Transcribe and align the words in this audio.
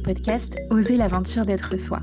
podcast 0.00 0.56
Oser 0.70 0.96
l'aventure 0.96 1.44
d'être 1.44 1.78
soi. 1.78 2.00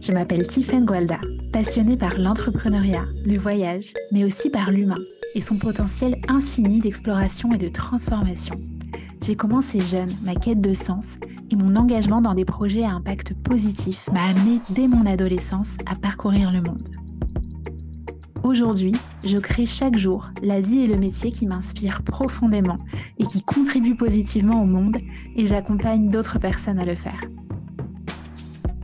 Je 0.00 0.12
m'appelle 0.12 0.46
Tiffaine 0.46 0.84
Gualda, 0.84 1.20
passionnée 1.52 1.96
par 1.96 2.18
l'entrepreneuriat, 2.18 3.04
le 3.24 3.36
voyage, 3.36 3.92
mais 4.12 4.24
aussi 4.24 4.50
par 4.50 4.70
l'humain 4.70 4.98
et 5.34 5.40
son 5.40 5.58
potentiel 5.58 6.16
infini 6.28 6.80
d'exploration 6.80 7.52
et 7.52 7.58
de 7.58 7.68
transformation. 7.68 8.54
J'ai 9.22 9.34
commencé 9.34 9.80
jeune 9.80 10.10
ma 10.24 10.34
quête 10.34 10.60
de 10.60 10.72
sens 10.72 11.18
et 11.50 11.56
mon 11.56 11.76
engagement 11.76 12.20
dans 12.20 12.34
des 12.34 12.44
projets 12.44 12.84
à 12.84 12.90
impact 12.90 13.34
positif 13.34 14.08
m'a 14.12 14.24
amené 14.24 14.60
dès 14.70 14.88
mon 14.88 15.04
adolescence 15.06 15.76
à 15.86 15.94
parcourir 15.96 16.50
le 16.50 16.62
monde. 16.62 16.82
Aujourd'hui, 18.42 18.92
je 19.26 19.38
crée 19.38 19.66
chaque 19.66 19.98
jour 19.98 20.30
la 20.42 20.60
vie 20.60 20.84
et 20.84 20.86
le 20.86 20.96
métier 20.96 21.30
qui 21.30 21.46
m'inspirent 21.46 22.02
profondément 22.02 22.76
et 23.18 23.24
qui 23.24 23.42
contribuent 23.42 23.96
positivement 23.96 24.62
au 24.62 24.66
monde 24.66 24.98
et 25.36 25.46
j'accompagne 25.46 26.10
d'autres 26.10 26.38
personnes 26.38 26.78
à 26.78 26.84
le 26.84 26.94
faire. 26.94 27.20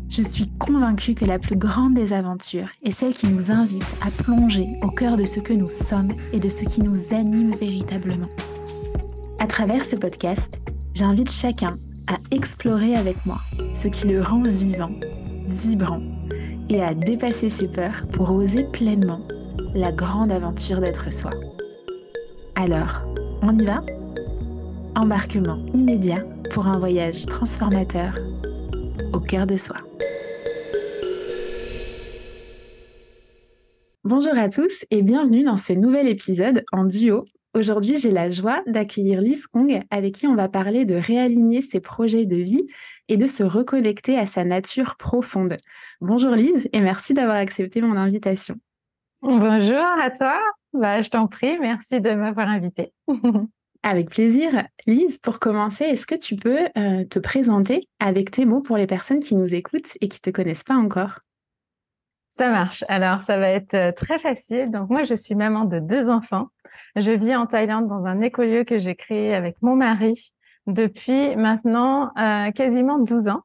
Je 0.08 0.22
suis 0.22 0.48
convaincue 0.58 1.14
que 1.14 1.24
la 1.24 1.38
plus 1.38 1.56
grande 1.56 1.94
des 1.94 2.12
aventures 2.12 2.68
est 2.84 2.90
celle 2.90 3.14
qui 3.14 3.28
nous 3.28 3.50
invite 3.50 3.96
à 4.02 4.10
plonger 4.10 4.66
au 4.82 4.90
cœur 4.90 5.16
de 5.16 5.22
ce 5.22 5.40
que 5.40 5.54
nous 5.54 5.66
sommes 5.66 6.12
et 6.32 6.38
de 6.38 6.48
ce 6.48 6.64
qui 6.64 6.82
nous 6.82 7.14
anime 7.14 7.50
véritablement. 7.52 8.28
À 9.38 9.46
travers 9.46 9.84
ce 9.84 9.96
podcast, 9.96 10.60
j'invite 10.92 11.30
chacun 11.30 11.70
à 12.08 12.18
explorer 12.30 12.94
avec 12.94 13.24
moi 13.24 13.38
ce 13.74 13.88
qui 13.88 14.08
le 14.08 14.20
rend 14.20 14.42
vivant, 14.42 14.92
vibrant 15.48 16.02
et 16.68 16.82
à 16.82 16.94
dépasser 16.94 17.48
ses 17.48 17.68
peurs 17.68 18.06
pour 18.12 18.32
oser 18.32 18.64
pleinement 18.64 19.20
la 19.74 19.90
grande 19.90 20.30
aventure 20.30 20.80
d'être 20.80 21.12
soi. 21.12 21.30
Alors, 22.54 23.02
on 23.40 23.56
y 23.58 23.64
va? 23.64 23.82
Embarquement 24.94 25.64
immédiat 25.72 26.22
pour 26.50 26.66
un 26.66 26.78
voyage 26.78 27.24
transformateur 27.24 28.18
au 29.14 29.20
cœur 29.20 29.46
de 29.46 29.56
soi. 29.56 29.76
Bonjour 34.04 34.36
à 34.36 34.50
tous 34.50 34.84
et 34.90 35.02
bienvenue 35.02 35.44
dans 35.44 35.56
ce 35.56 35.72
nouvel 35.72 36.06
épisode 36.06 36.64
en 36.72 36.84
duo. 36.84 37.24
Aujourd'hui, 37.54 37.96
j'ai 37.96 38.10
la 38.10 38.30
joie 38.30 38.62
d'accueillir 38.66 39.22
Lise 39.22 39.46
Kong 39.46 39.82
avec 39.90 40.16
qui 40.16 40.26
on 40.26 40.34
va 40.34 40.48
parler 40.48 40.84
de 40.84 40.96
réaligner 40.96 41.62
ses 41.62 41.80
projets 41.80 42.26
de 42.26 42.36
vie 42.36 42.66
et 43.08 43.16
de 43.16 43.26
se 43.26 43.42
reconnecter 43.42 44.18
à 44.18 44.26
sa 44.26 44.44
nature 44.44 44.96
profonde. 44.96 45.56
Bonjour 46.02 46.32
Lise 46.32 46.68
et 46.72 46.80
merci 46.80 47.14
d'avoir 47.14 47.36
accepté 47.36 47.80
mon 47.80 47.96
invitation. 47.96 48.56
Bonjour 49.22 49.84
à 50.00 50.10
toi. 50.10 50.36
Bah, 50.72 51.00
je 51.00 51.08
t'en 51.08 51.28
prie, 51.28 51.56
merci 51.60 52.00
de 52.00 52.10
m'avoir 52.12 52.48
invité. 52.48 52.92
Avec 53.84 54.10
plaisir. 54.10 54.64
Lise, 54.84 55.18
pour 55.18 55.38
commencer, 55.38 55.84
est-ce 55.84 56.08
que 56.08 56.16
tu 56.16 56.34
peux 56.34 56.64
euh, 56.76 57.04
te 57.04 57.20
présenter 57.20 57.88
avec 58.00 58.32
tes 58.32 58.44
mots 58.46 58.62
pour 58.62 58.76
les 58.76 58.86
personnes 58.88 59.20
qui 59.20 59.36
nous 59.36 59.54
écoutent 59.54 59.96
et 60.00 60.08
qui 60.08 60.18
ne 60.24 60.30
te 60.30 60.34
connaissent 60.34 60.64
pas 60.64 60.74
encore? 60.74 61.20
Ça 62.30 62.50
marche. 62.50 62.84
Alors, 62.88 63.22
ça 63.22 63.38
va 63.38 63.48
être 63.50 63.74
euh, 63.74 63.92
très 63.92 64.18
facile. 64.18 64.72
Donc, 64.72 64.90
moi, 64.90 65.04
je 65.04 65.14
suis 65.14 65.36
maman 65.36 65.66
de 65.66 65.78
deux 65.78 66.10
enfants. 66.10 66.48
Je 66.96 67.12
vis 67.12 67.36
en 67.36 67.46
Thaïlande 67.46 67.86
dans 67.86 68.06
un 68.06 68.20
écolieu 68.22 68.64
que 68.64 68.80
j'ai 68.80 68.96
créé 68.96 69.34
avec 69.34 69.56
mon 69.62 69.76
mari 69.76 70.32
depuis 70.66 71.36
maintenant 71.36 72.10
euh, 72.18 72.50
quasiment 72.50 72.98
12 72.98 73.28
ans. 73.28 73.42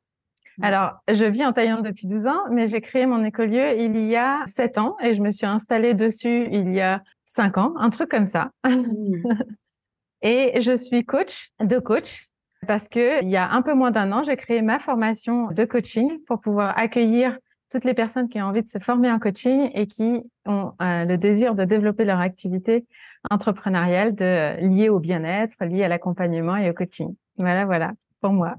Alors, 0.62 0.94
je 1.08 1.24
vis 1.24 1.46
en 1.46 1.54
Thaïlande 1.54 1.86
depuis 1.86 2.08
12 2.08 2.28
ans, 2.28 2.42
mais 2.50 2.66
j'ai 2.66 2.82
créé 2.82 3.06
mon 3.06 3.24
écolieu 3.24 3.78
il 3.78 3.98
y 4.08 4.16
a 4.16 4.42
7 4.46 4.80
ans 4.80 4.96
et 5.02 5.14
je 5.14 5.22
me 5.22 5.32
suis 5.32 5.46
installée 5.46 5.94
dessus 5.94 6.48
il 6.52 6.72
y 6.72 6.82
a 6.82 7.04
5 7.26 7.58
ans, 7.58 7.74
un 7.78 7.90
truc 7.92 8.10
comme 8.10 8.26
ça. 8.26 8.50
et 10.24 10.60
je 10.60 10.76
suis 10.76 11.06
coach 11.06 11.52
de 11.60 11.78
coach 11.78 12.28
parce 12.66 12.90
que 12.90 13.22
il 13.24 13.30
y 13.30 13.38
a 13.38 13.52
un 13.52 13.62
peu 13.62 13.76
moins 13.76 13.92
d'un 13.92 14.12
an, 14.12 14.24
j'ai 14.24 14.36
créé 14.36 14.64
ma 14.64 14.80
formation 14.80 15.52
de 15.52 15.64
coaching 15.64 16.20
pour 16.26 16.42
pouvoir 16.42 16.76
accueillir 16.78 17.38
toutes 17.72 17.84
les 17.84 17.94
personnes 17.94 18.30
qui 18.30 18.42
ont 18.42 18.46
envie 18.46 18.64
de 18.64 18.68
se 18.68 18.80
former 18.80 19.12
en 19.12 19.20
coaching 19.20 19.70
et 19.74 19.86
qui 19.88 20.22
ont 20.46 20.72
euh, 20.82 21.06
le 21.06 21.18
désir 21.18 21.54
de 21.54 21.66
développer 21.66 22.06
leur 22.06 22.20
activité 22.20 22.86
entrepreneuriale 23.30 24.16
de, 24.16 24.60
liée 24.68 24.90
au 24.90 25.00
bien-être, 25.00 25.64
liée 25.66 25.84
à 25.84 25.88
l'accompagnement 25.88 26.56
et 26.56 26.70
au 26.70 26.74
coaching. 26.74 27.14
Voilà, 27.38 27.66
voilà, 27.66 27.92
pour 28.22 28.32
moi. 28.32 28.56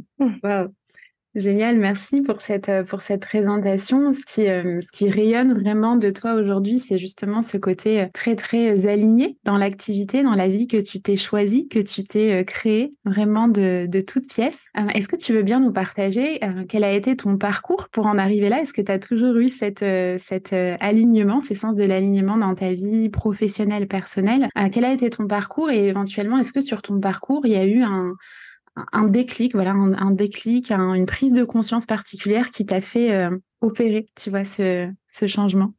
Génial, 1.38 1.78
merci 1.78 2.20
pour 2.20 2.40
cette, 2.40 2.68
euh, 2.68 2.82
pour 2.82 3.00
cette 3.00 3.20
présentation. 3.20 4.12
Ce 4.12 4.22
qui, 4.26 4.48
euh, 4.48 4.80
ce 4.80 4.90
qui 4.90 5.08
rayonne 5.08 5.52
vraiment 5.52 5.94
de 5.94 6.10
toi 6.10 6.34
aujourd'hui, 6.34 6.80
c'est 6.80 6.98
justement 6.98 7.42
ce 7.42 7.56
côté 7.56 8.00
euh, 8.00 8.06
très, 8.12 8.34
très 8.34 8.88
aligné 8.88 9.38
dans 9.44 9.56
l'activité, 9.56 10.24
dans 10.24 10.34
la 10.34 10.48
vie 10.48 10.66
que 10.66 10.78
tu 10.78 11.00
t'es 11.00 11.14
choisie, 11.14 11.68
que 11.68 11.78
tu 11.78 12.02
t'es 12.02 12.44
créée 12.44 12.92
vraiment 13.04 13.46
de, 13.46 13.86
de 13.86 14.00
toutes 14.00 14.28
pièces. 14.28 14.66
Est-ce 14.94 15.06
que 15.06 15.14
tu 15.14 15.32
veux 15.32 15.44
bien 15.44 15.60
nous 15.60 15.72
partager 15.72 16.40
quel 16.68 16.82
a 16.82 16.92
été 16.92 17.16
ton 17.16 17.36
parcours 17.38 17.88
pour 17.90 18.06
en 18.06 18.18
arriver 18.18 18.48
là? 18.48 18.60
Est-ce 18.60 18.72
que 18.72 18.82
tu 18.82 18.90
as 18.90 18.98
toujours 18.98 19.36
eu 19.36 19.48
cette, 19.48 19.84
cet 20.18 20.52
alignement, 20.52 21.40
ce 21.40 21.54
sens 21.54 21.76
de 21.76 21.84
l'alignement 21.84 22.36
dans 22.36 22.54
ta 22.54 22.72
vie 22.72 23.08
professionnelle, 23.08 23.86
personnelle? 23.86 24.48
Quel 24.72 24.84
a 24.84 24.92
été 24.92 25.10
ton 25.10 25.26
parcours? 25.26 25.70
Et 25.70 25.86
éventuellement, 25.88 26.38
est-ce 26.38 26.52
que 26.52 26.60
sur 26.60 26.82
ton 26.82 26.98
parcours, 27.00 27.46
il 27.46 27.52
y 27.52 27.56
a 27.56 27.64
eu 27.64 27.82
un 27.82 28.14
un 28.92 29.04
déclic, 29.04 29.54
voilà, 29.54 29.72
un, 29.72 30.10
déclic, 30.10 30.70
une 30.70 31.06
prise 31.06 31.34
de 31.34 31.44
conscience 31.44 31.86
particulière 31.86 32.50
qui 32.50 32.66
t'a 32.66 32.80
fait 32.80 33.12
euh, 33.12 33.36
opérer, 33.60 34.08
tu 34.16 34.30
vois, 34.30 34.44
ce, 34.44 34.92
changement 35.26 35.72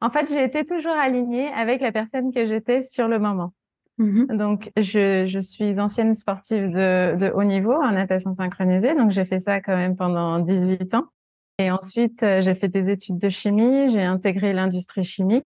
En 0.00 0.10
fait, 0.10 0.28
j'ai 0.28 0.42
été 0.42 0.64
toujours 0.64 0.92
alignée 0.92 1.48
avec 1.48 1.80
la 1.80 1.92
personne 1.92 2.32
que 2.32 2.44
j'étais 2.46 2.82
sur 2.82 3.08
le 3.08 3.18
moment. 3.18 3.52
Mm-hmm. 3.98 4.36
Donc, 4.36 4.70
je, 4.76 5.40
suis 5.40 5.80
ancienne 5.80 6.14
sportive 6.14 6.70
de, 6.70 7.32
haut 7.34 7.44
niveau 7.44 7.72
en 7.72 7.92
natation 7.92 8.32
synchronisée, 8.32 8.94
donc 8.94 9.10
j'ai 9.10 9.24
fait 9.24 9.38
ça 9.38 9.60
quand 9.60 9.76
même 9.76 9.96
pendant 9.96 10.38
18 10.38 10.94
ans. 10.94 11.06
Et 11.58 11.70
ensuite, 11.70 12.22
euh, 12.22 12.40
j'ai 12.40 12.54
fait 12.54 12.68
des 12.68 12.88
études 12.88 13.18
de 13.18 13.28
chimie, 13.28 13.88
j'ai 13.90 14.02
intégré 14.02 14.52
l'industrie 14.52 15.04
chimique 15.04 15.44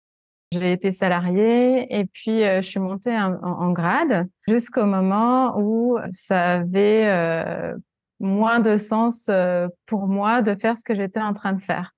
j'ai 0.52 0.72
été 0.72 0.92
salariée 0.92 1.88
et 1.98 2.06
puis 2.06 2.44
euh, 2.44 2.62
je 2.62 2.68
suis 2.68 2.80
montée 2.80 3.16
en, 3.18 3.72
grade 3.72 4.28
jusqu'au 4.48 4.86
moment 4.86 5.58
où 5.60 5.98
ça 6.12 6.54
avait 6.56 7.06
euh, 7.08 7.76
moins 8.20 8.60
de 8.60 8.78
sens 8.78 9.28
euh, 9.30 9.68
pour 9.86 10.08
moi 10.08 10.42
de 10.42 10.56
faire 10.56 10.78
ce 10.78 10.84
que 10.84 10.96
j'étais 10.96 11.20
en 11.20 11.34
train 11.34 11.54
de 11.54 11.62
faire. 11.62 11.94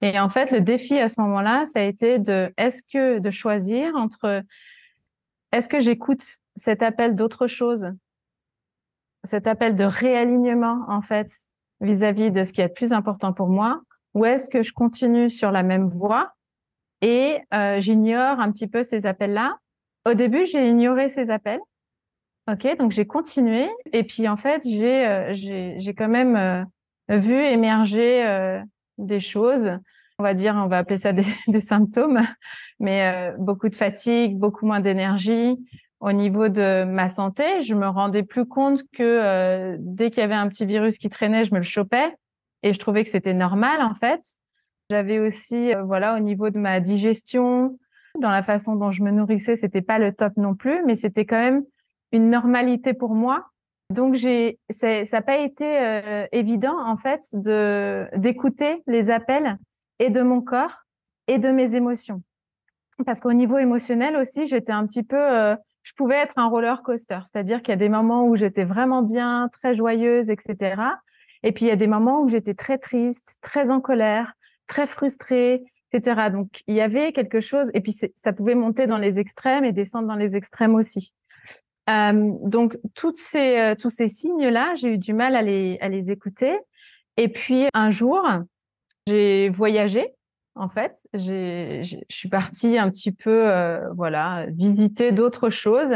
Et 0.00 0.18
en 0.18 0.28
fait, 0.28 0.50
le 0.50 0.60
défi 0.60 0.98
à 0.98 1.08
ce 1.08 1.20
moment-là, 1.20 1.66
ça 1.66 1.78
a 1.80 1.82
été 1.82 2.18
de 2.18 2.52
est-ce 2.56 2.82
que 2.82 3.20
de 3.20 3.30
choisir 3.30 3.94
entre 3.94 4.42
est-ce 5.52 5.68
que 5.68 5.78
j'écoute 5.78 6.24
cet 6.56 6.82
appel 6.82 7.14
d'autre 7.14 7.46
chose, 7.46 7.92
cet 9.22 9.46
appel 9.46 9.76
de 9.76 9.84
réalignement 9.84 10.84
en 10.88 11.00
fait 11.00 11.28
vis-à-vis 11.80 12.30
-vis 12.30 12.32
de 12.32 12.44
ce 12.44 12.52
qui 12.52 12.60
est 12.60 12.68
le 12.68 12.72
plus 12.72 12.92
important 12.92 13.32
pour 13.32 13.48
moi, 13.48 13.80
ou 14.14 14.24
est-ce 14.24 14.50
que 14.50 14.62
je 14.62 14.72
continue 14.72 15.30
sur 15.30 15.52
la 15.52 15.62
même 15.62 15.88
voie? 15.88 16.32
Et 17.02 17.40
euh, 17.52 17.80
j'ignore 17.80 18.40
un 18.40 18.50
petit 18.50 18.68
peu 18.68 18.82
ces 18.82 19.04
appels-là. 19.04 19.58
Au 20.08 20.14
début, 20.14 20.46
j'ai 20.46 20.68
ignoré 20.68 21.08
ces 21.08 21.30
appels. 21.30 21.60
Ok, 22.50 22.66
donc 22.78 22.90
j'ai 22.90 23.06
continué 23.06 23.68
et 23.92 24.02
puis 24.02 24.26
en 24.28 24.36
fait 24.36 24.62
j'ai 24.64 25.06
euh, 25.06 25.32
j'ai 25.32 25.94
quand 25.94 26.08
même 26.08 26.34
euh, 26.34 26.64
vu 27.18 27.34
émerger 27.34 28.62
des 28.98 29.20
choses. 29.20 29.78
On 30.18 30.24
va 30.24 30.34
dire, 30.34 30.54
on 30.56 30.66
va 30.66 30.78
appeler 30.78 30.96
ça 30.96 31.12
des, 31.12 31.24
des 31.48 31.60
symptômes, 31.60 32.20
mais 32.80 33.32
beaucoup 33.38 33.68
de 33.68 33.76
fatigue, 33.76 34.38
beaucoup 34.38 34.66
moins 34.66 34.80
d'énergie. 34.80 35.56
Au 36.00 36.12
niveau 36.12 36.48
de 36.48 36.82
ma 36.84 37.08
santé, 37.08 37.62
je 37.62 37.76
me 37.76 37.86
rendais 37.86 38.24
plus 38.24 38.46
compte 38.46 38.82
que 38.92 39.76
dès 39.78 40.10
qu'il 40.10 40.20
y 40.20 40.24
avait 40.24 40.34
un 40.34 40.48
petit 40.48 40.66
virus 40.66 40.98
qui 40.98 41.08
traînait, 41.08 41.44
je 41.44 41.52
me 41.52 41.58
le 41.58 41.64
chopais 41.64 42.12
et 42.64 42.72
je 42.72 42.78
trouvais 42.78 43.04
que 43.04 43.10
c'était 43.10 43.34
normal 43.34 43.82
en 43.82 43.94
fait. 43.94 44.20
J'avais 44.92 45.18
aussi, 45.18 45.74
euh, 45.74 45.84
voilà, 45.84 46.14
au 46.14 46.18
niveau 46.18 46.50
de 46.50 46.58
ma 46.58 46.78
digestion, 46.78 47.78
dans 48.20 48.30
la 48.30 48.42
façon 48.42 48.76
dont 48.76 48.90
je 48.90 49.02
me 49.02 49.10
nourrissais, 49.10 49.56
c'était 49.56 49.80
pas 49.80 49.98
le 49.98 50.12
top 50.12 50.34
non 50.36 50.54
plus, 50.54 50.84
mais 50.84 50.96
c'était 50.96 51.24
quand 51.24 51.38
même 51.38 51.62
une 52.12 52.28
normalité 52.28 52.92
pour 52.92 53.14
moi. 53.14 53.46
Donc 53.88 54.12
j'ai, 54.16 54.58
ça 54.68 55.02
n'a 55.10 55.22
pas 55.22 55.38
été 55.38 55.64
euh, 55.64 56.26
évident 56.30 56.76
en 56.78 56.96
fait 56.96 57.22
de 57.32 58.06
d'écouter 58.16 58.82
les 58.86 59.10
appels 59.10 59.56
et 59.98 60.10
de 60.10 60.20
mon 60.20 60.42
corps 60.42 60.82
et 61.26 61.38
de 61.38 61.48
mes 61.48 61.74
émotions, 61.74 62.22
parce 63.06 63.20
qu'au 63.20 63.32
niveau 63.32 63.56
émotionnel 63.56 64.14
aussi, 64.18 64.46
j'étais 64.46 64.72
un 64.72 64.84
petit 64.84 65.04
peu, 65.04 65.16
euh, 65.16 65.56
je 65.84 65.94
pouvais 65.94 66.16
être 66.16 66.34
un 66.36 66.48
roller 66.48 66.82
coaster, 66.82 67.20
c'est-à-dire 67.32 67.62
qu'il 67.62 67.72
y 67.72 67.72
a 67.72 67.76
des 67.76 67.88
moments 67.88 68.26
où 68.26 68.36
j'étais 68.36 68.64
vraiment 68.64 69.00
bien, 69.00 69.48
très 69.52 69.72
joyeuse, 69.72 70.28
etc. 70.28 70.82
Et 71.42 71.52
puis 71.52 71.64
il 71.64 71.68
y 71.68 71.72
a 71.72 71.76
des 71.76 71.86
moments 71.86 72.20
où 72.20 72.28
j'étais 72.28 72.52
très 72.52 72.76
triste, 72.76 73.38
très 73.40 73.70
en 73.70 73.80
colère, 73.80 74.34
très 74.72 74.86
frustrée, 74.86 75.62
etc. 75.92 76.30
Donc, 76.32 76.62
il 76.66 76.74
y 76.74 76.80
avait 76.80 77.12
quelque 77.12 77.40
chose, 77.40 77.70
et 77.74 77.82
puis 77.82 77.94
ça 78.14 78.32
pouvait 78.32 78.54
monter 78.54 78.86
dans 78.86 78.96
les 78.96 79.20
extrêmes 79.20 79.64
et 79.64 79.72
descendre 79.72 80.08
dans 80.08 80.16
les 80.16 80.34
extrêmes 80.34 80.74
aussi. 80.74 81.12
Euh, 81.90 82.32
donc, 82.42 82.78
ces, 83.14 83.58
euh, 83.58 83.74
tous 83.74 83.90
ces 83.90 84.08
signes-là, 84.08 84.74
j'ai 84.76 84.94
eu 84.94 84.98
du 84.98 85.12
mal 85.12 85.36
à 85.36 85.42
les, 85.42 85.76
à 85.82 85.90
les 85.90 86.10
écouter. 86.10 86.58
Et 87.18 87.28
puis, 87.28 87.66
un 87.74 87.90
jour, 87.90 88.26
j'ai 89.06 89.50
voyagé, 89.50 90.14
en 90.54 90.70
fait. 90.70 91.06
Je 91.12 91.82
suis 92.08 92.30
partie 92.30 92.78
un 92.78 92.88
petit 92.88 93.12
peu, 93.12 93.50
euh, 93.50 93.92
voilà, 93.94 94.46
visiter 94.48 95.12
d'autres 95.12 95.50
choses. 95.50 95.92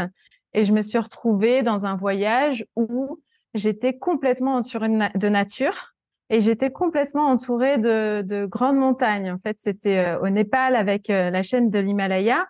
Et 0.53 0.67
je 0.67 0.73
me 0.73 0.83
suis 0.83 0.99
retrouvée 0.99 1.63
dans 1.63 1.87
un 1.87 1.97
voyage 1.97 2.67
où 2.77 3.21
j'étais 3.55 3.97
complètement 3.97 4.63
sur 4.63 4.85
une 4.85 5.09
de 5.15 5.29
nature 5.31 5.96
et 6.31 6.41
j'étais 6.41 6.71
complètement 6.71 7.27
entourée 7.27 7.79
de, 7.79 8.23
de, 8.23 8.47
grandes 8.47 8.77
montagnes. 8.77 9.31
En 9.31 9.39
fait, 9.39 9.57
c'était 9.59 9.99
euh, 9.99 10.21
au 10.21 10.29
Népal 10.29 10.75
avec 10.75 11.09
euh, 11.11 11.31
la 11.31 11.43
chaîne 11.43 11.71
de 11.71 11.79
l'Himalaya. 11.79 12.47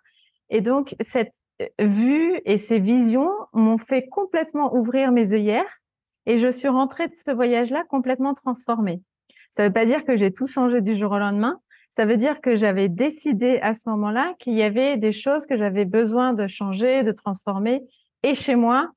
Et 0.48 0.60
donc, 0.60 0.94
cette 1.00 1.34
euh, 1.60 1.66
vue 1.80 2.40
et 2.44 2.56
ces 2.58 2.78
visions 2.78 3.30
m'ont 3.52 3.78
fait 3.78 4.06
complètement 4.06 4.74
ouvrir 4.74 5.12
mes 5.12 5.34
œillères 5.34 5.78
et 6.24 6.38
je 6.38 6.50
suis 6.50 6.68
rentrée 6.68 7.08
de 7.08 7.14
ce 7.14 7.30
voyage-là 7.30 7.84
complètement 7.88 8.34
transformée. 8.34 9.02
Ça 9.50 9.62
ne 9.62 9.68
veut 9.68 9.72
pas 9.72 9.84
dire 9.84 10.04
que 10.04 10.16
j'ai 10.16 10.32
tout 10.32 10.46
changé 10.46 10.80
du 10.80 10.96
jour 10.96 11.12
au 11.12 11.18
lendemain. 11.18 11.60
Ça 11.90 12.04
veut 12.04 12.16
dire 12.16 12.40
que 12.40 12.54
j'avais 12.54 12.88
décidé 12.88 13.58
à 13.62 13.72
ce 13.72 13.88
moment-là 13.88 14.34
qu'il 14.38 14.54
y 14.54 14.62
avait 14.62 14.96
des 14.96 15.12
choses 15.12 15.46
que 15.46 15.56
j'avais 15.56 15.84
besoin 15.84 16.32
de 16.34 16.46
changer, 16.46 17.04
de 17.04 17.12
transformer, 17.12 17.82
et 18.22 18.34
chez 18.34 18.56
moi, 18.56 18.90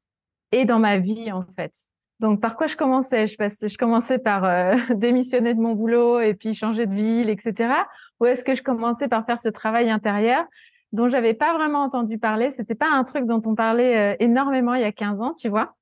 et 0.51 0.65
dans 0.65 0.79
ma 0.79 0.97
vie, 0.97 1.31
en 1.31 1.45
fait. 1.55 1.71
Donc, 2.19 2.41
par 2.41 2.57
quoi 2.57 2.67
je 2.67 2.75
commençais? 2.75 3.27
Je, 3.27 3.35
je 3.37 3.77
commençais 3.77 4.19
par 4.19 4.43
euh, 4.43 4.75
démissionner 4.95 5.53
de 5.53 5.59
mon 5.59 5.73
boulot 5.73 6.19
et 6.19 6.33
puis 6.33 6.53
changer 6.53 6.85
de 6.85 6.93
ville, 6.93 7.29
etc. 7.29 7.73
Ou 8.19 8.25
est-ce 8.25 8.43
que 8.43 8.55
je 8.55 8.63
commençais 8.63 9.07
par 9.07 9.25
faire 9.25 9.39
ce 9.39 9.49
travail 9.49 9.89
intérieur 9.89 10.45
dont 10.91 11.07
j'avais 11.07 11.33
pas 11.33 11.53
vraiment 11.53 11.83
entendu 11.83 12.17
parler? 12.17 12.49
C'était 12.49 12.75
pas 12.75 12.89
un 12.89 13.03
truc 13.03 13.25
dont 13.25 13.41
on 13.45 13.55
parlait 13.55 14.13
euh, 14.13 14.15
énormément 14.19 14.73
il 14.73 14.81
y 14.81 14.85
a 14.85 14.91
15 14.91 15.21
ans, 15.21 15.33
tu 15.33 15.47
vois? 15.47 15.75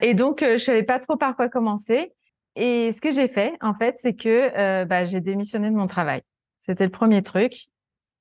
Et 0.00 0.14
donc, 0.14 0.42
euh, 0.42 0.58
je 0.58 0.64
savais 0.64 0.82
pas 0.82 0.98
trop 0.98 1.16
par 1.16 1.36
quoi 1.36 1.48
commencer. 1.48 2.12
Et 2.54 2.92
ce 2.92 3.00
que 3.00 3.12
j'ai 3.12 3.28
fait, 3.28 3.54
en 3.62 3.72
fait, 3.72 3.94
c'est 3.96 4.12
que 4.12 4.84
bah, 4.84 5.06
j'ai 5.06 5.22
démissionné 5.22 5.70
de 5.70 5.74
mon 5.74 5.86
travail. 5.86 6.20
C'était 6.58 6.84
le 6.84 6.90
premier 6.90 7.22
truc. 7.22 7.54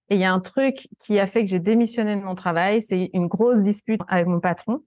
Et 0.09 0.15
il 0.15 0.21
y 0.21 0.24
a 0.24 0.31
un 0.31 0.39
truc 0.39 0.88
qui 1.00 1.19
a 1.19 1.25
fait 1.25 1.44
que 1.44 1.50
j'ai 1.50 1.59
démissionné 1.59 2.15
de 2.15 2.21
mon 2.21 2.36
travail, 2.36 2.81
c'est 2.81 3.09
une 3.13 3.27
grosse 3.27 3.63
dispute 3.63 4.00
avec 4.07 4.27
mon 4.27 4.39
patron. 4.39 4.83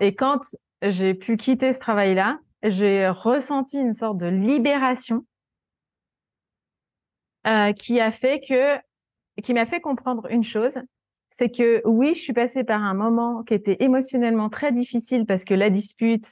Et 0.00 0.14
quand 0.14 0.40
j'ai 0.82 1.14
pu 1.14 1.36
quitter 1.36 1.72
ce 1.72 1.80
travail-là. 1.80 2.38
J'ai 2.62 3.08
ressenti 3.08 3.78
une 3.78 3.92
sorte 3.92 4.18
de 4.18 4.26
libération 4.26 5.24
euh, 7.46 7.72
qui 7.72 8.00
a 8.00 8.10
fait 8.10 8.40
que, 8.40 8.76
qui 9.42 9.54
m'a 9.54 9.64
fait 9.64 9.80
comprendre 9.80 10.26
une 10.30 10.42
chose, 10.42 10.80
c'est 11.30 11.50
que 11.50 11.82
oui, 11.84 12.14
je 12.14 12.20
suis 12.20 12.32
passée 12.32 12.64
par 12.64 12.82
un 12.82 12.94
moment 12.94 13.42
qui 13.42 13.54
était 13.54 13.76
émotionnellement 13.80 14.48
très 14.48 14.72
difficile 14.72 15.24
parce 15.26 15.44
que 15.44 15.54
la 15.54 15.70
dispute, 15.70 16.26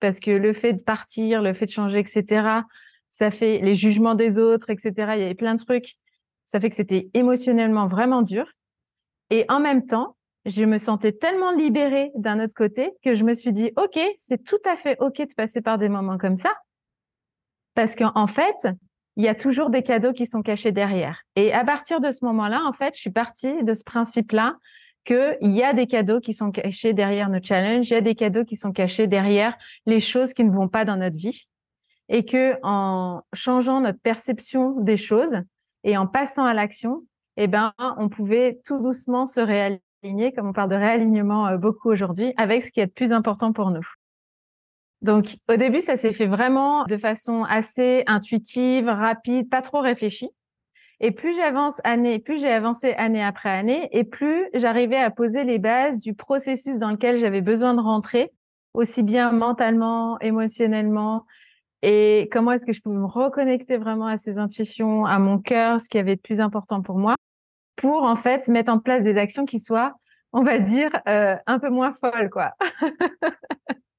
parce 0.00 0.20
que 0.20 0.30
le 0.30 0.52
fait 0.52 0.74
de 0.74 0.82
partir, 0.82 1.42
le 1.42 1.52
fait 1.52 1.66
de 1.66 1.70
changer, 1.70 1.98
etc., 1.98 2.62
ça 3.10 3.30
fait 3.30 3.58
les 3.58 3.74
jugements 3.74 4.14
des 4.14 4.38
autres, 4.38 4.70
etc. 4.70 4.92
Il 5.14 5.20
y 5.20 5.24
avait 5.24 5.34
plein 5.34 5.54
de 5.54 5.62
trucs. 5.62 5.96
Ça 6.46 6.60
fait 6.60 6.70
que 6.70 6.76
c'était 6.76 7.10
émotionnellement 7.14 7.86
vraiment 7.86 8.22
dur. 8.22 8.46
Et 9.30 9.44
en 9.48 9.60
même 9.60 9.86
temps, 9.86 10.16
je 10.44 10.64
me 10.64 10.78
sentais 10.78 11.12
tellement 11.12 11.52
libérée 11.52 12.10
d'un 12.16 12.42
autre 12.42 12.54
côté 12.54 12.92
que 13.04 13.14
je 13.14 13.24
me 13.24 13.34
suis 13.34 13.52
dit, 13.52 13.70
OK, 13.76 13.98
c'est 14.18 14.42
tout 14.42 14.60
à 14.64 14.76
fait 14.76 14.96
OK 15.00 15.18
de 15.18 15.34
passer 15.36 15.60
par 15.60 15.78
des 15.78 15.88
moments 15.88 16.18
comme 16.18 16.36
ça. 16.36 16.52
Parce 17.74 17.94
qu'en 17.94 18.26
fait, 18.26 18.68
il 19.16 19.24
y 19.24 19.28
a 19.28 19.34
toujours 19.34 19.70
des 19.70 19.82
cadeaux 19.82 20.12
qui 20.12 20.26
sont 20.26 20.42
cachés 20.42 20.72
derrière. 20.72 21.22
Et 21.36 21.52
à 21.52 21.64
partir 21.64 22.00
de 22.00 22.10
ce 22.10 22.24
moment-là, 22.24 22.62
en 22.66 22.72
fait, 22.72 22.94
je 22.94 23.00
suis 23.00 23.10
partie 23.10 23.62
de 23.62 23.74
ce 23.74 23.84
principe-là 23.84 24.56
qu'il 25.04 25.36
y 25.42 25.62
a 25.62 25.72
des 25.72 25.86
cadeaux 25.86 26.20
qui 26.20 26.32
sont 26.32 26.50
cachés 26.50 26.92
derrière 26.92 27.28
nos 27.28 27.42
challenges, 27.42 27.90
il 27.90 27.94
y 27.94 27.96
a 27.96 28.00
des 28.00 28.14
cadeaux 28.14 28.44
qui 28.44 28.56
sont 28.56 28.72
cachés 28.72 29.08
derrière 29.08 29.56
les 29.86 30.00
choses 30.00 30.32
qui 30.32 30.44
ne 30.44 30.52
vont 30.52 30.68
pas 30.68 30.84
dans 30.84 30.96
notre 30.96 31.16
vie. 31.16 31.48
Et 32.08 32.24
que 32.24 32.56
en 32.62 33.22
changeant 33.32 33.80
notre 33.80 34.00
perception 34.00 34.80
des 34.80 34.96
choses 34.96 35.36
et 35.82 35.96
en 35.96 36.06
passant 36.06 36.44
à 36.44 36.52
l'action, 36.52 37.04
eh 37.36 37.46
ben, 37.46 37.72
on 37.78 38.08
pouvait 38.08 38.60
tout 38.64 38.80
doucement 38.80 39.24
se 39.24 39.40
réaliser 39.40 39.82
comme 40.34 40.48
on 40.48 40.52
parle 40.52 40.70
de 40.70 40.76
réalignement 40.76 41.46
euh, 41.46 41.56
beaucoup 41.56 41.90
aujourd'hui, 41.90 42.34
avec 42.36 42.62
ce 42.62 42.72
qui 42.72 42.80
est 42.80 42.86
le 42.86 42.90
plus 42.90 43.12
important 43.12 43.52
pour 43.52 43.70
nous. 43.70 43.86
Donc, 45.00 45.36
au 45.48 45.56
début, 45.56 45.80
ça 45.80 45.96
s'est 45.96 46.12
fait 46.12 46.26
vraiment 46.26 46.84
de 46.84 46.96
façon 46.96 47.44
assez 47.44 48.04
intuitive, 48.06 48.86
rapide, 48.86 49.48
pas 49.48 49.62
trop 49.62 49.80
réfléchie. 49.80 50.30
Et 51.00 51.10
plus 51.10 51.34
j'avance 51.34 51.80
année, 51.82 52.20
plus 52.20 52.40
j'ai 52.40 52.50
avancé 52.50 52.92
année 52.92 53.22
après 53.22 53.50
année, 53.50 53.88
et 53.92 54.04
plus 54.04 54.48
j'arrivais 54.54 54.98
à 54.98 55.10
poser 55.10 55.42
les 55.42 55.58
bases 55.58 56.00
du 56.00 56.14
processus 56.14 56.78
dans 56.78 56.90
lequel 56.90 57.18
j'avais 57.18 57.40
besoin 57.40 57.74
de 57.74 57.80
rentrer, 57.80 58.30
aussi 58.74 59.02
bien 59.02 59.32
mentalement, 59.32 60.20
émotionnellement, 60.20 61.26
et 61.82 62.28
comment 62.30 62.52
est-ce 62.52 62.64
que 62.64 62.72
je 62.72 62.80
pouvais 62.80 62.96
me 62.98 63.06
reconnecter 63.06 63.76
vraiment 63.76 64.06
à 64.06 64.16
ces 64.16 64.38
intuitions, 64.38 65.04
à 65.04 65.18
mon 65.18 65.38
cœur, 65.40 65.80
ce 65.80 65.88
qui 65.88 65.98
avait 65.98 66.14
de 66.14 66.20
plus 66.20 66.40
important 66.40 66.80
pour 66.80 66.98
moi 66.98 67.16
pour 67.76 68.02
en 68.02 68.16
fait 68.16 68.48
mettre 68.48 68.72
en 68.72 68.78
place 68.78 69.04
des 69.04 69.16
actions 69.16 69.44
qui 69.44 69.58
soient, 69.58 69.94
on 70.32 70.42
va 70.42 70.58
dire, 70.58 70.90
euh, 71.08 71.36
un 71.46 71.58
peu 71.58 71.68
moins 71.68 71.94
folles, 71.94 72.30
quoi. 72.30 72.52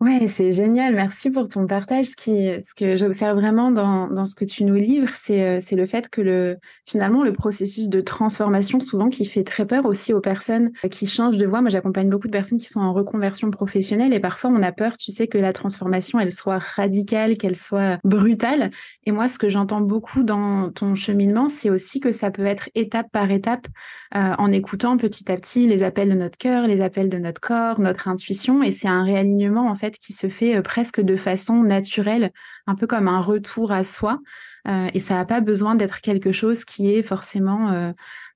Ouais, 0.00 0.28
c'est 0.28 0.52
génial. 0.52 0.94
Merci 0.94 1.28
pour 1.28 1.48
ton 1.48 1.66
partage. 1.66 2.06
Ce, 2.06 2.74
que 2.76 2.94
j'observe 2.94 3.36
vraiment 3.36 3.72
dans, 3.72 4.24
ce 4.26 4.36
que 4.36 4.44
tu 4.44 4.62
nous 4.62 4.76
livres, 4.76 5.10
c'est, 5.12 5.42
euh, 5.42 5.76
le 5.76 5.86
fait 5.86 6.08
que 6.08 6.20
le, 6.20 6.56
finalement, 6.86 7.24
le 7.24 7.32
processus 7.32 7.88
de 7.88 8.00
transformation, 8.00 8.78
souvent, 8.78 9.08
qui 9.08 9.24
fait 9.24 9.42
très 9.42 9.66
peur 9.66 9.86
aussi 9.86 10.12
aux 10.12 10.20
personnes 10.20 10.70
qui 10.88 11.08
changent 11.08 11.36
de 11.36 11.46
voie. 11.46 11.62
Moi, 11.62 11.70
j'accompagne 11.70 12.10
beaucoup 12.10 12.28
de 12.28 12.32
personnes 12.32 12.58
qui 12.58 12.66
sont 12.66 12.78
en 12.78 12.92
reconversion 12.92 13.50
professionnelle 13.50 14.14
et 14.14 14.20
parfois, 14.20 14.50
on 14.50 14.62
a 14.62 14.70
peur, 14.70 14.96
tu 14.96 15.10
sais, 15.10 15.26
que 15.26 15.36
la 15.36 15.52
transformation, 15.52 16.20
elle 16.20 16.32
soit 16.32 16.58
radicale, 16.58 17.36
qu'elle 17.36 17.56
soit 17.56 17.98
brutale. 18.04 18.70
Et 19.04 19.10
moi, 19.10 19.26
ce 19.26 19.36
que 19.36 19.48
j'entends 19.48 19.80
beaucoup 19.80 20.22
dans 20.22 20.70
ton 20.70 20.94
cheminement, 20.94 21.48
c'est 21.48 21.70
aussi 21.70 21.98
que 21.98 22.12
ça 22.12 22.30
peut 22.30 22.46
être 22.46 22.70
étape 22.76 23.10
par 23.10 23.32
étape, 23.32 23.66
euh, 24.14 24.32
en 24.38 24.52
écoutant 24.52 24.96
petit 24.96 25.30
à 25.30 25.34
petit 25.34 25.66
les 25.66 25.82
appels 25.82 26.08
de 26.08 26.14
notre 26.14 26.38
cœur, 26.38 26.68
les 26.68 26.82
appels 26.82 27.08
de 27.08 27.18
notre 27.18 27.40
corps, 27.40 27.80
notre 27.80 28.06
intuition. 28.06 28.62
Et 28.62 28.70
c'est 28.70 28.88
un 28.88 29.02
réalignement, 29.02 29.68
en 29.68 29.74
fait, 29.74 29.87
qui 29.96 30.12
se 30.12 30.28
fait 30.28 30.56
euh, 30.56 30.62
presque 30.62 31.00
de 31.00 31.16
façon 31.16 31.62
naturelle, 31.62 32.32
un 32.66 32.74
peu 32.74 32.86
comme 32.86 33.08
un 33.08 33.20
retour 33.20 33.72
à 33.72 33.84
soi. 33.84 34.20
Euh, 34.66 34.88
et 34.92 35.00
ça 35.00 35.14
n'a 35.14 35.24
pas 35.24 35.40
besoin 35.40 35.74
d'être 35.74 36.00
quelque 36.00 36.32
chose 36.32 36.64
qui 36.64 36.92
est 36.92 37.02
forcément, 37.02 37.92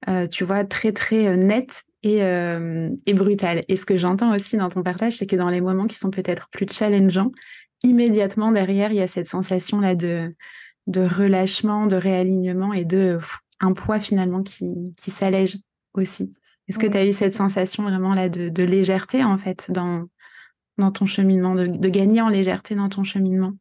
euh, 0.08 0.26
tu 0.28 0.44
vois, 0.44 0.64
très 0.64 0.92
très 0.92 1.36
net 1.36 1.82
et, 2.02 2.20
et 2.20 3.14
brutal. 3.14 3.62
Et 3.68 3.76
ce 3.76 3.84
que 3.84 3.96
j'entends 3.96 4.34
aussi 4.34 4.56
dans 4.56 4.70
ton 4.70 4.82
partage, 4.82 5.14
c'est 5.14 5.26
que 5.26 5.36
dans 5.36 5.50
les 5.50 5.60
moments 5.60 5.86
qui 5.86 5.98
sont 5.98 6.10
peut-être 6.10 6.48
plus 6.50 6.66
challengeants, 6.70 7.32
immédiatement 7.82 8.50
derrière, 8.50 8.92
il 8.92 8.96
y 8.96 9.02
a 9.02 9.06
cette 9.08 9.28
sensation-là 9.28 9.94
de, 9.94 10.34
de 10.86 11.02
relâchement, 11.02 11.86
de 11.86 11.96
réalignement 11.96 12.72
et 12.72 12.84
de 12.84 13.18
un 13.60 13.72
poids 13.72 14.00
finalement 14.00 14.42
qui, 14.42 14.94
qui 14.96 15.10
s'allège 15.10 15.58
aussi. 15.94 16.32
Est-ce 16.68 16.78
que 16.78 16.86
tu 16.86 16.96
as 16.96 17.04
eu 17.04 17.12
cette 17.12 17.34
sensation 17.34 17.82
vraiment 17.82 18.14
là 18.14 18.28
de, 18.28 18.48
de 18.48 18.62
légèreté 18.62 19.24
en 19.24 19.36
fait 19.36 19.70
dans, 19.70 20.06
dans 20.78 20.90
ton 20.90 21.06
cheminement, 21.06 21.54
de, 21.54 21.88
gagner 21.88 22.20
en 22.20 22.28
légèreté 22.28 22.74
dans 22.74 22.88
ton 22.88 23.04
cheminement 23.04 23.52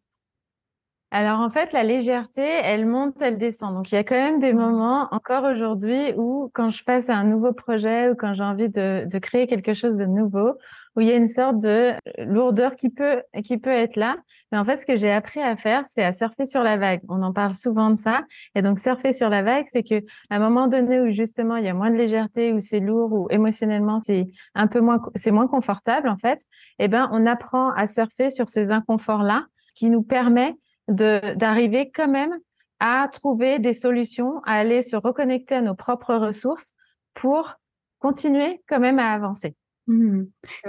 alors 1.14 1.42
en 1.42 1.50
fait, 1.50 1.74
la 1.74 1.84
légèreté, 1.84 2.42
elle 2.42 2.86
monte, 2.86 3.22
elle 3.22 3.38
descend. 3.38 3.76
Donc 3.76 3.92
il 3.92 3.96
y 3.96 3.98
a 3.98 4.04
quand 4.06 4.16
même 4.16 4.40
des 4.40 4.54
moments, 4.54 5.10
encore 5.12 5.44
aujourd'hui, 5.44 6.14
où 6.16 6.50
quand 6.54 6.70
je 6.70 6.86
passe 6.86 7.10
à 7.10 7.18
un 7.18 7.26
nouveau 7.26 7.52
projet 7.52 8.10
ou 8.10 8.16
quand 8.16 8.34
j'ai 8.34 8.46
envie 8.46 8.70
de, 8.70 9.06
de, 9.12 9.20
créer 9.20 9.46
quelque 9.46 9.74
chose 9.74 9.98
de 9.98 10.06
nouveau, 10.06 10.54
où 10.96 11.02
il 11.02 11.08
y 11.08 11.12
a 11.12 11.16
une 11.16 11.28
sorte 11.28 11.60
de 11.60 11.94
lourdeur 12.18 12.76
qui 12.76 12.90
peut, 12.90 13.22
qui 13.44 13.58
peut 13.58 13.70
être 13.70 13.96
là. 13.96 14.18
Mais 14.52 14.58
en 14.58 14.66
fait, 14.66 14.78
ce 14.78 14.86
que 14.86 14.96
j'ai 14.96 15.12
appris 15.12 15.42
à 15.42 15.56
faire, 15.56 15.86
c'est 15.86 16.04
à 16.04 16.12
surfer 16.12 16.46
sur 16.46 16.64
la 16.64 16.78
vague. 16.78 17.02
On 17.08 17.24
en 17.24 17.32
parle 17.32 17.54
souvent 17.54 17.90
de 17.90 17.96
ça. 17.96 18.22
Et 18.56 18.62
donc, 18.62 18.80
surfer 18.80 19.14
sur 19.14 19.30
la 19.30 19.42
vague, 19.42 19.66
c'est 19.68 19.84
que 19.84 20.04
à 20.30 20.36
un 20.36 20.40
moment 20.40 20.68
donné 20.68 21.00
où 21.00 21.10
justement 21.10 21.56
il 21.56 21.66
y 21.66 21.70
a 21.70 21.74
moins 21.74 21.90
de 21.90 21.96
légèreté, 21.96 22.52
où 22.52 22.60
c'est 22.60 22.82
lourd, 22.82 23.14
ou 23.14 23.28
émotionnellement 23.30 24.00
c'est 24.00 24.28
un 24.54 24.68
peu 24.68 24.82
moins, 24.82 25.02
c'est 25.16 25.32
moins 25.32 25.48
confortable 25.48 26.10
en 26.10 26.18
fait. 26.18 26.40
Eh 26.80 26.88
ben, 26.88 27.10
on 27.14 27.26
apprend 27.26 27.72
à 27.72 27.88
surfer 27.88 28.30
sur 28.30 28.50
ces 28.50 28.72
inconforts-là, 28.72 29.46
ce 29.70 29.76
qui 29.76 29.90
nous 29.90 30.04
permet 30.04 30.56
de 30.90 31.36
d'arriver 31.36 31.92
quand 31.94 32.10
même 32.10 32.34
à 32.80 33.08
trouver 33.08 33.60
des 33.60 33.74
solutions, 33.74 34.42
à 34.46 34.56
aller 34.56 34.82
se 34.82 34.96
reconnecter 34.96 35.56
à 35.56 35.62
nos 35.62 35.76
propres 35.76 36.16
ressources 36.16 36.74
pour 37.14 37.54
continuer 38.00 38.62
quand 38.68 38.80
même 38.80 39.00
à 39.00 39.14
avancer. 39.14 39.56
Mmh. 39.88 40.24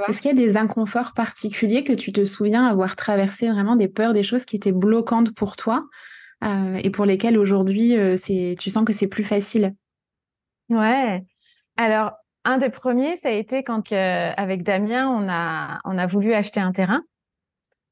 Est-ce 0.08 0.22
qu'il 0.22 0.30
y 0.30 0.32
a 0.32 0.36
des 0.36 0.56
inconforts 0.56 1.12
particuliers 1.14 1.84
que 1.84 1.92
tu 1.92 2.12
te 2.12 2.24
souviens 2.24 2.66
avoir 2.66 2.96
traversé 2.96 3.50
vraiment 3.50 3.76
des 3.76 3.88
peurs, 3.88 4.14
des 4.14 4.22
choses 4.22 4.44
qui 4.44 4.56
étaient 4.56 4.72
bloquantes 4.72 5.34
pour 5.34 5.56
toi 5.56 5.86
euh, 6.44 6.74
et 6.82 6.90
pour 6.90 7.04
lesquelles 7.04 7.38
aujourd'hui 7.38 7.96
euh, 7.96 8.16
c'est, 8.16 8.56
tu 8.58 8.70
sens 8.70 8.84
que 8.84 8.92
c'est 8.92 9.08
plus 9.08 9.24
facile? 9.24 9.74
Ouais. 10.70 11.22
Alors, 11.76 12.12
un 12.44 12.58
des 12.58 12.70
premiers, 12.70 13.16
ça 13.16 13.28
a 13.28 13.32
été 13.32 13.62
quand 13.62 13.92
euh, 13.92 14.32
avec 14.36 14.62
Damien, 14.62 15.08
on 15.08 15.28
a, 15.28 15.78
on 15.84 15.98
a 15.98 16.06
voulu 16.06 16.32
acheter 16.32 16.60
un 16.60 16.72
terrain. 16.72 17.02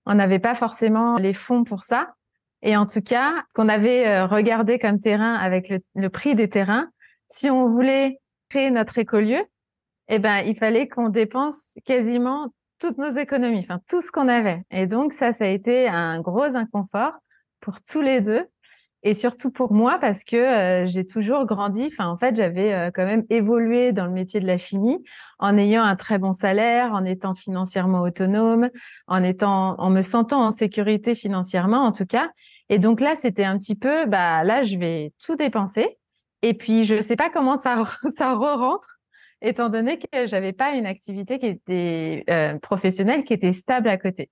On 0.06 0.14
n'avait 0.14 0.38
pas 0.38 0.54
forcément 0.54 1.16
les 1.16 1.34
fonds 1.34 1.64
pour 1.64 1.82
ça. 1.82 2.14
Et 2.62 2.76
en 2.76 2.86
tout 2.86 3.02
cas, 3.02 3.44
ce 3.48 3.54
qu'on 3.54 3.68
avait 3.68 4.22
regardé 4.22 4.78
comme 4.78 5.00
terrain 5.00 5.34
avec 5.34 5.68
le, 5.68 5.78
le 5.94 6.10
prix 6.10 6.34
des 6.34 6.48
terrains, 6.48 6.90
si 7.28 7.48
on 7.48 7.68
voulait 7.68 8.18
créer 8.48 8.70
notre 8.70 8.98
écolieu, 8.98 9.40
eh 10.10 10.18
ben, 10.18 10.38
il 10.40 10.56
fallait 10.56 10.88
qu'on 10.88 11.08
dépense 11.08 11.74
quasiment 11.84 12.52
toutes 12.80 12.98
nos 12.98 13.10
économies, 13.10 13.60
enfin 13.60 13.80
tout 13.88 14.00
ce 14.00 14.10
qu'on 14.10 14.26
avait. 14.28 14.62
Et 14.70 14.86
donc 14.86 15.12
ça, 15.12 15.32
ça 15.32 15.44
a 15.44 15.48
été 15.48 15.86
un 15.88 16.20
gros 16.20 16.56
inconfort 16.56 17.12
pour 17.60 17.80
tous 17.80 18.00
les 18.00 18.20
deux. 18.20 18.44
et 19.02 19.14
surtout 19.14 19.50
pour 19.50 19.72
moi 19.72 19.98
parce 19.98 20.24
que 20.24 20.36
euh, 20.36 20.86
j'ai 20.86 21.06
toujours 21.06 21.46
grandi. 21.46 21.90
Enfin, 21.92 22.08
en 22.08 22.18
fait, 22.18 22.36
j'avais 22.36 22.72
euh, 22.74 22.90
quand 22.92 23.06
même 23.06 23.24
évolué 23.30 23.92
dans 23.92 24.06
le 24.06 24.12
métier 24.12 24.40
de 24.40 24.46
la 24.46 24.58
chimie 24.58 24.98
en 25.38 25.56
ayant 25.56 25.84
un 25.84 25.96
très 25.96 26.18
bon 26.18 26.32
salaire, 26.32 26.92
en 26.92 27.04
étant 27.04 27.34
financièrement 27.34 28.00
autonome, 28.00 28.68
en 29.06 29.22
étant, 29.22 29.76
en 29.78 29.90
me 29.90 30.02
sentant 30.02 30.42
en 30.42 30.50
sécurité 30.50 31.14
financièrement 31.14 31.82
en 31.84 31.92
tout 31.92 32.06
cas. 32.06 32.30
Et 32.68 32.78
donc 32.78 33.00
là, 33.00 33.16
c'était 33.16 33.44
un 33.44 33.58
petit 33.58 33.76
peu, 33.76 34.06
bah 34.06 34.44
là, 34.44 34.62
je 34.62 34.76
vais 34.76 35.12
tout 35.24 35.36
dépenser. 35.36 35.98
Et 36.42 36.54
puis, 36.54 36.84
je 36.84 37.00
sais 37.00 37.16
pas 37.16 37.30
comment 37.30 37.56
ça 37.56 37.84
ça 38.16 38.34
re-rentre, 38.34 38.99
étant 39.42 39.68
donné 39.68 39.98
que 39.98 40.26
j'avais 40.26 40.52
pas 40.52 40.74
une 40.74 40.86
activité 40.86 41.38
qui 41.38 41.46
était 41.46 42.24
euh, 42.30 42.58
professionnelle, 42.58 43.24
qui 43.24 43.32
était 43.32 43.52
stable 43.52 43.88
à 43.88 43.96
côté. 43.96 44.30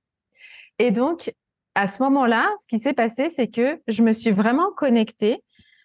Et 0.79 0.91
donc, 0.91 1.33
à 1.75 1.87
ce 1.87 2.03
moment-là, 2.03 2.51
ce 2.61 2.67
qui 2.67 2.79
s'est 2.79 2.93
passé, 2.93 3.31
c'est 3.31 3.49
que 3.49 3.81
je 3.89 4.03
me 4.03 4.13
suis 4.13 4.31
vraiment 4.31 4.71
connectée 4.77 5.43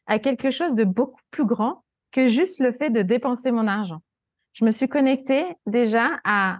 à 0.07 0.19
quelque 0.19 0.51
chose 0.51 0.75
de 0.75 0.83
beaucoup 0.83 1.21
plus 1.31 1.45
grand 1.45 1.83
que 2.11 2.27
juste 2.27 2.59
le 2.59 2.71
fait 2.71 2.89
de 2.89 3.01
dépenser 3.01 3.51
mon 3.51 3.67
argent. 3.67 4.01
Je 4.53 4.65
me 4.65 4.71
suis 4.71 4.87
connectée 4.87 5.45
déjà 5.65 6.19
à 6.23 6.59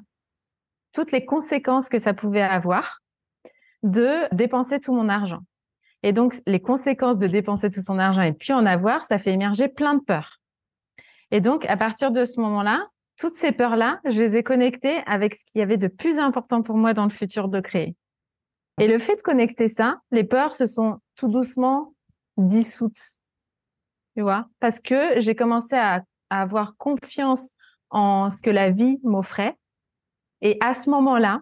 toutes 0.94 1.12
les 1.12 1.26
conséquences 1.26 1.90
que 1.90 2.00
ça 2.00 2.14
pouvait 2.14 2.42
avoir 2.42 3.00
de 3.84 4.34
dépenser 4.34 4.80
tout 4.80 4.94
mon 4.94 5.10
argent. 5.10 5.42
Et 6.04 6.14
donc, 6.14 6.36
les 6.48 6.60
conséquences 6.60 7.18
de 7.18 7.28
dépenser 7.28 7.70
tout 7.70 7.82
son 7.82 8.00
argent 8.00 8.22
et 8.22 8.32
de 8.32 8.38
puis 8.38 8.54
en 8.54 8.66
avoir, 8.66 9.06
ça 9.06 9.20
fait 9.20 9.32
émerger 9.32 9.68
plein 9.68 9.96
de 9.96 10.04
peurs. 10.04 10.40
Et 11.34 11.42
donc, 11.42 11.66
à 11.66 11.76
partir 11.78 12.12
de 12.12 12.26
ce 12.26 12.40
moment-là, 12.42 12.88
toutes 13.18 13.36
ces 13.36 13.52
peurs-là, 13.52 14.00
je 14.06 14.22
les 14.22 14.38
ai 14.38 14.44
connectées 14.44 15.02
avec 15.08 15.34
ce 15.34 15.44
qu'il 15.46 15.60
y 15.60 15.62
avait 15.64 15.78
de 15.78 15.88
plus 15.88 16.20
important 16.20 16.62
pour 16.62 16.78
moi 16.78 16.94
dans 16.94 17.06
le 17.06 17.10
futur 17.10 17.48
de 17.48 17.60
créer. 17.60 17.96
Et 18.80 18.88
le 18.88 19.00
fait 19.00 19.16
de 19.16 19.22
connecter 19.24 19.68
ça, 19.68 20.00
les 20.12 20.24
peurs 20.24 20.54
se 20.54 20.68
sont 20.68 21.00
tout 21.16 21.28
doucement 21.28 21.96
dissoutes. 22.38 23.18
Tu 24.16 24.22
vois, 24.22 24.46
parce 24.60 24.80
que 24.80 25.20
j'ai 25.20 25.34
commencé 25.34 25.76
à, 25.76 26.04
avoir 26.30 26.76
confiance 26.78 27.50
en 27.90 28.30
ce 28.30 28.42
que 28.42 28.50
la 28.50 28.70
vie 28.70 29.00
m'offrait. 29.04 29.56
Et 30.42 30.58
à 30.62 30.76
ce 30.76 30.90
moment-là, 30.92 31.42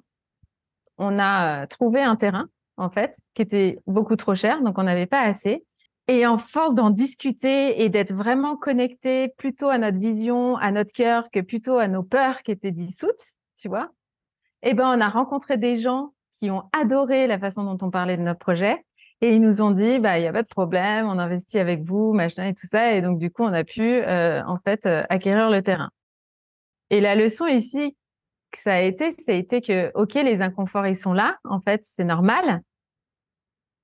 on 0.97 1.19
a 1.19 1.63
euh, 1.63 1.65
trouvé 1.67 2.01
un 2.01 2.15
terrain, 2.15 2.47
en 2.77 2.89
fait, 2.89 3.17
qui 3.33 3.41
était 3.41 3.79
beaucoup 3.87 4.15
trop 4.15 4.35
cher, 4.35 4.61
donc 4.61 4.77
on 4.77 4.83
n'avait 4.83 5.05
pas 5.05 5.21
assez. 5.21 5.65
Et 6.07 6.25
en 6.25 6.37
force 6.37 6.75
d'en 6.75 6.89
discuter 6.89 7.83
et 7.83 7.89
d'être 7.89 8.13
vraiment 8.13 8.57
connecté 8.57 9.29
plutôt 9.37 9.69
à 9.69 9.77
notre 9.77 9.97
vision, 9.97 10.57
à 10.57 10.71
notre 10.71 10.91
cœur, 10.91 11.29
que 11.31 11.39
plutôt 11.39 11.77
à 11.77 11.87
nos 11.87 12.03
peurs 12.03 12.41
qui 12.43 12.51
étaient 12.51 12.71
dissoutes, 12.71 13.37
tu 13.59 13.69
vois, 13.69 13.91
eh 14.63 14.73
ben, 14.73 14.87
on 14.87 14.99
a 14.99 15.09
rencontré 15.09 15.57
des 15.57 15.77
gens 15.77 16.13
qui 16.33 16.49
ont 16.49 16.63
adoré 16.73 17.27
la 17.27 17.39
façon 17.39 17.63
dont 17.63 17.77
on 17.85 17.91
parlait 17.91 18.17
de 18.17 18.23
notre 18.23 18.39
projet. 18.39 18.83
Et 19.21 19.35
ils 19.35 19.41
nous 19.41 19.61
ont 19.61 19.69
dit, 19.69 19.99
bah, 19.99 20.17
il 20.17 20.23
n'y 20.23 20.27
a 20.27 20.33
pas 20.33 20.41
de 20.41 20.47
problème, 20.47 21.05
on 21.05 21.19
investit 21.19 21.59
avec 21.59 21.83
vous, 21.83 22.11
machin 22.11 22.45
et 22.45 22.55
tout 22.55 22.65
ça. 22.65 22.93
Et 22.93 23.01
donc, 23.03 23.19
du 23.19 23.29
coup, 23.29 23.43
on 23.43 23.53
a 23.53 23.63
pu, 23.63 23.81
euh, 23.83 24.43
en 24.45 24.57
fait, 24.57 24.87
euh, 24.87 25.03
acquérir 25.09 25.51
le 25.51 25.61
terrain. 25.61 25.91
Et 26.89 27.01
la 27.01 27.15
leçon 27.15 27.45
ici 27.45 27.95
que 28.51 28.57
ça 28.57 28.73
a 28.73 28.79
été, 28.81 29.11
ça 29.11 29.33
été 29.33 29.61
que, 29.61 29.91
OK, 29.93 30.15
les 30.15 30.41
inconforts, 30.41 30.87
ils 30.87 30.95
sont 30.95 31.13
là. 31.13 31.37
En 31.43 31.61
fait, 31.61 31.81
c'est 31.83 32.03
normal. 32.03 32.61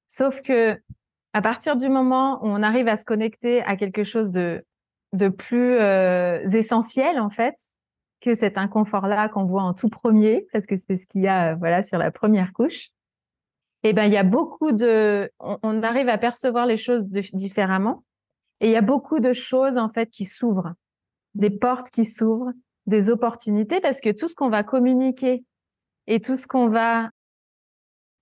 Sauf 0.07 0.41
que, 0.41 0.79
à 1.37 1.41
partir 1.43 1.75
du 1.75 1.87
moment 1.87 2.43
où 2.43 2.47
on 2.47 2.63
arrive 2.63 2.87
à 2.87 2.97
se 2.97 3.05
connecter 3.05 3.61
à 3.61 3.75
quelque 3.75 4.03
chose 4.03 4.31
de, 4.31 4.65
de 5.13 5.29
plus 5.29 5.75
euh, 5.75 6.39
essentiel, 6.49 7.19
en 7.19 7.29
fait, 7.29 7.53
que 8.21 8.33
cet 8.33 8.57
inconfort-là 8.57 9.29
qu'on 9.29 9.45
voit 9.45 9.61
en 9.61 9.75
tout 9.75 9.87
premier, 9.87 10.47
parce 10.51 10.65
que 10.65 10.75
c'est 10.75 10.95
ce 10.95 11.05
qu'il 11.05 11.21
y 11.21 11.27
a, 11.27 11.51
euh, 11.51 11.55
voilà, 11.55 11.83
sur 11.83 11.99
la 11.99 12.09
première 12.09 12.53
couche. 12.53 12.89
Eh 13.83 13.93
ben, 13.93 14.05
il 14.05 14.13
y 14.13 14.17
a 14.17 14.23
beaucoup 14.23 14.71
de, 14.71 15.29
on, 15.39 15.83
arrive 15.83 16.09
à 16.09 16.17
percevoir 16.17 16.65
les 16.65 16.75
choses 16.75 17.05
différemment. 17.05 18.03
Et 18.59 18.69
il 18.69 18.71
y 18.71 18.75
a 18.75 18.81
beaucoup 18.81 19.19
de 19.19 19.31
choses, 19.31 19.77
en 19.77 19.89
fait, 19.89 20.09
qui 20.09 20.25
s'ouvrent. 20.25 20.73
Des 21.35 21.51
portes 21.51 21.91
qui 21.91 22.03
s'ouvrent, 22.03 22.51
des 22.87 23.11
opportunités, 23.11 23.79
parce 23.79 24.01
que 24.01 24.09
tout 24.09 24.27
ce 24.27 24.33
qu'on 24.33 24.49
va 24.49 24.63
communiquer 24.63 25.45
et 26.07 26.19
tout 26.19 26.35
ce 26.35 26.47
qu'on 26.47 26.67
va 26.67 27.11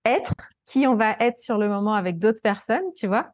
être, 0.04 0.34
qui 0.66 0.86
on 0.86 0.96
va 0.96 1.16
être 1.20 1.38
sur 1.38 1.56
le 1.56 1.68
moment 1.68 1.94
avec 1.94 2.18
d'autres 2.18 2.42
personnes, 2.42 2.84
tu 2.94 3.06
vois, 3.06 3.30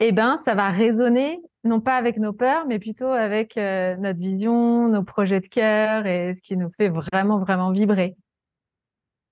eh 0.00 0.12
ben, 0.12 0.36
ça 0.36 0.54
va 0.54 0.68
résonner 0.68 1.40
non 1.64 1.80
pas 1.80 1.96
avec 1.96 2.18
nos 2.18 2.32
peurs, 2.32 2.66
mais 2.66 2.78
plutôt 2.78 3.08
avec 3.08 3.56
euh, 3.56 3.96
notre 3.96 4.18
vision, 4.18 4.88
nos 4.88 5.02
projets 5.02 5.40
de 5.40 5.48
cœur 5.48 6.06
et 6.06 6.34
ce 6.34 6.42
qui 6.42 6.56
nous 6.56 6.70
fait 6.76 6.88
vraiment, 6.88 7.38
vraiment 7.38 7.72
vibrer. 7.72 8.16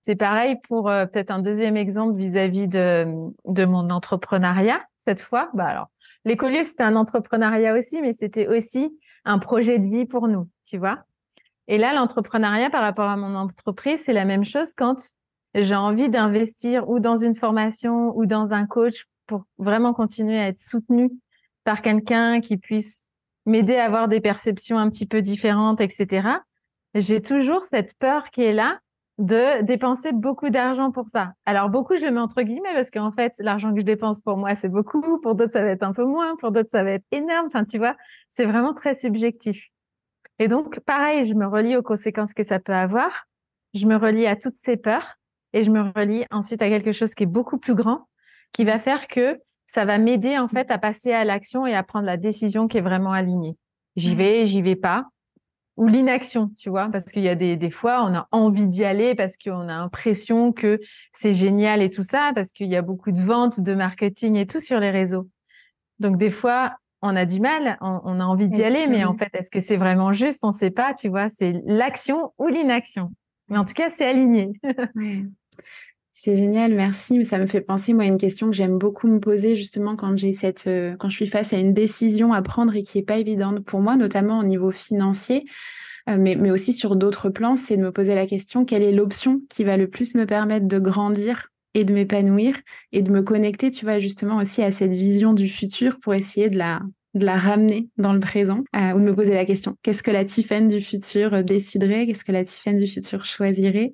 C'est 0.00 0.16
pareil 0.16 0.56
pour 0.68 0.88
euh, 0.88 1.06
peut-être 1.06 1.30
un 1.30 1.40
deuxième 1.40 1.76
exemple 1.76 2.16
vis-à-vis 2.16 2.68
de, 2.68 3.06
de 3.44 3.64
mon 3.64 3.90
entrepreneuriat 3.90 4.80
cette 4.98 5.20
fois. 5.20 5.50
Bah 5.54 5.66
alors, 5.66 5.90
l'écolieu, 6.24 6.62
c'était 6.62 6.84
un 6.84 6.96
entrepreneuriat 6.96 7.74
aussi, 7.74 8.00
mais 8.02 8.12
c'était 8.12 8.46
aussi 8.46 8.96
un 9.24 9.38
projet 9.38 9.78
de 9.78 9.86
vie 9.86 10.04
pour 10.04 10.28
nous, 10.28 10.48
tu 10.64 10.78
vois. 10.78 10.98
Et 11.68 11.78
là, 11.78 11.92
l'entrepreneuriat 11.92 12.70
par 12.70 12.82
rapport 12.82 13.08
à 13.08 13.16
mon 13.16 13.34
entreprise, 13.34 14.02
c'est 14.04 14.12
la 14.12 14.24
même 14.24 14.44
chose 14.44 14.74
quand 14.74 14.96
j'ai 15.62 15.74
envie 15.74 16.08
d'investir 16.10 16.88
ou 16.88 17.00
dans 17.00 17.16
une 17.16 17.34
formation 17.34 18.16
ou 18.16 18.26
dans 18.26 18.52
un 18.52 18.66
coach 18.66 19.06
pour 19.26 19.44
vraiment 19.58 19.92
continuer 19.92 20.38
à 20.38 20.48
être 20.48 20.58
soutenue 20.58 21.10
par 21.64 21.82
quelqu'un 21.82 22.40
qui 22.40 22.56
puisse 22.56 23.04
m'aider 23.46 23.76
à 23.76 23.86
avoir 23.86 24.08
des 24.08 24.20
perceptions 24.20 24.78
un 24.78 24.88
petit 24.90 25.06
peu 25.06 25.22
différentes, 25.22 25.80
etc. 25.80 26.28
J'ai 26.94 27.22
toujours 27.22 27.62
cette 27.62 27.94
peur 27.98 28.30
qui 28.30 28.42
est 28.42 28.52
là 28.52 28.78
de 29.18 29.62
dépenser 29.62 30.12
beaucoup 30.12 30.50
d'argent 30.50 30.90
pour 30.90 31.08
ça. 31.08 31.32
Alors 31.46 31.70
beaucoup, 31.70 31.96
je 31.96 32.04
le 32.04 32.10
mets 32.10 32.20
entre 32.20 32.42
guillemets 32.42 32.74
parce 32.74 32.90
qu'en 32.90 33.12
fait, 33.12 33.32
l'argent 33.38 33.72
que 33.72 33.80
je 33.80 33.84
dépense 33.84 34.20
pour 34.20 34.36
moi, 34.36 34.54
c'est 34.56 34.68
beaucoup. 34.68 35.18
Pour 35.20 35.34
d'autres, 35.34 35.52
ça 35.52 35.62
va 35.62 35.70
être 35.70 35.82
un 35.82 35.92
peu 35.92 36.04
moins. 36.04 36.36
Pour 36.36 36.52
d'autres, 36.52 36.70
ça 36.70 36.84
va 36.84 36.90
être 36.92 37.06
énorme. 37.12 37.46
Enfin, 37.46 37.64
tu 37.64 37.78
vois, 37.78 37.96
c'est 38.28 38.44
vraiment 38.44 38.74
très 38.74 38.92
subjectif. 38.92 39.68
Et 40.38 40.48
donc, 40.48 40.80
pareil, 40.80 41.24
je 41.24 41.34
me 41.34 41.46
relie 41.46 41.76
aux 41.76 41.82
conséquences 41.82 42.34
que 42.34 42.42
ça 42.42 42.58
peut 42.58 42.74
avoir. 42.74 43.26
Je 43.72 43.86
me 43.86 43.96
relie 43.96 44.26
à 44.26 44.36
toutes 44.36 44.56
ces 44.56 44.76
peurs 44.76 45.16
et 45.56 45.64
je 45.64 45.70
me 45.70 45.80
relie 45.96 46.26
ensuite 46.30 46.60
à 46.60 46.68
quelque 46.68 46.92
chose 46.92 47.14
qui 47.14 47.22
est 47.22 47.26
beaucoup 47.26 47.56
plus 47.56 47.74
grand 47.74 48.06
qui 48.52 48.64
va 48.64 48.78
faire 48.78 49.08
que 49.08 49.40
ça 49.64 49.86
va 49.86 49.96
m'aider 49.96 50.38
en 50.38 50.48
fait 50.48 50.70
à 50.70 50.76
passer 50.76 51.12
à 51.12 51.24
l'action 51.24 51.66
et 51.66 51.74
à 51.74 51.82
prendre 51.82 52.04
la 52.04 52.18
décision 52.18 52.68
qui 52.68 52.76
est 52.76 52.82
vraiment 52.82 53.12
alignée. 53.12 53.56
J'y 53.96 54.12
mmh. 54.12 54.18
vais, 54.18 54.44
j'y 54.44 54.60
vais 54.60 54.76
pas. 54.76 55.06
Ou 55.78 55.88
l'inaction, 55.88 56.50
tu 56.58 56.68
vois, 56.68 56.88
parce 56.90 57.06
qu'il 57.06 57.22
y 57.22 57.28
a 57.28 57.34
des, 57.34 57.56
des 57.56 57.70
fois, 57.70 58.04
on 58.04 58.14
a 58.14 58.28
envie 58.32 58.68
d'y 58.68 58.84
aller 58.84 59.14
parce 59.14 59.36
qu'on 59.36 59.62
a 59.62 59.78
l'impression 59.78 60.52
que 60.52 60.78
c'est 61.12 61.34
génial 61.34 61.82
et 61.82 61.90
tout 61.90 62.02
ça, 62.02 62.32
parce 62.34 62.52
qu'il 62.52 62.68
y 62.68 62.76
a 62.76 62.82
beaucoup 62.82 63.12
de 63.12 63.20
ventes, 63.20 63.60
de 63.60 63.74
marketing 63.74 64.36
et 64.36 64.46
tout 64.46 64.60
sur 64.60 64.78
les 64.78 64.90
réseaux. 64.90 65.28
Donc 65.98 66.18
des 66.18 66.30
fois, 66.30 66.76
on 67.02 67.16
a 67.16 67.24
du 67.24 67.40
mal, 67.40 67.78
on, 67.80 68.20
a 68.20 68.24
envie 68.24 68.48
d'y 68.48 68.62
aller, 68.62 68.86
mais 68.88 69.04
en 69.04 69.14
fait, 69.14 69.30
est-ce 69.34 69.50
que 69.50 69.60
c'est 69.60 69.76
vraiment 69.76 70.12
juste? 70.12 70.40
On 70.44 70.48
ne 70.48 70.52
sait 70.52 70.70
pas, 70.70 70.94
tu 70.94 71.08
vois, 71.08 71.28
c'est 71.28 71.60
l'action 71.64 72.32
ou 72.38 72.48
l'inaction. 72.48 73.10
Mais 73.48 73.58
en 73.58 73.64
tout 73.64 73.74
cas, 73.74 73.88
c'est 73.88 74.06
aligné. 74.06 74.52
C'est 76.18 76.34
génial, 76.34 76.74
merci. 76.74 77.22
Ça 77.26 77.38
me 77.38 77.46
fait 77.46 77.60
penser, 77.60 77.92
moi, 77.92 78.04
à 78.04 78.06
une 78.06 78.16
question 78.16 78.48
que 78.48 78.56
j'aime 78.56 78.78
beaucoup 78.78 79.06
me 79.06 79.20
poser 79.20 79.54
justement 79.54 79.96
quand 79.96 80.16
j'ai 80.16 80.32
cette, 80.32 80.66
euh, 80.66 80.96
quand 80.96 81.10
je 81.10 81.16
suis 81.16 81.26
face 81.26 81.52
à 81.52 81.58
une 81.58 81.74
décision 81.74 82.32
à 82.32 82.40
prendre 82.40 82.74
et 82.74 82.82
qui 82.82 82.96
est 82.96 83.02
pas 83.02 83.18
évidente 83.18 83.60
pour 83.60 83.80
moi, 83.80 83.96
notamment 83.96 84.38
au 84.38 84.42
niveau 84.42 84.72
financier, 84.72 85.44
euh, 86.08 86.16
mais, 86.18 86.34
mais 86.34 86.50
aussi 86.50 86.72
sur 86.72 86.96
d'autres 86.96 87.28
plans, 87.28 87.54
c'est 87.56 87.76
de 87.76 87.82
me 87.82 87.92
poser 87.92 88.14
la 88.14 88.26
question 88.26 88.64
quelle 88.64 88.82
est 88.82 88.92
l'option 88.92 89.42
qui 89.50 89.62
va 89.62 89.76
le 89.76 89.90
plus 89.90 90.14
me 90.14 90.24
permettre 90.24 90.66
de 90.66 90.78
grandir 90.78 91.48
et 91.74 91.84
de 91.84 91.92
m'épanouir 91.92 92.56
et 92.92 93.02
de 93.02 93.10
me 93.10 93.22
connecter, 93.22 93.70
tu 93.70 93.84
vois, 93.84 93.98
justement 93.98 94.38
aussi 94.38 94.62
à 94.62 94.72
cette 94.72 94.94
vision 94.94 95.34
du 95.34 95.50
futur 95.50 96.00
pour 96.00 96.14
essayer 96.14 96.48
de 96.48 96.56
la, 96.56 96.80
de 97.12 97.26
la 97.26 97.36
ramener 97.36 97.90
dans 97.98 98.14
le 98.14 98.20
présent 98.20 98.64
euh, 98.74 98.92
ou 98.94 99.00
de 99.00 99.04
me 99.04 99.14
poser 99.14 99.34
la 99.34 99.44
question 99.44 99.76
qu'est-ce 99.82 100.02
que 100.02 100.10
la 100.10 100.24
Tiffen 100.24 100.68
du 100.68 100.80
futur 100.80 101.44
déciderait, 101.44 102.06
qu'est-ce 102.06 102.24
que 102.24 102.32
la 102.32 102.44
Tiffen 102.44 102.78
du 102.78 102.86
futur 102.86 103.26
choisirait? 103.26 103.92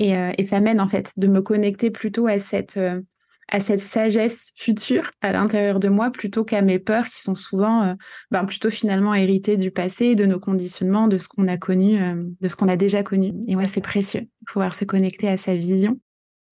Euh, 0.00 0.32
et, 0.36 0.42
ça 0.42 0.60
mène 0.60 0.80
en 0.80 0.88
fait 0.88 1.12
de 1.16 1.26
me 1.26 1.42
connecter 1.42 1.90
plutôt 1.90 2.26
à 2.26 2.38
cette, 2.38 2.76
euh, 2.76 3.00
à 3.48 3.60
cette 3.60 3.80
sagesse 3.80 4.52
future 4.54 5.10
à 5.20 5.32
l'intérieur 5.32 5.80
de 5.80 5.88
moi 5.88 6.10
plutôt 6.10 6.44
qu'à 6.44 6.62
mes 6.62 6.78
peurs 6.78 7.08
qui 7.08 7.20
sont 7.20 7.34
souvent 7.34 7.82
euh, 7.82 7.94
ben, 8.30 8.44
plutôt 8.44 8.70
finalement 8.70 9.14
héritées 9.14 9.56
du 9.56 9.70
passé, 9.70 10.14
de 10.14 10.26
nos 10.26 10.38
conditionnements, 10.38 11.08
de 11.08 11.18
ce 11.18 11.28
qu'on 11.28 11.48
a 11.48 11.56
connu, 11.56 11.98
de 12.40 12.48
ce 12.48 12.56
qu'on 12.56 12.68
a 12.68 12.76
déjà 12.76 13.02
connu. 13.02 13.32
Et 13.46 13.56
ouais, 13.56 13.66
c'est 13.66 13.80
précieux 13.80 14.28
pouvoir 14.46 14.74
se 14.74 14.84
connecter 14.84 15.28
à 15.28 15.36
sa 15.36 15.56
vision. 15.56 15.98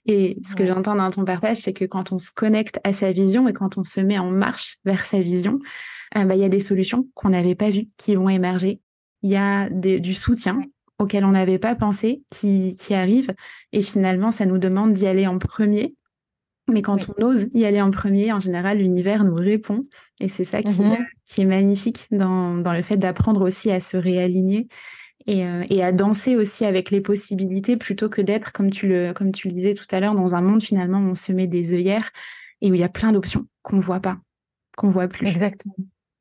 Et 0.09 0.39
ce 0.49 0.55
que 0.55 0.65
j'entends 0.65 0.95
dans 0.95 1.11
ton 1.11 1.25
partage, 1.25 1.57
c'est 1.57 1.73
que 1.73 1.85
quand 1.85 2.13
on 2.13 2.19
se 2.19 2.31
connecte 2.31 2.79
à 2.85 2.93
sa 2.93 3.11
vision 3.11 3.49
et 3.49 3.53
quand 3.53 3.77
on 3.77 3.83
se 3.83 4.01
met 4.01 4.19
en 4.19 4.31
marche 4.31 4.77
vers 4.85 5.05
sa 5.05 5.21
vision, 5.21 5.59
ben, 6.15 6.33
il 6.33 6.41
y 6.41 6.45
a 6.45 6.49
des 6.49 6.61
solutions 6.61 7.09
qu'on 7.15 7.31
n'avait 7.31 7.57
pas 7.57 7.71
vues 7.71 7.89
qui 7.97 8.15
vont 8.15 8.29
émerger. 8.29 8.81
Il 9.23 9.31
y 9.31 9.37
a 9.37 9.69
du 9.69 10.15
soutien 10.15 10.61
auxquels 10.99 11.25
on 11.25 11.33
n'avait 11.33 11.59
pas 11.59 11.75
pensé 11.75 12.23
qui, 12.31 12.77
qui 12.79 12.95
arrivent. 12.95 13.35
Et 13.73 13.83
finalement, 13.83 14.31
ça 14.31 14.47
nous 14.47 14.59
demande 14.59 14.95
d'y 14.95 15.07
aller 15.07 15.27
en 15.27 15.39
premier. 15.39 15.95
Mais 16.69 16.83
quand 16.83 17.09
on 17.11 17.25
ose 17.25 17.47
y 17.53 17.65
aller 17.65 17.81
en 17.81 17.91
premier, 17.91 18.33
en 18.33 18.41
général, 18.41 18.79
l'univers 18.79 19.25
nous 19.25 19.35
répond. 19.35 19.83
Et 20.19 20.29
c'est 20.29 20.45
ça 20.45 20.63
qui, 20.63 20.83
mhm. 20.83 20.97
qui, 21.25 21.43
est 21.43 21.47
magnifique 21.47 22.07
dans, 22.11 22.57
dans 22.57 22.73
le 22.73 22.83
fait 22.83 22.97
d'apprendre 22.97 23.43
aussi 23.43 23.71
à 23.71 23.79
se 23.79 23.97
réaligner 23.97 24.67
et, 25.27 25.47
euh, 25.47 25.63
et, 25.71 25.83
à 25.83 25.93
danser 25.93 26.37
aussi 26.37 26.65
avec 26.65 26.91
les 26.91 27.01
possibilités 27.01 27.77
plutôt 27.77 28.09
que 28.09 28.21
d'être, 28.21 28.53
comme, 28.53 28.71
tu 28.71 28.89
le, 28.89 29.13
comme 29.13 29.33
tu 29.33 29.49
le 29.49 29.53
disais 29.53 29.75
tout 29.75 29.87
à 29.91 30.01
l'heure, 30.01 30.15
dans 30.15 30.35
un 30.35 30.41
monde 30.41 30.63
finalement 30.63 30.99
où 30.99 31.11
on 31.11 31.15
se 31.15 31.33
met 31.33 31.47
des 31.47 31.75
œillères 31.75 32.11
et 32.63 32.71
où 32.71 32.75
il 32.75 32.81
y 32.81 32.85
a 32.85 32.89
plein 32.89 33.13
d'options 33.13 33.47
qu'on 33.63 33.77
ne 33.77 33.83
voit 33.83 34.01
pas. 34.01 34.19
qu'on 34.77 34.91
voit 34.91 35.09
plus. 35.09 35.27
Exactement. 35.27 35.75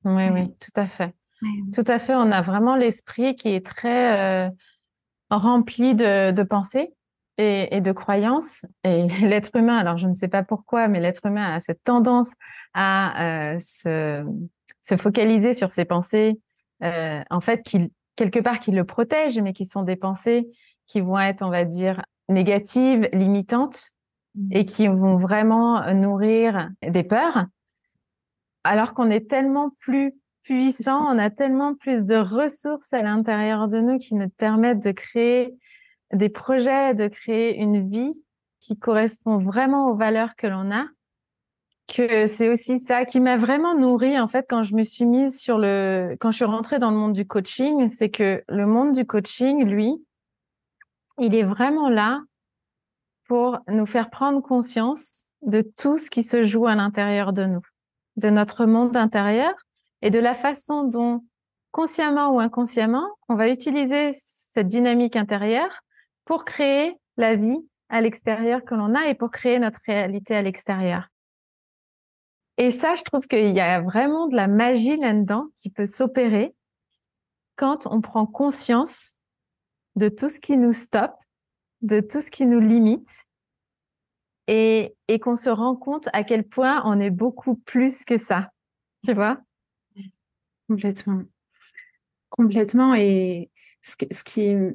Oui, 0.05 0.29
oui, 0.31 0.47
tout 0.59 0.79
à 0.79 0.85
fait. 0.85 1.13
Tout 1.73 1.83
à 1.87 1.99
fait. 1.99 2.15
On 2.15 2.31
a 2.31 2.41
vraiment 2.41 2.75
l'esprit 2.75 3.35
qui 3.35 3.49
est 3.49 3.65
très 3.65 4.47
euh, 4.47 4.49
rempli 5.29 5.95
de, 5.95 6.31
de 6.31 6.43
pensées 6.43 6.93
et, 7.37 7.81
de 7.81 7.91
croyances. 7.91 8.65
Et 8.83 9.07
l'être 9.21 9.55
humain, 9.55 9.77
alors 9.77 9.97
je 9.97 10.07
ne 10.07 10.13
sais 10.13 10.27
pas 10.27 10.43
pourquoi, 10.43 10.87
mais 10.87 10.99
l'être 10.99 11.25
humain 11.25 11.55
a 11.55 11.59
cette 11.59 11.83
tendance 11.83 12.31
à 12.73 13.53
euh, 13.53 13.57
se, 13.59 14.25
se, 14.81 14.97
focaliser 14.97 15.53
sur 15.53 15.71
ses 15.71 15.85
pensées, 15.85 16.39
euh, 16.83 17.21
en 17.29 17.41
fait, 17.41 17.63
qui, 17.63 17.91
quelque 18.15 18.39
part, 18.39 18.59
qui 18.59 18.71
le 18.71 18.85
protègent, 18.85 19.39
mais 19.39 19.53
qui 19.53 19.65
sont 19.65 19.83
des 19.83 19.95
pensées 19.95 20.47
qui 20.87 21.01
vont 21.01 21.19
être, 21.19 21.41
on 21.41 21.49
va 21.49 21.65
dire, 21.65 22.03
négatives, 22.29 23.09
limitantes, 23.11 23.91
et 24.51 24.63
mmh. 24.63 24.65
qui 24.65 24.87
vont 24.87 25.15
vraiment 25.17 25.93
nourrir 25.93 26.69
des 26.81 27.03
peurs, 27.03 27.45
alors 28.65 28.93
qu'on 28.93 29.09
est 29.09 29.29
tellement 29.29 29.71
plus 29.79 30.13
puissant, 30.45 31.03
on 31.11 31.17
a 31.17 31.29
tellement 31.29 31.73
plus 31.73 32.05
de 32.05 32.15
ressources 32.15 32.93
à 32.93 33.01
l'intérieur 33.01 33.67
de 33.67 33.79
nous 33.79 33.97
qui 33.97 34.13
nous 34.13 34.29
permettent 34.29 34.79
de 34.79 34.91
créer 34.91 35.57
des 36.13 36.29
projets, 36.29 36.93
de 36.93 37.07
créer 37.07 37.59
une 37.59 37.89
vie 37.89 38.23
qui 38.59 38.77
correspond 38.77 39.39
vraiment 39.39 39.87
aux 39.87 39.95
valeurs 39.95 40.35
que 40.35 40.47
l'on 40.47 40.71
a, 40.71 40.85
que 41.87 42.27
c'est 42.27 42.49
aussi 42.49 42.79
ça 42.79 43.05
qui 43.05 43.19
m'a 43.19 43.37
vraiment 43.37 43.75
nourri 43.75 44.19
en 44.19 44.27
fait 44.27 44.45
quand 44.47 44.63
je 44.63 44.75
me 44.75 44.83
suis 44.83 45.05
mise 45.05 45.39
sur 45.39 45.57
le 45.57 46.15
quand 46.19 46.31
je 46.31 46.37
suis 46.37 46.45
rentrée 46.45 46.79
dans 46.79 46.91
le 46.91 46.97
monde 46.97 47.13
du 47.13 47.27
coaching, 47.27 47.89
c'est 47.89 48.09
que 48.09 48.43
le 48.47 48.65
monde 48.65 48.91
du 48.91 49.05
coaching 49.05 49.63
lui 49.63 49.95
il 51.19 51.33
est 51.35 51.43
vraiment 51.43 51.89
là 51.89 52.21
pour 53.27 53.59
nous 53.67 53.85
faire 53.85 54.09
prendre 54.09 54.41
conscience 54.41 55.25
de 55.41 55.61
tout 55.61 55.97
ce 55.97 56.09
qui 56.11 56.23
se 56.23 56.43
joue 56.43 56.67
à 56.67 56.75
l'intérieur 56.75 57.33
de 57.33 57.45
nous, 57.45 57.61
de 58.17 58.29
notre 58.29 58.65
monde 58.65 58.95
intérieur 58.95 59.53
et 60.05 60.11
de 60.11 60.19
la 60.19 60.35
façon 60.35 60.83
dont 60.83 61.25
consciemment 61.71 62.29
ou 62.29 62.39
inconsciemment, 62.39 63.09
on 63.27 63.33
va 63.33 63.49
utiliser 63.49 64.15
cette 64.19 64.67
dynamique 64.67 65.15
intérieure 65.15 65.81
pour 66.25 66.45
créer 66.45 66.93
la 67.17 67.35
vie 67.35 67.57
à 67.89 68.01
l'extérieur 68.01 68.63
que 68.63 68.75
l'on 68.75 68.93
a 68.93 69.07
et 69.07 69.15
pour 69.15 69.31
créer 69.31 69.57
notre 69.57 69.79
réalité 69.83 70.35
à 70.35 70.43
l'extérieur. 70.43 71.07
Et 72.57 72.69
ça, 72.69 72.93
je 72.93 73.01
trouve 73.01 73.25
qu'il 73.25 73.49
y 73.55 73.59
a 73.59 73.81
vraiment 73.81 74.27
de 74.27 74.35
la 74.35 74.47
magie 74.47 74.95
là-dedans 74.95 75.47
qui 75.55 75.71
peut 75.71 75.87
s'opérer 75.87 76.53
quand 77.55 77.87
on 77.87 77.99
prend 77.99 78.27
conscience 78.27 79.15
de 79.95 80.07
tout 80.07 80.29
ce 80.29 80.39
qui 80.39 80.55
nous 80.55 80.73
stoppe, 80.73 81.17
de 81.81 81.99
tout 81.99 82.21
ce 82.21 82.29
qui 82.29 82.45
nous 82.45 82.59
limite 82.59 83.25
et, 84.45 84.95
qu'on 85.19 85.35
se 85.35 85.49
rend 85.49 85.75
compte 85.75 86.09
à 86.13 86.23
quel 86.23 86.47
point 86.47 86.83
on 86.85 86.99
est 86.99 87.09
beaucoup 87.09 87.55
plus 87.55 88.05
que 88.05 88.19
ça. 88.19 88.51
Tu 89.03 89.11
vois? 89.11 89.39
Complètement. 90.67 91.23
Complètement. 92.29 92.95
Et 92.95 93.51
ce 93.85 93.95
que, 93.95 94.05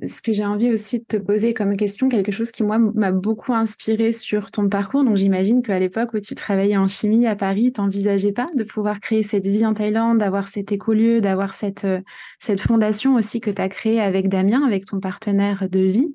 ce, 0.07 0.23
que 0.23 0.33
j'ai 0.33 0.45
envie 0.45 0.71
aussi 0.71 1.01
de 1.01 1.05
te 1.05 1.17
poser 1.17 1.53
comme 1.53 1.77
question, 1.77 2.09
quelque 2.09 2.31
chose 2.31 2.53
qui, 2.53 2.63
moi, 2.63 2.79
m'a 2.79 3.11
beaucoup 3.11 3.53
inspiré 3.53 4.13
sur 4.13 4.53
ton 4.53 4.69
parcours. 4.69 5.05
Donc, 5.05 5.17
j'imagine 5.17 5.63
qu'à 5.63 5.79
l'époque 5.81 6.15
où 6.15 6.21
tu 6.21 6.35
travaillais 6.37 6.77
en 6.77 6.87
chimie 6.87 7.27
à 7.27 7.35
Paris, 7.35 7.73
tu 7.73 7.81
n'envisageais 7.81 8.33
pas 8.33 8.49
de 8.55 8.63
pouvoir 8.63 9.01
créer 9.01 9.25
cette 9.25 9.47
vie 9.47 9.67
en 9.67 9.75
Thaïlande, 9.75 10.19
d'avoir 10.19 10.47
cet 10.47 10.71
écolieu, 10.71 11.21
d'avoir 11.21 11.55
cette, 11.55 11.85
euh, 11.85 12.01
cette 12.39 12.61
fondation 12.61 13.17
aussi 13.17 13.41
que 13.41 13.51
tu 13.51 13.61
as 13.61 13.69
créée 13.69 14.01
avec 14.01 14.29
Damien, 14.29 14.65
avec 14.65 14.87
ton 14.87 15.01
partenaire 15.01 15.69
de 15.69 15.81
vie 15.81 16.15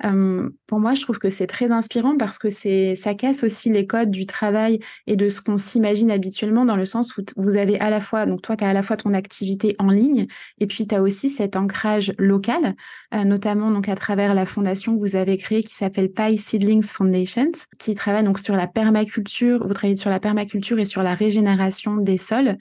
pour 0.00 0.78
moi, 0.78 0.94
je 0.94 1.02
trouve 1.02 1.18
que 1.18 1.30
c'est 1.30 1.46
très 1.46 1.72
inspirant 1.72 2.16
parce 2.16 2.38
que 2.38 2.50
c'est 2.50 2.94
ça 2.94 3.14
casse 3.14 3.42
aussi 3.42 3.70
les 3.70 3.86
codes 3.86 4.10
du 4.10 4.26
travail 4.26 4.78
et 5.06 5.16
de 5.16 5.28
ce 5.28 5.40
qu'on 5.40 5.56
s'imagine 5.56 6.10
habituellement 6.10 6.64
dans 6.64 6.76
le 6.76 6.84
sens 6.84 7.16
où 7.16 7.22
vous 7.36 7.56
avez 7.56 7.80
à 7.80 7.90
la 7.90 8.00
fois, 8.00 8.26
donc 8.26 8.42
toi, 8.42 8.56
tu 8.56 8.64
as 8.64 8.68
à 8.68 8.72
la 8.72 8.82
fois 8.82 8.96
ton 8.96 9.14
activité 9.14 9.74
en 9.78 9.90
ligne 9.90 10.26
et 10.60 10.66
puis 10.66 10.86
tu 10.86 10.94
as 10.94 11.02
aussi 11.02 11.28
cet 11.28 11.56
ancrage 11.56 12.12
local, 12.18 12.74
euh, 13.14 13.24
notamment 13.24 13.70
donc 13.70 13.88
à 13.88 13.96
travers 13.96 14.34
la 14.34 14.46
fondation 14.46 14.94
que 14.94 15.00
vous 15.00 15.16
avez 15.16 15.36
créée 15.36 15.62
qui 15.62 15.74
s'appelle 15.74 16.10
Pi 16.10 16.38
Seedlings 16.38 16.84
Foundations, 16.84 17.52
qui 17.78 17.94
travaille 17.94 18.24
donc 18.24 18.38
sur 18.38 18.56
la 18.56 18.66
permaculture, 18.66 19.66
vous 19.66 19.74
travaillez 19.74 19.96
sur 19.96 20.10
la 20.10 20.20
permaculture 20.20 20.78
et 20.78 20.84
sur 20.84 21.02
la 21.02 21.14
régénération 21.14 21.96
des 21.96 22.18
sols. 22.18 22.58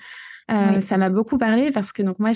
Euh, 0.49 0.79
ça 0.79 0.97
m'a 0.97 1.09
beaucoup 1.09 1.37
parlé 1.37 1.71
parce 1.71 1.91
que 1.91 2.01
donc 2.01 2.19
moi 2.19 2.31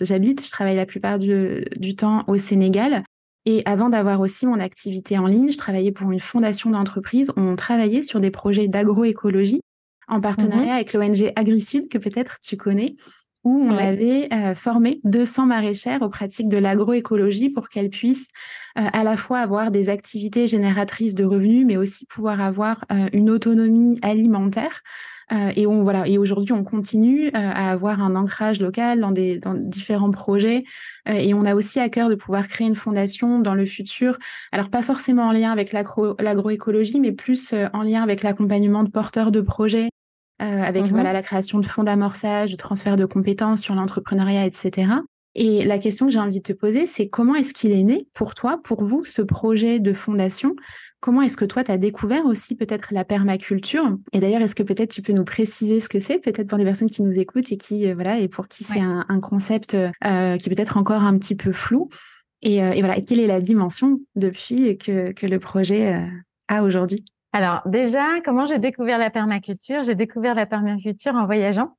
j'habite, 0.00 0.44
je, 0.44 0.50
travaille 0.52 0.76
la 0.76 0.86
plupart 0.86 1.18
du, 1.18 1.64
du, 1.76 1.96
temps 1.96 2.22
au 2.28 2.36
Sénégal 2.36 3.02
et 3.46 3.62
avant 3.64 3.88
d'avoir 3.88 4.20
aussi 4.20 4.44
mon 4.44 4.58
activité 4.58 5.16
en 5.18 5.26
ligne, 5.26 5.50
je 5.52 5.56
travaillais 5.56 5.92
pour 5.92 6.10
une 6.10 6.20
fondation 6.20 6.70
d'entreprise. 6.70 7.32
On 7.36 7.54
travaillait 7.54 8.02
sur 8.02 8.20
des 8.20 8.32
projets 8.32 8.66
d'agroécologie 8.66 9.60
en 10.08 10.20
partenariat 10.20 10.64
mhm. 10.64 10.70
avec 10.70 10.92
l'ONG 10.92 11.32
AgriSud, 11.36 11.88
que 11.88 11.98
peut-être 11.98 12.38
tu 12.42 12.56
connais, 12.56 12.96
où 13.44 13.60
on 13.62 13.76
avait 13.76 14.28
euh, 14.32 14.56
formé 14.56 15.00
200 15.04 15.46
maraîchères 15.46 16.02
aux 16.02 16.08
pratiques 16.08 16.48
de 16.48 16.58
l'agroécologie 16.58 17.48
pour 17.48 17.68
qu'elles 17.68 17.90
puissent 17.90 18.26
euh, 18.76 18.82
à 18.92 19.04
la 19.04 19.16
fois 19.16 19.38
avoir 19.38 19.70
des 19.70 19.88
activités 19.88 20.48
génératrices 20.48 21.14
de 21.14 21.24
revenus, 21.24 21.64
mais 21.64 21.76
aussi 21.76 22.06
pouvoir 22.06 22.40
avoir 22.40 22.84
euh, 22.90 23.08
une 23.12 23.30
autonomie 23.30 23.98
alimentaire 24.02 24.82
euh, 25.32 25.52
et 25.56 25.66
on 25.66 25.82
voilà. 25.82 26.06
Et 26.06 26.18
aujourd'hui, 26.18 26.52
on 26.52 26.62
continue 26.62 27.28
euh, 27.28 27.30
à 27.34 27.72
avoir 27.72 28.00
un 28.00 28.14
ancrage 28.14 28.60
local 28.60 29.00
dans 29.00 29.10
des 29.10 29.38
dans 29.38 29.54
différents 29.54 30.10
projets. 30.10 30.64
Euh, 31.08 31.14
et 31.14 31.34
on 31.34 31.44
a 31.44 31.54
aussi 31.54 31.80
à 31.80 31.88
cœur 31.88 32.08
de 32.08 32.14
pouvoir 32.14 32.46
créer 32.46 32.66
une 32.66 32.76
fondation 32.76 33.40
dans 33.40 33.54
le 33.54 33.66
futur. 33.66 34.18
Alors 34.52 34.70
pas 34.70 34.82
forcément 34.82 35.28
en 35.28 35.32
lien 35.32 35.50
avec 35.50 35.72
l'agroécologie, 35.72 37.00
mais 37.00 37.12
plus 37.12 37.54
en 37.72 37.82
lien 37.82 38.02
avec 38.02 38.22
l'accompagnement 38.22 38.84
de 38.84 38.90
porteurs 38.90 39.32
de 39.32 39.40
projets. 39.40 39.88
avec 40.38 40.84
mmh 40.84 40.90
voilà 40.90 41.12
la 41.12 41.22
création 41.22 41.58
de 41.58 41.66
fonds 41.66 41.84
d'amorçage, 41.84 42.52
de 42.52 42.56
transfert 42.56 42.96
de 42.96 43.06
compétences 43.06 43.62
sur 43.62 43.74
l'entrepreneuriat, 43.74 44.44
etc. 44.44 45.00
Et 45.38 45.66
la 45.66 45.78
question 45.78 46.06
que 46.06 46.12
j'ai 46.12 46.18
envie 46.18 46.38
de 46.38 46.42
te 46.42 46.54
poser, 46.54 46.86
c'est 46.86 47.10
comment 47.10 47.34
est-ce 47.34 47.52
qu'il 47.52 47.70
est 47.72 47.82
né 47.82 48.08
pour 48.14 48.32
toi, 48.32 48.58
pour 48.64 48.82
vous, 48.82 49.04
ce 49.04 49.20
projet 49.20 49.80
de 49.80 49.92
fondation? 49.92 50.56
Comment 51.00 51.20
est-ce 51.20 51.36
que 51.36 51.44
toi, 51.44 51.62
tu 51.62 51.70
as 51.70 51.76
découvert 51.76 52.24
aussi 52.24 52.56
peut-être 52.56 52.88
la 52.90 53.04
permaculture? 53.04 53.98
Et 54.14 54.20
d'ailleurs, 54.20 54.40
est-ce 54.40 54.54
que 54.54 54.62
peut-être 54.62 54.90
tu 54.90 55.02
peux 55.02 55.12
nous 55.12 55.26
préciser 55.26 55.78
ce 55.78 55.90
que 55.90 56.00
c'est, 56.00 56.20
peut-être 56.20 56.48
pour 56.48 56.56
les 56.56 56.64
personnes 56.64 56.88
qui 56.88 57.02
nous 57.02 57.18
écoutent 57.18 57.52
et 57.52 57.58
qui, 57.58 57.86
euh, 57.86 57.94
voilà, 57.94 58.18
et 58.18 58.28
pour 58.28 58.48
qui 58.48 58.64
c'est 58.64 58.80
un, 58.80 59.04
concept 59.20 59.74
euh, 59.74 60.36
qui 60.38 60.48
est 60.48 60.54
peut-être 60.54 60.78
encore 60.78 61.02
un 61.02 61.18
petit 61.18 61.36
peu 61.36 61.52
flou? 61.52 61.90
Et, 62.40 62.64
euh, 62.64 62.72
voilà, 62.78 63.02
quelle 63.02 63.20
est 63.20 63.26
la 63.26 63.42
dimension 63.42 64.00
depuis 64.14 64.78
que, 64.78 65.12
que 65.12 65.26
le 65.26 65.38
projet 65.38 66.02
a 66.48 66.62
aujourd'hui? 66.62 67.04
Alors 67.34 67.60
déjà, 67.66 68.22
comment 68.24 68.46
j'ai 68.46 68.58
découvert 68.58 68.98
la 68.98 69.10
permaculture? 69.10 69.82
J'ai 69.82 69.94
découvert 69.94 70.34
la 70.34 70.46
permaculture 70.46 71.14
en 71.14 71.26
voyageant. 71.26 71.76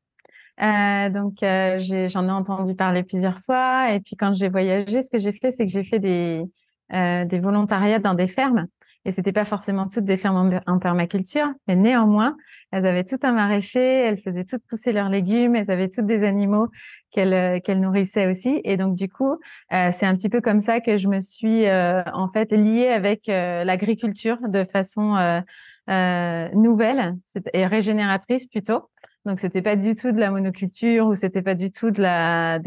Donc 0.59 1.37
j'en 1.41 2.27
ai, 2.27 2.31
entendu 2.31 2.75
parler 2.75 3.03
plusieurs 3.03 3.39
fois 3.41 3.91
et 3.91 3.99
puis 3.99 4.15
quand 4.15 4.33
j'ai 4.33 4.49
voyagé, 4.49 5.01
ce 5.01 5.09
que 5.09 5.19
j'ai 5.19 5.33
fait, 5.33 5.51
c'est 5.51 5.65
que 5.65 5.71
j'ai 5.71 5.83
fait 5.83 5.99
des, 5.99 6.43
des 6.91 7.39
volontariats 7.39 7.99
dans 7.99 8.13
des 8.13 8.27
fermes 8.27 8.67
et 9.07 9.11
c'était 9.11 9.31
pas 9.31 9.45
forcément 9.45 9.87
toutes 9.87 10.03
des 10.03 10.17
fermes 10.17 10.59
en, 10.67 10.79
permaculture, 10.79 11.47
mais 11.65 11.77
néanmoins, 11.77 12.35
elles 12.71 12.85
avaient 12.85 13.05
tout 13.05 13.17
un 13.23 13.31
maraîcher, 13.31 13.79
elles 13.79 14.19
faisaient 14.19 14.43
toutes 14.43 14.63
pousser 14.67 14.91
leurs 14.91 15.07
légumes, 15.07 15.55
elles 15.55 15.71
avaient 15.71 15.87
toutes 15.87 16.07
des 16.07 16.25
animaux 16.25 16.67
qu'elles 17.11 17.33
euh, 17.33 17.59
qu'elles 17.61 17.79
nourrissaient 17.79 18.27
aussi. 18.27 18.59
Et 18.65 18.75
donc 18.75 18.95
du 18.95 19.07
coup, 19.07 19.37
euh, 19.71 19.91
c'est 19.93 20.05
un 20.05 20.13
petit 20.13 20.27
peu 20.27 20.41
comme 20.41 20.59
ça 20.59 20.81
que 20.81 20.97
je 20.97 21.07
me 21.07 21.21
suis 21.21 21.67
euh, 21.67 22.03
en 22.13 22.27
fait 22.27 22.51
liée 22.51 22.89
avec 22.89 23.27
l'agriculture 23.27 24.39
de 24.45 24.65
façon 24.65 25.15
nouvelle 26.53 27.15
et 27.53 27.65
régénératrice 27.65 28.47
plutôt. 28.47 28.89
Donc 29.27 29.41
c'était 29.41 29.61
pas 29.61 29.75
du 29.75 29.93
tout 29.93 30.13
de 30.13 30.19
la 30.21 30.31
monoculture 30.31 31.05
ou 31.05 31.15
c'était 31.15 31.41
pas 31.41 31.53
du 31.53 31.69
tout 31.69 31.91
de 31.91 32.01
la 32.01 32.61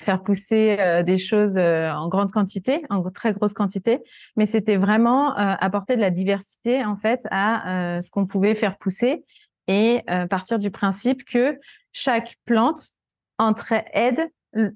faire 0.00 0.22
pousser 0.22 0.78
euh, 0.80 1.02
des 1.02 1.18
choses 1.18 1.58
euh, 1.58 1.92
en 1.92 2.08
grande 2.08 2.32
quantité, 2.32 2.80
en 2.88 3.02
très 3.10 3.34
grosse 3.34 3.52
quantité, 3.52 4.00
mais 4.34 4.46
c'était 4.46 4.78
vraiment 4.78 5.32
euh, 5.32 5.54
apporter 5.60 5.96
de 5.96 6.00
la 6.00 6.08
diversité 6.08 6.82
en 6.82 6.96
fait 6.96 7.28
à 7.30 8.00
ce 8.00 8.10
qu'on 8.10 8.24
pouvait 8.24 8.54
faire 8.54 8.78
pousser. 8.78 9.24
Et 9.66 10.02
partir 10.28 10.58
du 10.58 10.70
principe 10.70 11.24
que 11.24 11.58
chaque 11.92 12.36
plante 12.44 12.80
entre 13.38 13.74
aide 13.92 14.28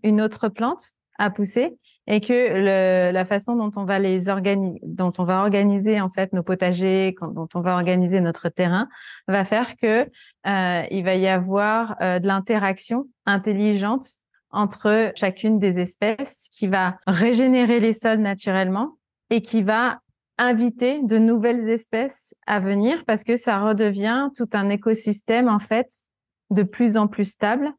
une 0.02 0.20
autre 0.20 0.48
plante 0.48 0.92
à 1.18 1.30
pousser 1.30 1.78
et 2.10 2.20
que 2.20 2.32
le, 2.32 3.12
la 3.12 3.24
façon 3.26 3.54
dont 3.54 3.70
on 3.76 3.84
va 3.84 3.98
les 3.98 4.30
organiser, 4.30 4.80
dont 4.82 5.12
on 5.18 5.24
va 5.24 5.42
organiser 5.42 6.00
en 6.00 6.08
fait 6.08 6.32
nos 6.32 6.42
potagers, 6.42 7.14
dont 7.20 7.48
on 7.54 7.60
va 7.60 7.74
organiser 7.74 8.22
notre 8.22 8.48
terrain, 8.48 8.88
va 9.28 9.44
faire 9.44 9.76
que 9.76 10.08
euh, 10.46 10.82
il 10.90 11.04
va 11.04 11.14
y 11.16 11.28
avoir 11.28 11.96
euh, 12.00 12.18
de 12.18 12.26
l'interaction 12.26 13.06
intelligente 13.26 14.06
entre 14.50 15.12
chacune 15.16 15.58
des 15.58 15.78
espèces 15.80 16.48
qui 16.50 16.66
va 16.66 16.96
régénérer 17.06 17.78
les 17.78 17.92
sols 17.92 18.20
naturellement 18.20 18.96
et 19.28 19.42
qui 19.42 19.62
va 19.62 20.00
inviter 20.38 21.02
de 21.02 21.18
nouvelles 21.18 21.68
espèces 21.68 22.34
à 22.46 22.58
venir 22.58 23.04
parce 23.06 23.22
que 23.22 23.36
ça 23.36 23.60
redevient 23.60 24.30
tout 24.34 24.48
un 24.54 24.70
écosystème 24.70 25.48
en 25.48 25.58
fait 25.58 25.90
de 26.48 26.62
plus 26.62 26.96
en 26.96 27.06
plus 27.06 27.26
stable 27.26 27.70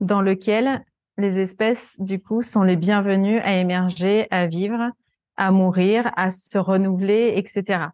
dans 0.00 0.22
lequel 0.22 0.82
les 1.18 1.40
espèces, 1.40 2.00
du 2.00 2.20
coup, 2.20 2.42
sont 2.42 2.62
les 2.62 2.76
bienvenues 2.76 3.40
à 3.40 3.56
émerger, 3.56 4.28
à 4.30 4.46
vivre, 4.46 4.90
à 5.36 5.50
mourir, 5.50 6.10
à 6.16 6.30
se 6.30 6.58
renouveler, 6.58 7.32
etc. 7.36 7.88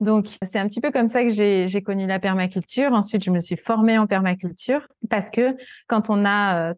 Donc, 0.00 0.26
c'est 0.42 0.58
un 0.58 0.66
petit 0.66 0.80
peu 0.80 0.90
comme 0.90 1.06
ça 1.06 1.22
que 1.22 1.28
j'ai 1.30 1.82
connu 1.82 2.08
la 2.08 2.18
permaculture. 2.18 2.92
Ensuite, 2.92 3.22
je 3.22 3.30
me 3.30 3.38
suis 3.38 3.56
formée 3.56 3.98
en 3.98 4.08
permaculture 4.08 4.88
parce 5.08 5.30
que 5.30 5.56
quand 5.86 6.10
on 6.10 6.24
a, 6.24 6.72
euh, 6.72 6.74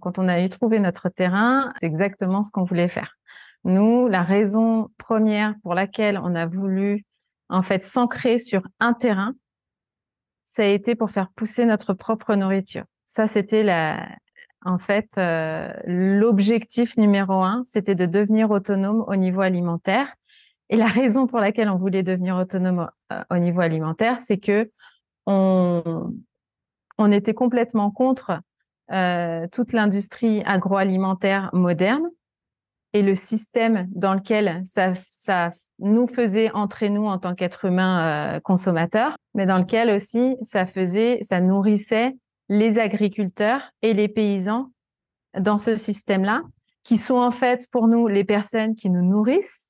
quand 0.00 0.18
on 0.18 0.28
a 0.28 0.42
eu 0.42 0.50
trouvé 0.50 0.78
notre 0.78 1.08
terrain, 1.08 1.72
c'est 1.80 1.86
exactement 1.86 2.42
ce 2.42 2.50
qu'on 2.50 2.64
voulait 2.64 2.88
faire. 2.88 3.16
Nous, 3.64 4.08
la 4.08 4.22
raison 4.22 4.90
première 4.98 5.54
pour 5.62 5.74
laquelle 5.74 6.20
on 6.22 6.34
a 6.34 6.44
voulu 6.44 7.04
en 7.48 7.62
fait 7.62 7.82
s'ancrer 7.82 8.36
sur 8.36 8.62
un 8.78 8.92
terrain, 8.92 9.32
ça 10.44 10.62
a 10.62 10.66
été 10.66 10.94
pour 10.94 11.10
faire 11.10 11.30
pousser 11.34 11.64
notre 11.64 11.94
propre 11.94 12.34
nourriture. 12.34 12.84
Ça, 13.06 13.26
c'était 13.26 13.62
la, 13.62 14.06
en 14.66 14.78
fait, 14.78 15.10
euh, 15.16 15.72
l'objectif 15.86 16.96
numéro 16.96 17.34
un, 17.42 17.62
c'était 17.64 17.94
de 17.94 18.04
devenir 18.04 18.50
autonome 18.50 19.04
au 19.06 19.16
niveau 19.16 19.40
alimentaire. 19.40 20.12
Et 20.68 20.76
la 20.76 20.86
raison 20.88 21.26
pour 21.26 21.38
laquelle 21.38 21.70
on 21.70 21.76
voulait 21.76 22.02
devenir 22.02 22.36
autonome 22.36 22.90
euh, 23.12 23.22
au 23.30 23.38
niveau 23.38 23.60
alimentaire, 23.60 24.20
c'est 24.20 24.38
que 24.38 24.70
on, 25.26 26.12
était 27.10 27.34
complètement 27.34 27.90
contre 27.90 28.40
euh, 28.92 29.46
toute 29.52 29.72
l'industrie 29.72 30.42
agroalimentaire 30.44 31.50
moderne 31.52 32.08
et 32.92 33.02
le 33.02 33.14
système 33.14 33.86
dans 33.90 34.14
lequel 34.14 34.62
ça, 34.64 35.50
nous 35.78 36.06
faisait 36.06 36.50
entrer 36.52 36.88
nous 36.90 37.06
en 37.06 37.18
tant 37.18 37.34
qu'être 37.34 37.66
humain 37.66 38.36
euh, 38.36 38.40
consommateurs, 38.40 39.16
mais 39.34 39.46
dans 39.46 39.58
lequel 39.58 39.90
aussi 39.90 40.36
ça 40.42 40.66
faisait, 40.66 41.18
ça 41.22 41.40
nourrissait 41.40 42.16
les 42.48 42.78
agriculteurs 42.78 43.72
et 43.82 43.94
les 43.94 44.08
paysans 44.08 44.72
dans 45.38 45.58
ce 45.58 45.76
système-là, 45.76 46.42
qui 46.82 46.96
sont 46.96 47.16
en 47.16 47.30
fait 47.30 47.68
pour 47.70 47.88
nous 47.88 48.08
les 48.08 48.24
personnes 48.24 48.74
qui 48.74 48.90
nous 48.90 49.02
nourrissent 49.02 49.66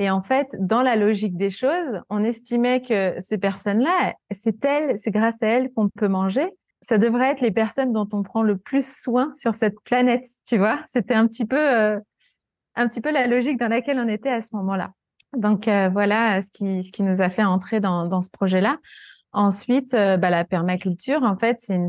et 0.00 0.08
en 0.08 0.22
fait, 0.22 0.56
dans 0.58 0.80
la 0.80 0.96
logique 0.96 1.36
des 1.36 1.50
choses, 1.50 2.00
on 2.08 2.24
estimait 2.24 2.80
que 2.80 3.16
ces 3.20 3.36
personnes-là, 3.36 4.14
c'est 4.30 4.64
elles, 4.64 4.96
c'est 4.96 5.10
grâce 5.10 5.42
à 5.42 5.48
elles 5.48 5.70
qu'on 5.74 5.90
peut 5.90 6.08
manger. 6.08 6.48
Ça 6.80 6.96
devrait 6.96 7.32
être 7.32 7.42
les 7.42 7.50
personnes 7.50 7.92
dont 7.92 8.08
on 8.14 8.22
prend 8.22 8.42
le 8.42 8.56
plus 8.56 8.90
soin 8.90 9.30
sur 9.34 9.54
cette 9.54 9.78
planète, 9.84 10.24
tu 10.48 10.56
vois. 10.56 10.80
C'était 10.86 11.12
un 11.12 11.26
petit 11.26 11.44
peu, 11.44 11.58
euh, 11.58 12.00
un 12.76 12.88
petit 12.88 13.02
peu 13.02 13.12
la 13.12 13.26
logique 13.26 13.58
dans 13.58 13.68
laquelle 13.68 13.98
on 13.98 14.08
était 14.08 14.30
à 14.30 14.40
ce 14.40 14.56
moment-là. 14.56 14.92
Donc 15.36 15.68
euh, 15.68 15.90
voilà 15.90 16.40
ce 16.40 16.50
qui, 16.50 16.82
ce 16.82 16.90
qui 16.92 17.02
nous 17.02 17.20
a 17.20 17.28
fait 17.28 17.44
entrer 17.44 17.80
dans, 17.80 18.06
dans 18.06 18.22
ce 18.22 18.30
projet-là. 18.30 18.78
Ensuite, 19.32 19.94
euh, 19.94 20.16
bah, 20.16 20.30
la 20.30 20.44
permaculture, 20.44 21.22
en 21.22 21.36
fait, 21.36 21.58
c'est 21.60 21.76
une, 21.76 21.88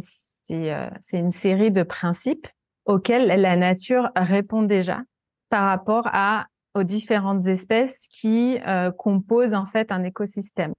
c'est 0.99 1.19
une 1.19 1.32
série 1.32 1.71
de 1.71 1.84
principes 1.84 2.47
auxquels 2.86 3.27
la 3.27 3.56
nature 3.56 4.10
répond 4.15 4.63
déjà 4.63 5.01
par 5.49 5.65
rapport 5.65 6.10
aux 6.73 6.84
différentes 6.84 7.45
espèces 7.47 8.08
qui 8.10 8.58
euh, 8.65 8.91
composent 8.91 9.54
en 9.54 9.65
fait 9.65 9.91
un 9.91 10.04
écosystème. 10.04 10.73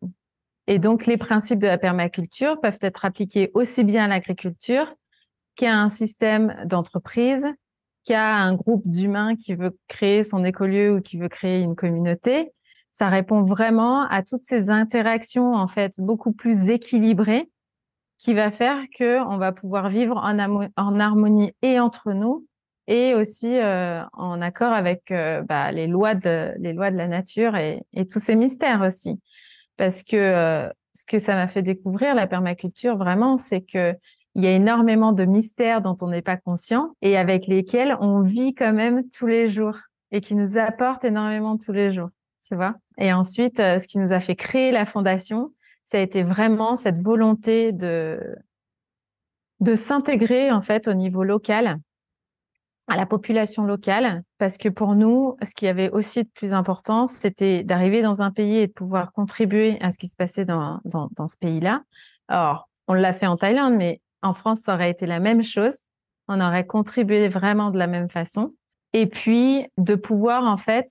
Et 0.66 0.78
donc 0.78 1.06
les 1.06 1.16
principes 1.16 1.58
de 1.58 1.66
la 1.66 1.78
permaculture 1.78 2.60
peuvent 2.60 2.78
être 2.80 3.04
appliqués 3.04 3.50
aussi 3.54 3.84
bien 3.84 4.04
à 4.04 4.08
l'agriculture 4.08 4.92
qu'à 5.56 5.74
un 5.74 5.88
système 5.88 6.56
d'entreprise, 6.64 7.46
qu'à 8.04 8.34
un 8.34 8.54
groupe 8.54 8.86
d'humains 8.86 9.36
qui 9.36 9.54
veut 9.54 9.76
créer 9.88 10.22
son 10.22 10.44
écolieu 10.44 10.96
ou 10.96 11.00
qui 11.00 11.18
veut 11.18 11.28
créer 11.28 11.60
une 11.60 11.76
communauté. 11.76 12.52
Ça 12.92 13.08
répond 13.08 13.42
vraiment 13.42 14.02
à 14.02 14.22
toutes 14.22 14.44
ces 14.44 14.68
interactions 14.68 15.54
en 15.54 15.66
fait 15.66 15.94
beaucoup 15.98 16.32
plus 16.32 16.68
équilibrées 16.68 17.50
qui 18.18 18.34
va 18.34 18.50
faire 18.50 18.78
que 18.96 19.18
on 19.26 19.38
va 19.38 19.50
pouvoir 19.50 19.88
vivre 19.88 20.16
en, 20.18 20.38
harmonie 21.00 21.52
et 21.62 21.80
entre 21.80 22.12
nous 22.12 22.46
et 22.86 23.14
aussi 23.14 23.56
euh, 23.58 24.02
en 24.12 24.42
accord 24.42 24.72
avec 24.72 25.10
euh, 25.10 25.40
bah, 25.42 25.72
les 25.72 25.86
lois 25.86 26.14
de 26.14 26.52
les 26.58 26.74
lois 26.74 26.90
de 26.90 26.96
la 26.96 27.08
nature 27.08 27.56
et, 27.56 27.82
et 27.94 28.06
tous 28.06 28.20
ces 28.20 28.36
mystères 28.36 28.82
aussi. 28.82 29.18
Parce 29.78 30.02
que 30.02 30.16
euh, 30.16 30.68
ce 30.92 31.06
que 31.06 31.18
ça 31.18 31.34
m'a 31.34 31.48
fait 31.48 31.62
découvrir 31.62 32.14
la 32.14 32.26
permaculture 32.26 32.98
vraiment 32.98 33.38
c'est 33.38 33.62
que 33.62 33.96
il 34.34 34.44
y 34.44 34.46
a 34.46 34.52
énormément 34.52 35.12
de 35.12 35.24
mystères 35.24 35.80
dont 35.80 35.96
on 36.02 36.08
n'est 36.08 36.22
pas 36.22 36.36
conscient 36.36 36.90
et 37.00 37.16
avec 37.16 37.46
lesquels 37.46 37.96
on 38.00 38.20
vit 38.20 38.54
quand 38.54 38.72
même 38.72 39.08
tous 39.10 39.26
les 39.26 39.48
jours 39.48 39.78
et 40.10 40.20
qui 40.20 40.34
nous 40.34 40.58
apportent 40.58 41.04
énormément 41.04 41.56
tous 41.56 41.72
les 41.72 41.90
jours 41.90 42.10
tu 42.46 42.54
vois 42.54 42.74
et 42.98 43.12
ensuite 43.12 43.58
ce 43.58 43.86
qui 43.86 43.98
nous 43.98 44.12
a 44.12 44.20
fait 44.20 44.36
créer 44.36 44.72
la 44.72 44.86
fondation 44.86 45.52
ça 45.84 45.98
a 45.98 46.00
été 46.00 46.22
vraiment 46.22 46.76
cette 46.76 47.00
volonté 47.00 47.72
de 47.72 48.20
de 49.60 49.74
s'intégrer 49.74 50.50
en 50.50 50.62
fait 50.62 50.88
au 50.88 50.94
niveau 50.94 51.22
local 51.22 51.80
à 52.88 52.96
la 52.96 53.06
population 53.06 53.64
locale, 53.64 54.22
parce 54.38 54.58
que 54.58 54.68
pour 54.68 54.94
nous, 54.94 55.36
ce 55.42 55.54
qui 55.54 55.66
avait 55.66 55.90
aussi 55.90 56.24
de 56.24 56.28
plus 56.28 56.52
important, 56.52 57.06
c'était 57.06 57.62
d'arriver 57.62 58.02
dans 58.02 58.22
un 58.22 58.30
pays 58.30 58.58
et 58.58 58.66
de 58.66 58.72
pouvoir 58.72 59.12
contribuer 59.12 59.78
à 59.80 59.92
ce 59.92 59.98
qui 59.98 60.08
se 60.08 60.16
passait 60.16 60.44
dans, 60.44 60.80
dans, 60.84 61.08
dans 61.16 61.28
ce 61.28 61.36
pays-là. 61.36 61.82
Alors, 62.28 62.68
on 62.88 62.94
l'a 62.94 63.12
fait 63.12 63.26
en 63.26 63.36
Thaïlande, 63.36 63.74
mais 63.76 64.00
en 64.22 64.34
France, 64.34 64.60
ça 64.60 64.74
aurait 64.74 64.90
été 64.90 65.06
la 65.06 65.20
même 65.20 65.42
chose. 65.42 65.78
On 66.28 66.40
aurait 66.40 66.66
contribué 66.66 67.28
vraiment 67.28 67.70
de 67.70 67.78
la 67.78 67.86
même 67.86 68.08
façon. 68.08 68.52
Et 68.92 69.06
puis, 69.06 69.66
de 69.78 69.94
pouvoir, 69.94 70.44
en 70.44 70.56
fait, 70.56 70.88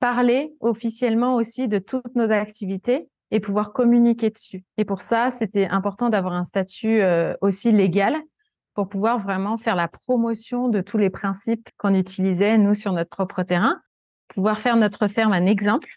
parler 0.00 0.54
officiellement 0.60 1.36
aussi 1.36 1.68
de 1.68 1.78
toutes 1.78 2.14
nos 2.14 2.32
activités 2.32 3.08
et 3.30 3.40
pouvoir 3.40 3.72
communiquer 3.72 4.30
dessus. 4.30 4.64
Et 4.76 4.84
pour 4.84 5.02
ça, 5.02 5.30
c'était 5.30 5.66
important 5.66 6.08
d'avoir 6.08 6.34
un 6.34 6.44
statut 6.44 7.00
euh, 7.00 7.34
aussi 7.40 7.72
légal 7.72 8.16
pour 8.74 8.88
pouvoir 8.88 9.18
vraiment 9.18 9.56
faire 9.56 9.76
la 9.76 9.88
promotion 9.88 10.68
de 10.68 10.80
tous 10.80 10.98
les 10.98 11.10
principes 11.10 11.68
qu'on 11.78 11.94
utilisait, 11.94 12.58
nous, 12.58 12.74
sur 12.74 12.92
notre 12.92 13.10
propre 13.10 13.42
terrain, 13.42 13.80
pouvoir 14.28 14.58
faire 14.58 14.76
notre 14.76 15.08
ferme 15.08 15.32
un 15.32 15.46
exemple 15.46 15.88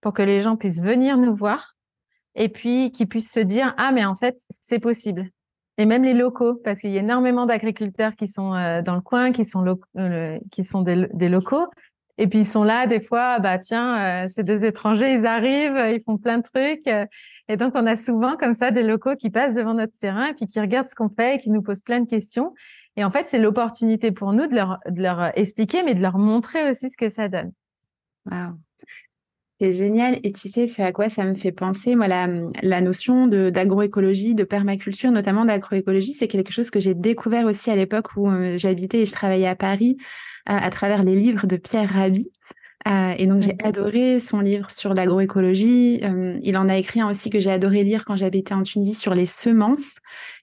pour 0.00 0.12
que 0.12 0.22
les 0.22 0.40
gens 0.40 0.56
puissent 0.56 0.82
venir 0.82 1.16
nous 1.16 1.34
voir 1.34 1.76
et 2.34 2.48
puis 2.48 2.92
qu'ils 2.92 3.08
puissent 3.08 3.32
se 3.32 3.40
dire, 3.40 3.74
ah, 3.76 3.92
mais 3.92 4.04
en 4.04 4.16
fait, 4.16 4.38
c'est 4.50 4.78
possible. 4.78 5.28
Et 5.78 5.86
même 5.86 6.02
les 6.02 6.14
locaux, 6.14 6.56
parce 6.62 6.80
qu'il 6.80 6.90
y 6.90 6.98
a 6.98 7.00
énormément 7.00 7.46
d'agriculteurs 7.46 8.14
qui 8.14 8.28
sont 8.28 8.54
euh, 8.54 8.82
dans 8.82 8.94
le 8.94 9.00
coin, 9.00 9.32
qui 9.32 9.44
sont, 9.44 9.64
euh, 9.96 10.38
qui 10.50 10.62
sont 10.62 10.82
des, 10.82 11.28
locaux. 11.28 11.66
Et 12.20 12.26
puis 12.26 12.40
ils 12.40 12.46
sont 12.46 12.64
là 12.64 12.86
des 12.86 13.00
fois, 13.00 13.38
bah 13.38 13.58
tiens, 13.58 14.24
euh, 14.24 14.28
ces 14.28 14.44
deux 14.44 14.62
étrangers, 14.66 15.14
ils 15.14 15.24
arrivent, 15.24 15.78
ils 15.90 16.02
font 16.04 16.18
plein 16.18 16.36
de 16.36 16.42
trucs. 16.42 16.86
Et 17.48 17.56
donc, 17.56 17.72
on 17.74 17.86
a 17.86 17.96
souvent 17.96 18.36
comme 18.36 18.52
ça 18.52 18.70
des 18.70 18.82
locaux 18.82 19.16
qui 19.16 19.30
passent 19.30 19.54
devant 19.54 19.72
notre 19.72 19.96
terrain 19.96 20.26
et 20.26 20.34
puis 20.34 20.44
qui 20.44 20.60
regardent 20.60 20.86
ce 20.86 20.94
qu'on 20.94 21.08
fait 21.08 21.36
et 21.36 21.38
qui 21.38 21.50
nous 21.50 21.62
posent 21.62 21.80
plein 21.80 22.00
de 22.00 22.08
questions. 22.08 22.52
Et 22.96 23.04
en 23.04 23.10
fait, 23.10 23.30
c'est 23.30 23.38
l'opportunité 23.38 24.12
pour 24.12 24.34
nous 24.34 24.46
de 24.46 24.54
leur, 24.54 24.80
de 24.86 25.00
leur 25.00 25.36
expliquer, 25.38 25.82
mais 25.82 25.94
de 25.94 26.02
leur 26.02 26.18
montrer 26.18 26.68
aussi 26.68 26.90
ce 26.90 26.98
que 26.98 27.08
ça 27.08 27.28
donne. 27.28 27.52
Wow. 28.30 28.58
C'est 29.60 29.72
génial. 29.72 30.18
Et 30.22 30.32
tu 30.32 30.48
sais, 30.48 30.66
c'est 30.66 30.82
à 30.82 30.90
quoi 30.92 31.10
ça 31.10 31.24
me 31.24 31.34
fait 31.34 31.52
penser, 31.52 31.94
moi, 31.94 32.08
la, 32.08 32.28
la 32.62 32.80
notion 32.80 33.26
d'agroécologie, 33.26 34.34
de, 34.34 34.44
permaculture, 34.44 35.10
notamment 35.10 35.44
d'agroécologie, 35.44 36.12
c'est 36.12 36.28
quelque 36.28 36.50
chose 36.50 36.70
que 36.70 36.80
j'ai 36.80 36.94
découvert 36.94 37.44
aussi 37.44 37.70
à 37.70 37.76
l'époque 37.76 38.16
où 38.16 38.30
euh, 38.30 38.56
j'habitais 38.56 39.00
et 39.00 39.06
je 39.06 39.12
travaillais 39.12 39.48
à 39.48 39.56
Paris 39.56 39.98
à 40.46 40.70
travers 40.70 41.04
les 41.04 41.14
livres 41.14 41.46
de 41.46 41.56
Pierre 41.56 41.90
Rabhi. 41.90 42.30
Euh, 42.88 43.14
et 43.18 43.26
donc 43.26 43.42
j'ai 43.42 43.56
adoré 43.62 44.20
son 44.20 44.40
livre 44.40 44.70
sur 44.70 44.94
l'agroécologie. 44.94 46.00
Euh, 46.02 46.38
il 46.42 46.56
en 46.56 46.68
a 46.68 46.76
écrit 46.78 47.00
un 47.00 47.10
aussi 47.10 47.28
que 47.28 47.38
j'ai 47.38 47.50
adoré 47.50 47.84
lire 47.84 48.04
quand 48.06 48.16
j'habitais 48.16 48.54
en 48.54 48.62
Tunisie 48.62 48.94
sur 48.94 49.14
les 49.14 49.26
semences. 49.26 49.98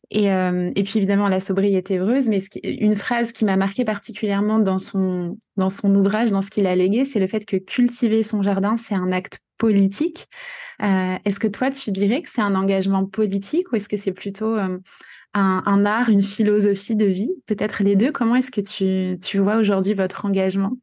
Et, 0.10 0.32
euh, 0.32 0.72
et 0.76 0.84
puis 0.84 0.98
évidemment 0.98 1.28
la 1.28 1.40
sobriété 1.40 1.98
heureuse. 1.98 2.30
Mais 2.30 2.40
une 2.64 2.96
phrase 2.96 3.32
qui 3.32 3.46
m'a 3.46 3.58
marqué 3.58 3.84
particulièrement 3.84 4.60
dans 4.60 4.80
son, 4.80 5.38
dans 5.58 5.70
son 5.70 5.94
ouvrage, 5.96 6.32
dans 6.32 6.42
ce 6.42 6.50
qu'il 6.50 6.68
a 6.68 6.76
légué, 6.76 7.04
c'est 7.04 7.20
le 7.20 7.28
fait 7.28 7.46
que 7.46 7.58
cultiver 7.58 8.24
son 8.24 8.42
jardin, 8.42 8.78
c'est 8.78 8.96
un 8.96 9.12
acte 9.12 9.40
politique. 9.58 10.28
est-ce 10.80 11.40
que 11.40 11.48
toi, 11.48 11.72
tu 11.72 11.92
dirais 11.92 12.22
que 12.22 12.30
c'est 12.30 12.42
un 12.42 12.56
engagement 12.56 13.06
politique 13.06 13.72
ou 13.72 13.76
est-ce 13.76 13.90
que 13.90 13.98
c'est 13.98 14.14
plutôt 14.14 14.56
un, 14.56 14.80
un, 15.34 15.86
art, 15.86 16.10
une 16.10 16.22
philosophie 16.22 16.96
de 16.96 17.06
vie? 17.06 17.32
Peut-être 17.46 17.84
les 17.84 17.96
deux. 17.96 18.12
Comment 18.12 18.36
est-ce 18.36 18.52
que 18.52 18.62
tu, 18.62 19.20
tu 19.20 19.40
vois 19.40 19.58
aujourd'hui 19.58 19.94
votre 19.94 20.26
engagement? 20.26 20.74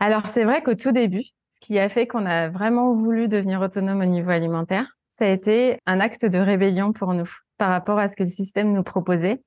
Alors, 0.00 0.28
c'est 0.28 0.44
vrai 0.44 0.62
qu'au 0.62 0.74
tout 0.74 0.92
début, 0.92 1.24
ce 1.50 1.60
qui 1.60 1.78
a 1.78 1.88
fait 1.88 2.06
qu'on 2.06 2.26
a 2.26 2.48
vraiment 2.48 2.94
voulu 2.94 3.28
devenir 3.28 3.60
autonome 3.60 4.00
au 4.00 4.06
niveau 4.06 4.30
alimentaire, 4.30 4.98
ça 5.08 5.26
a 5.26 5.28
été 5.28 5.78
un 5.86 6.00
acte 6.00 6.24
de 6.26 6.38
rébellion 6.38 6.92
pour 6.92 7.14
nous 7.14 7.30
par 7.58 7.70
rapport 7.70 7.98
à 7.98 8.08
ce 8.08 8.16
que 8.16 8.22
le 8.22 8.28
système 8.28 8.72
nous 8.72 8.82
proposait 8.82 9.40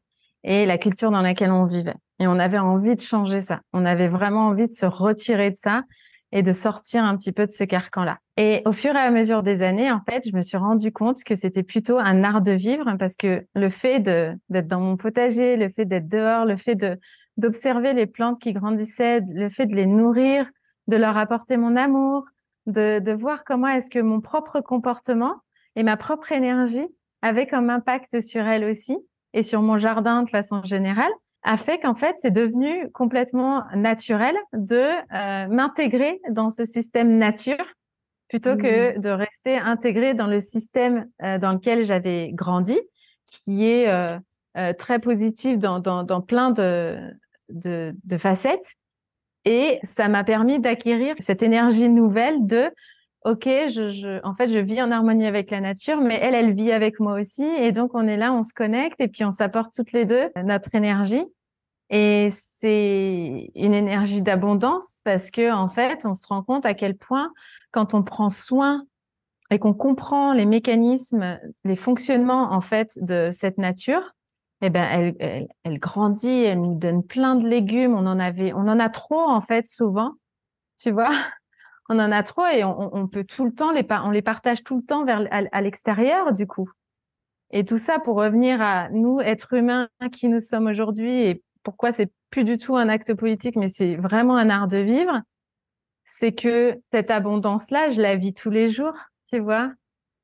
et 0.44 0.66
la 0.66 0.78
culture 0.78 1.12
dans 1.12 1.22
laquelle 1.22 1.52
on 1.52 1.66
vivait. 1.66 1.96
Et 2.20 2.28
on 2.28 2.40
avait 2.40 2.58
envie 2.58 2.96
de 2.96 3.02
changer 3.02 3.42
ça. 3.42 3.62
On 3.74 3.86
avait 3.86 4.08
vraiment 4.08 4.48
envie 4.48 4.68
de 4.68 4.72
se 4.72 4.86
retirer 4.86 5.52
de 5.52 5.56
ça 5.56 5.84
et 6.32 6.44
de 6.44 6.52
sortir 6.52 7.04
un 7.04 7.16
petit 7.16 7.32
peu 7.32 7.46
de 7.46 7.52
ce 7.52 7.64
carcan-là. 7.64 8.20
Et 8.36 8.62
au 8.66 8.72
fur 8.72 8.96
et 8.96 9.00
à 9.00 9.12
mesure 9.12 9.44
des 9.44 9.64
années, 9.64 9.92
en 9.92 10.02
fait, 10.02 10.28
je 10.28 10.36
me 10.36 10.42
suis 10.42 10.58
rendu 10.58 10.92
compte 10.92 11.24
que 11.24 11.36
c'était 11.36 11.64
plutôt 11.64 11.98
un 11.98 12.24
art 12.24 12.42
de 12.42 12.52
vivre 12.52 12.96
parce 13.00 13.16
que 13.16 13.46
le 13.56 13.70
fait 13.70 14.00
d'être 14.00 14.68
dans 14.68 14.82
mon 14.82 14.98
potager, 14.98 15.58
le 15.58 15.70
fait 15.70 15.86
d'être 15.86 16.08
dehors, 16.08 16.46
le 16.46 16.58
fait 16.58 16.76
d'observer 17.38 17.94
les 17.94 18.08
plantes 18.08 18.40
qui 18.40 18.54
grandissaient, 18.54 19.22
le 19.34 19.50
fait 19.50 19.68
de 19.68 19.76
les 19.76 19.86
nourrir, 19.86 20.50
de 20.88 20.98
leur 20.98 21.18
apporter 21.18 21.56
mon 21.56 21.76
amour, 21.76 22.26
de 22.66 23.14
voir 23.14 23.44
comment 23.46 23.68
est-ce 23.68 23.90
que 23.90 24.00
mon 24.00 24.20
propre 24.20 24.60
comportement 24.60 25.36
et 25.76 25.84
ma 25.84 25.96
propre 25.96 26.32
énergie 26.32 26.88
avaient 27.28 27.48
comme 27.48 27.70
impact 27.70 28.22
sur 28.22 28.46
elles 28.46 28.64
aussi 28.64 28.98
et 29.34 29.44
sur 29.44 29.62
mon 29.62 29.78
jardin 29.78 30.24
de 30.24 30.30
façon 30.30 30.64
générale, 30.64 31.12
a 31.44 31.58
fait 31.58 31.80
qu'en 31.80 31.96
fait, 31.96 32.16
c'est 32.22 32.32
devenu 32.32 32.92
complètement 32.92 33.64
naturel 33.76 34.36
de 34.54 34.76
euh, 34.76 35.48
m'intégrer 35.48 36.20
dans 36.30 36.50
ce 36.50 36.66
système 36.66 37.18
nature 37.18 37.66
plutôt 38.30 38.58
que 38.58 38.98
mmh. 38.98 39.02
de 39.02 39.10
rester 39.10 39.58
intégrée 39.58 40.14
dans 40.14 40.28
le 40.28 40.40
système 40.40 41.08
euh, 41.24 41.38
dans 41.38 41.54
lequel 41.54 41.86
j'avais 41.86 42.32
grandi, 42.34 42.78
qui 43.26 43.66
est 43.66 43.88
euh, 43.88 44.18
euh, 44.58 44.74
très 44.74 45.00
positif 45.00 45.58
dans, 45.60 45.80
dans, 45.80 46.04
dans 46.04 46.22
plein 46.22 46.52
de, 46.52 46.98
de, 47.50 47.96
de, 48.04 48.18
facettes. 48.18 48.76
Et 49.46 49.80
ça 49.84 50.10
m'a 50.10 50.24
permis 50.24 50.60
d'acquérir 50.60 51.16
cette 51.20 51.42
énergie 51.42 51.90
nouvelle 51.90 52.46
de 52.46 52.70
OK, 53.26 53.46
je, 53.46 53.90
je, 53.90 54.24
en 54.24 54.36
fait, 54.36 54.50
je 54.50 54.60
vis 54.60 54.82
en 54.82 54.92
harmonie 54.92 55.26
avec 55.26 55.52
la 55.52 55.60
nature, 55.60 56.00
mais 56.00 56.18
elle, 56.22 56.36
elle 56.36 56.54
vit 56.54 56.72
avec 56.72 57.00
moi 57.00 57.20
aussi. 57.20 57.44
Et 57.44 57.72
donc, 57.72 57.92
on 57.94 58.08
est 58.08 58.18
là, 58.18 58.32
on 58.32 58.44
se 58.44 58.54
connecte 58.54 59.00
et 59.00 59.08
puis 59.08 59.26
on 59.26 59.32
s'apporte 59.32 59.74
toutes 59.74 59.92
les 59.92 60.06
deux 60.06 60.30
notre 60.44 60.74
énergie. 60.74 61.26
Et 61.90 62.28
c'est 62.32 63.52
une 63.56 63.74
énergie 63.74 64.22
d'abondance 64.22 65.02
parce 65.04 65.32
que, 65.32 65.52
en 65.52 65.70
fait, 65.70 66.06
on 66.06 66.14
se 66.14 66.28
rend 66.28 66.44
compte 66.44 66.66
à 66.66 66.74
quel 66.74 66.96
point 66.96 67.32
quand 67.72 67.94
on 67.94 68.04
prend 68.04 68.30
soin 68.30 68.86
et 69.50 69.60
qu'on 69.60 69.74
comprend 69.74 70.34
les 70.34 70.46
mécanismes, 70.46 71.40
les 71.64 71.76
fonctionnements 71.78 72.52
en 72.52 72.62
fait 72.62 73.00
de 73.02 73.30
cette 73.32 73.58
nature, 73.58 74.14
eh 74.62 74.70
ben 74.70 74.84
elle, 75.20 75.48
elle, 75.64 75.80
grandit, 75.80 76.44
elle 76.44 76.62
nous 76.62 76.76
donne 76.76 77.04
plein 77.04 77.36
de 77.36 77.48
légumes. 77.48 77.94
On 77.96 78.06
en 78.06 78.20
avait, 78.20 78.54
on 78.54 78.68
en 78.68 78.80
a 78.80 78.90
trop 78.90 79.22
en 79.22 79.40
fait 79.40 79.66
souvent, 79.66 80.14
tu 80.78 80.92
vois? 80.92 81.14
On 81.90 82.00
en 82.00 82.12
a 82.12 82.24
trop 82.24 82.46
et 82.46 82.64
on, 82.64 83.08
peut 83.08 83.24
tout 83.24 83.46
le 83.46 83.54
temps 83.54 83.72
les, 83.72 83.86
on 83.90 84.10
les 84.10 84.22
partage 84.22 84.64
tout 84.64 84.76
le 84.78 84.84
temps 84.84 85.06
vers 85.06 85.26
à, 85.32 85.62
l'extérieur 85.62 86.34
du 86.34 86.46
coup. 86.46 86.70
Et 87.52 87.64
tout 87.64 87.78
ça 87.78 88.00
pour 88.00 88.18
revenir 88.18 88.62
à 88.62 88.90
nous, 88.90 89.22
êtres 89.22 89.54
humains 89.54 89.88
qui 90.12 90.28
nous 90.28 90.42
sommes 90.42 90.68
aujourd'hui 90.68 91.22
et 91.22 91.44
pourquoi 91.64 91.94
c'est 91.94 92.12
plus 92.30 92.44
du 92.44 92.58
tout 92.58 92.76
un 92.76 92.90
acte 92.90 93.14
politique, 93.14 93.56
mais 93.56 93.70
c'est 93.70 93.96
vraiment 93.96 94.36
un 94.36 94.50
art 94.50 94.68
de 94.68 94.78
vivre 94.78 95.22
c'est 96.08 96.32
que 96.32 96.80
cette 96.92 97.12
abondance-là, 97.12 97.92
je 97.92 98.02
la 98.02 98.16
vis 98.16 98.34
tous 98.34 98.50
les 98.50 98.70
jours, 98.70 98.98
tu 99.30 99.40
vois. 99.40 99.72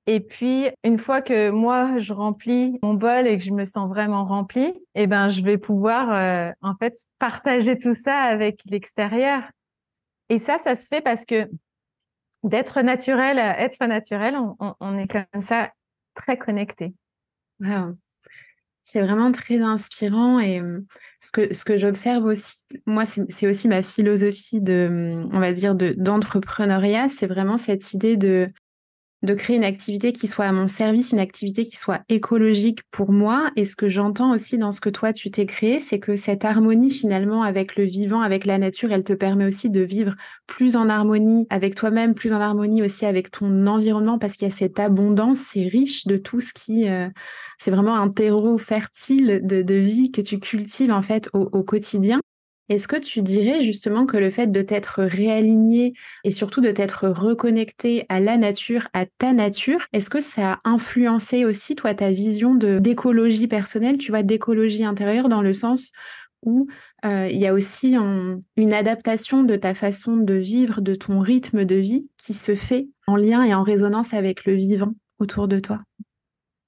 Et 0.08 0.22
puis, 0.22 0.70
une 0.84 0.98
fois 0.98 1.22
que 1.22 1.50
moi, 1.50 1.98
je 2.00 2.14
remplis 2.14 2.80
mon 2.82 2.94
bol 2.94 3.28
et 3.28 3.38
que 3.38 3.44
je 3.44 3.52
me 3.52 3.66
sens 3.66 3.88
vraiment 3.90 4.26
remplie, 4.26 4.74
eh 4.96 5.08
ben, 5.08 5.30
je 5.30 5.42
vais 5.44 5.58
pouvoir, 5.58 6.14
euh, 6.14 6.52
en 6.62 6.76
fait, 6.76 6.96
partager 7.20 7.78
tout 7.78 7.96
ça 7.96 8.18
avec 8.18 8.62
l'extérieur. 8.66 9.44
Et 10.34 10.40
ça, 10.40 10.58
ça 10.58 10.74
se 10.74 10.88
fait 10.88 11.02
parce 11.02 11.26
que 11.26 11.48
d'être 12.42 12.82
naturel 12.82 13.38
à 13.38 13.60
être 13.62 13.86
naturel, 13.86 14.36
on, 14.80 14.98
est 14.98 15.06
comme 15.06 15.44
ça 15.44 15.72
très 16.16 16.40
connecté. 16.40 16.96
C'est 18.82 19.02
vraiment 19.02 19.32
très 19.32 19.62
inspirant 19.62 20.40
et 20.40 20.60
ce 21.20 21.32
que, 21.32 21.54
ce 21.54 21.64
que 21.64 21.78
j'observe 21.78 22.26
aussi, 22.26 22.66
moi, 22.88 23.06
c'est 23.06 23.48
aussi 23.48 23.68
ma 23.68 23.84
philosophie 23.84 24.60
de, 24.60 25.24
on 25.32 25.40
va 25.40 25.54
dire, 25.54 25.76
d'entrepreneuriat, 25.76 27.10
c'est 27.10 27.28
vraiment 27.28 27.60
cette 27.60 27.94
idée 27.94 28.18
de 28.18 28.52
de 29.24 29.34
créer 29.34 29.56
une 29.56 29.64
activité 29.64 30.12
qui 30.12 30.28
soit 30.28 30.46
à 30.46 30.52
mon 30.52 30.68
service, 30.68 31.14
une 31.14 31.20
activité 31.20 31.64
qui 31.64 31.78
soit 31.78 32.02
écologique 32.10 32.82
pour 32.92 33.12
moi. 33.12 33.50
Et 33.56 33.66
ce 33.66 33.76
que 33.76 33.90
j'entends 33.90 34.34
aussi 34.34 34.58
dans 34.58 34.72
ce 34.72 34.82
que 34.82 34.90
toi 34.90 35.14
tu 35.14 35.32
t'es 35.32 35.46
créé, 35.46 35.80
c'est 35.80 36.00
que 36.00 36.18
cette 36.18 36.44
harmonie 36.44 36.90
finalement 36.90 37.42
avec 37.42 37.78
le 37.78 37.86
vivant, 37.86 38.22
avec 38.22 38.46
la 38.46 38.58
nature, 38.58 38.92
elle 38.92 39.06
te 39.06 39.14
permet 39.14 39.46
aussi 39.46 39.70
de 39.70 39.82
vivre 39.82 40.14
plus 40.46 40.76
en 40.76 40.90
harmonie 40.90 41.48
avec 41.50 41.76
toi-même, 41.76 42.14
plus 42.14 42.34
en 42.34 42.42
harmonie 42.42 42.84
aussi 42.84 43.06
avec 43.06 43.32
ton 43.32 43.66
environnement 43.66 44.20
parce 44.20 44.36
qu'il 44.36 44.48
y 44.48 44.52
a 44.52 44.54
cette 44.54 44.80
abondance, 44.80 45.40
c'est 45.40 45.68
riche 45.68 46.06
de 46.06 46.18
tout 46.18 46.42
ce 46.42 46.54
qui, 46.54 46.90
euh, 46.90 47.08
c'est 47.58 47.72
vraiment 47.72 47.96
un 47.96 48.10
terreau 48.10 48.58
fertile 48.58 49.40
de, 49.44 49.74
vie 49.74 50.12
que 50.12 50.22
tu 50.22 50.40
cultives 50.40 50.92
en 50.92 51.02
fait 51.02 51.30
au 51.34 51.64
quotidien. 51.64 52.20
Est-ce 52.70 52.88
que 52.88 52.96
tu 52.96 53.22
dirais 53.22 53.62
justement 53.62 54.06
que 54.06 54.18
le 54.18 54.30
fait 54.30 54.48
de 54.48 54.62
t'être 54.62 55.04
réaligné 55.04 55.94
et 56.24 56.32
surtout 56.32 56.62
de 56.62 56.72
t'être 56.72 57.10
reconnecté 57.10 58.06
à 58.10 58.20
la 58.20 58.38
nature, 58.38 58.88
à 58.94 59.06
ta 59.06 59.34
nature, 59.34 59.80
est-ce 59.92 60.10
que 60.10 60.22
ça 60.22 60.54
a 60.54 60.60
influencé 60.64 61.46
aussi 61.46 61.76
toi 61.76 61.94
ta 61.94 62.12
vision 62.12 62.56
de 62.56 62.80
d'écologie 62.80 63.48
personnelle, 63.48 63.98
tu 63.98 64.12
vois, 64.12 64.24
d'écologie 64.24 64.86
intérieure 64.86 65.30
dans 65.30 65.42
le 65.42 65.54
sens 65.54 65.92
où 66.46 66.68
euh, 67.06 67.28
il 67.30 67.38
y 67.38 67.48
a 67.48 67.54
aussi 67.54 67.96
une 67.96 68.74
adaptation 68.74 69.44
de 69.44 69.56
ta 69.56 69.74
façon 69.74 70.18
de 70.18 70.34
vivre, 70.34 70.82
de 70.82 70.96
ton 70.96 71.20
rythme 71.20 71.66
de 71.66 71.76
vie 71.76 72.12
qui 72.18 72.34
se 72.34 72.56
fait 72.56 72.90
en 73.08 73.16
lien 73.16 73.44
et 73.44 73.54
en 73.54 73.64
résonance 73.64 74.14
avec 74.14 74.46
le 74.46 74.54
vivant 74.54 74.94
autour 75.20 75.48
de 75.48 75.60
toi? 75.60 75.82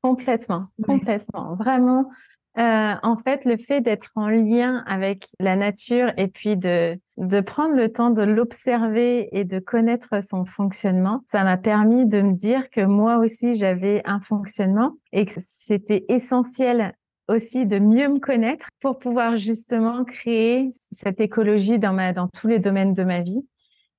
Complètement, 0.01 0.67
complètement. 0.83 1.55
Vraiment, 1.55 2.09
euh, 2.57 2.93
en 3.03 3.17
fait, 3.17 3.43
le 3.43 3.57
fait 3.57 3.81
d'être 3.81 4.11
en 4.15 4.29
lien 4.29 4.83
avec 4.87 5.27
la 5.39 5.55
nature 5.55 6.13
et 6.17 6.27
puis 6.27 6.55
de, 6.55 6.97
de 7.17 7.41
prendre 7.41 7.75
le 7.75 7.91
temps 7.91 8.11
de 8.11 8.21
l'observer 8.21 9.27
et 9.37 9.43
de 9.43 9.59
connaître 9.59 10.23
son 10.23 10.45
fonctionnement, 10.45 11.21
ça 11.25 11.43
m'a 11.43 11.57
permis 11.57 12.05
de 12.05 12.21
me 12.21 12.33
dire 12.33 12.69
que 12.69 12.81
moi 12.81 13.17
aussi 13.17 13.55
j'avais 13.55 14.01
un 14.05 14.21
fonctionnement 14.21 14.93
et 15.11 15.25
que 15.25 15.33
c'était 15.39 16.05
essentiel 16.07 16.95
aussi 17.27 17.65
de 17.65 17.79
mieux 17.79 18.07
me 18.07 18.19
connaître 18.19 18.67
pour 18.79 18.99
pouvoir 18.99 19.35
justement 19.35 20.05
créer 20.05 20.69
cette 20.91 21.19
écologie 21.19 21.79
dans 21.79 21.93
ma, 21.93 22.13
dans 22.13 22.27
tous 22.27 22.47
les 22.47 22.59
domaines 22.59 22.93
de 22.93 23.03
ma 23.03 23.21
vie 23.21 23.45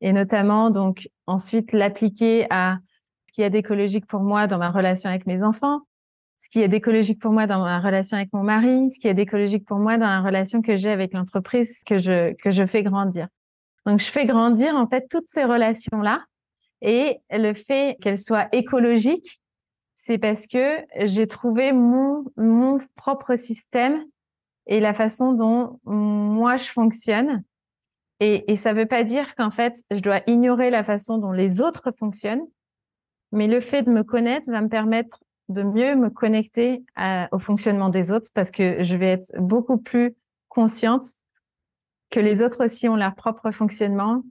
et 0.00 0.12
notamment 0.12 0.70
donc 0.70 1.08
ensuite 1.26 1.72
l'appliquer 1.72 2.46
à 2.50 2.78
ce 3.26 3.32
qu'il 3.34 3.42
y 3.42 3.44
a 3.44 3.50
d'écologique 3.50 4.06
pour 4.06 4.20
moi 4.20 4.46
dans 4.46 4.58
ma 4.58 4.70
relation 4.70 5.10
avec 5.10 5.26
mes 5.26 5.42
enfants, 5.42 5.82
ce 6.46 6.50
qui 6.50 6.62
est 6.62 6.68
d'écologique 6.68 7.20
pour 7.20 7.32
moi 7.32 7.48
dans 7.48 7.61
ma 7.61 7.80
relation 7.80 8.16
avec 8.16 8.32
mon 8.32 8.44
mari, 8.44 8.88
ce 8.92 9.00
qui 9.00 9.09
est 9.09 9.14
d'écologique 9.14 9.64
pour 9.66 9.78
moi 9.78 9.98
dans 9.98 10.06
la 10.06 10.20
relation 10.20 10.62
que 10.62 10.76
j'ai 10.76 10.90
avec 10.90 11.12
l'entreprise 11.12 11.82
que 11.85 11.98
je, 11.98 12.35
que 12.35 12.52
je 12.52 12.64
fais 12.66 12.85
grandir. 12.85 13.26
Donc, 13.85 13.98
je 13.98 14.06
fais 14.06 14.26
grandir, 14.26 14.76
en 14.76 14.87
fait, 14.87 15.09
toutes 15.11 15.26
ces 15.26 15.42
relations-là. 15.42 16.24
Et 16.82 17.18
le 17.32 17.52
fait 17.52 17.96
qu'elles 18.00 18.20
soient 18.20 18.46
écologiques, 18.52 19.42
c'est 19.96 20.18
parce 20.18 20.46
que 20.46 20.76
j'ai 21.04 21.26
trouvé 21.26 21.72
mon, 21.72 22.24
mon 22.37 22.78
propre 22.94 23.35
système 23.35 24.04
et 24.68 24.78
la 24.78 24.94
façon 24.94 25.32
dont 25.32 25.80
moi 25.85 26.59
je 26.59 26.68
fonctionne. 26.68 27.42
Et, 28.20 28.54
ça 28.54 28.72
veut 28.72 28.87
pas 28.87 29.02
dire 29.02 29.35
qu'en 29.35 29.50
fait, 29.50 29.82
je 29.90 30.00
dois 30.00 30.20
ignorer 30.28 30.70
la 30.70 30.85
façon 30.85 31.18
dont 31.18 31.32
les 31.32 31.61
autres 31.61 31.90
fonctionnent, 31.90 32.46
mais 33.32 33.48
le 33.48 33.59
fait 33.59 33.82
de 33.82 33.90
me 33.90 34.04
connaître 34.04 34.48
va 34.48 34.61
me 34.61 34.68
permettre 34.68 35.18
de 35.48 35.62
mieux 35.62 35.94
me 35.94 36.11
connecter 36.11 36.85
au 37.32 37.38
fonctionnement 37.38 37.88
des 37.88 38.11
autres 38.11 38.28
parce 38.35 38.50
que 38.50 38.82
je 38.82 38.96
vais 38.96 39.09
être 39.09 39.32
beaucoup 39.38 39.78
plus 39.78 40.14
consciente 40.48 41.04
que 42.11 42.20
les 42.20 42.42
autres 42.42 42.64
aussi 42.64 42.88
ont 42.88 42.96
leur 42.96 43.14
propre 43.14 43.50
fonctionnement. 43.50 44.22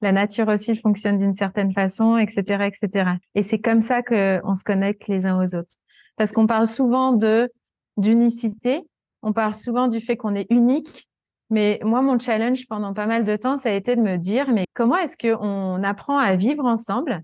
La 0.00 0.12
nature 0.12 0.48
aussi 0.48 0.76
fonctionne 0.76 1.18
d'une 1.18 1.34
certaine 1.34 1.72
façon, 1.72 2.16
etc., 2.16 2.66
etc. 2.66 3.10
Et 3.34 3.42
c'est 3.42 3.60
comme 3.60 3.82
ça 3.82 4.02
que 4.02 4.40
on 4.44 4.54
se 4.54 4.64
connecte 4.64 5.08
les 5.08 5.26
uns 5.26 5.42
aux 5.42 5.54
autres. 5.54 5.74
Parce 6.16 6.32
qu'on 6.32 6.46
parle 6.46 6.66
souvent 6.66 7.12
de 7.12 7.50
d'unicité, 7.96 8.82
on 9.22 9.32
parle 9.32 9.54
souvent 9.54 9.86
du 9.88 10.00
fait 10.00 10.16
qu'on 10.16 10.34
est 10.34 10.46
unique. 10.50 11.08
Mais 11.50 11.78
moi, 11.84 12.02
mon 12.02 12.18
challenge 12.18 12.66
pendant 12.66 12.92
pas 12.92 13.06
mal 13.06 13.22
de 13.22 13.36
temps, 13.36 13.56
ça 13.56 13.68
a 13.68 13.72
été 13.72 13.94
de 13.94 14.00
me 14.00 14.16
dire, 14.16 14.50
mais 14.50 14.64
comment 14.74 14.96
est-ce 14.96 15.16
qu'on 15.16 15.82
apprend 15.82 16.18
à 16.18 16.34
vivre 16.36 16.64
ensemble 16.64 17.22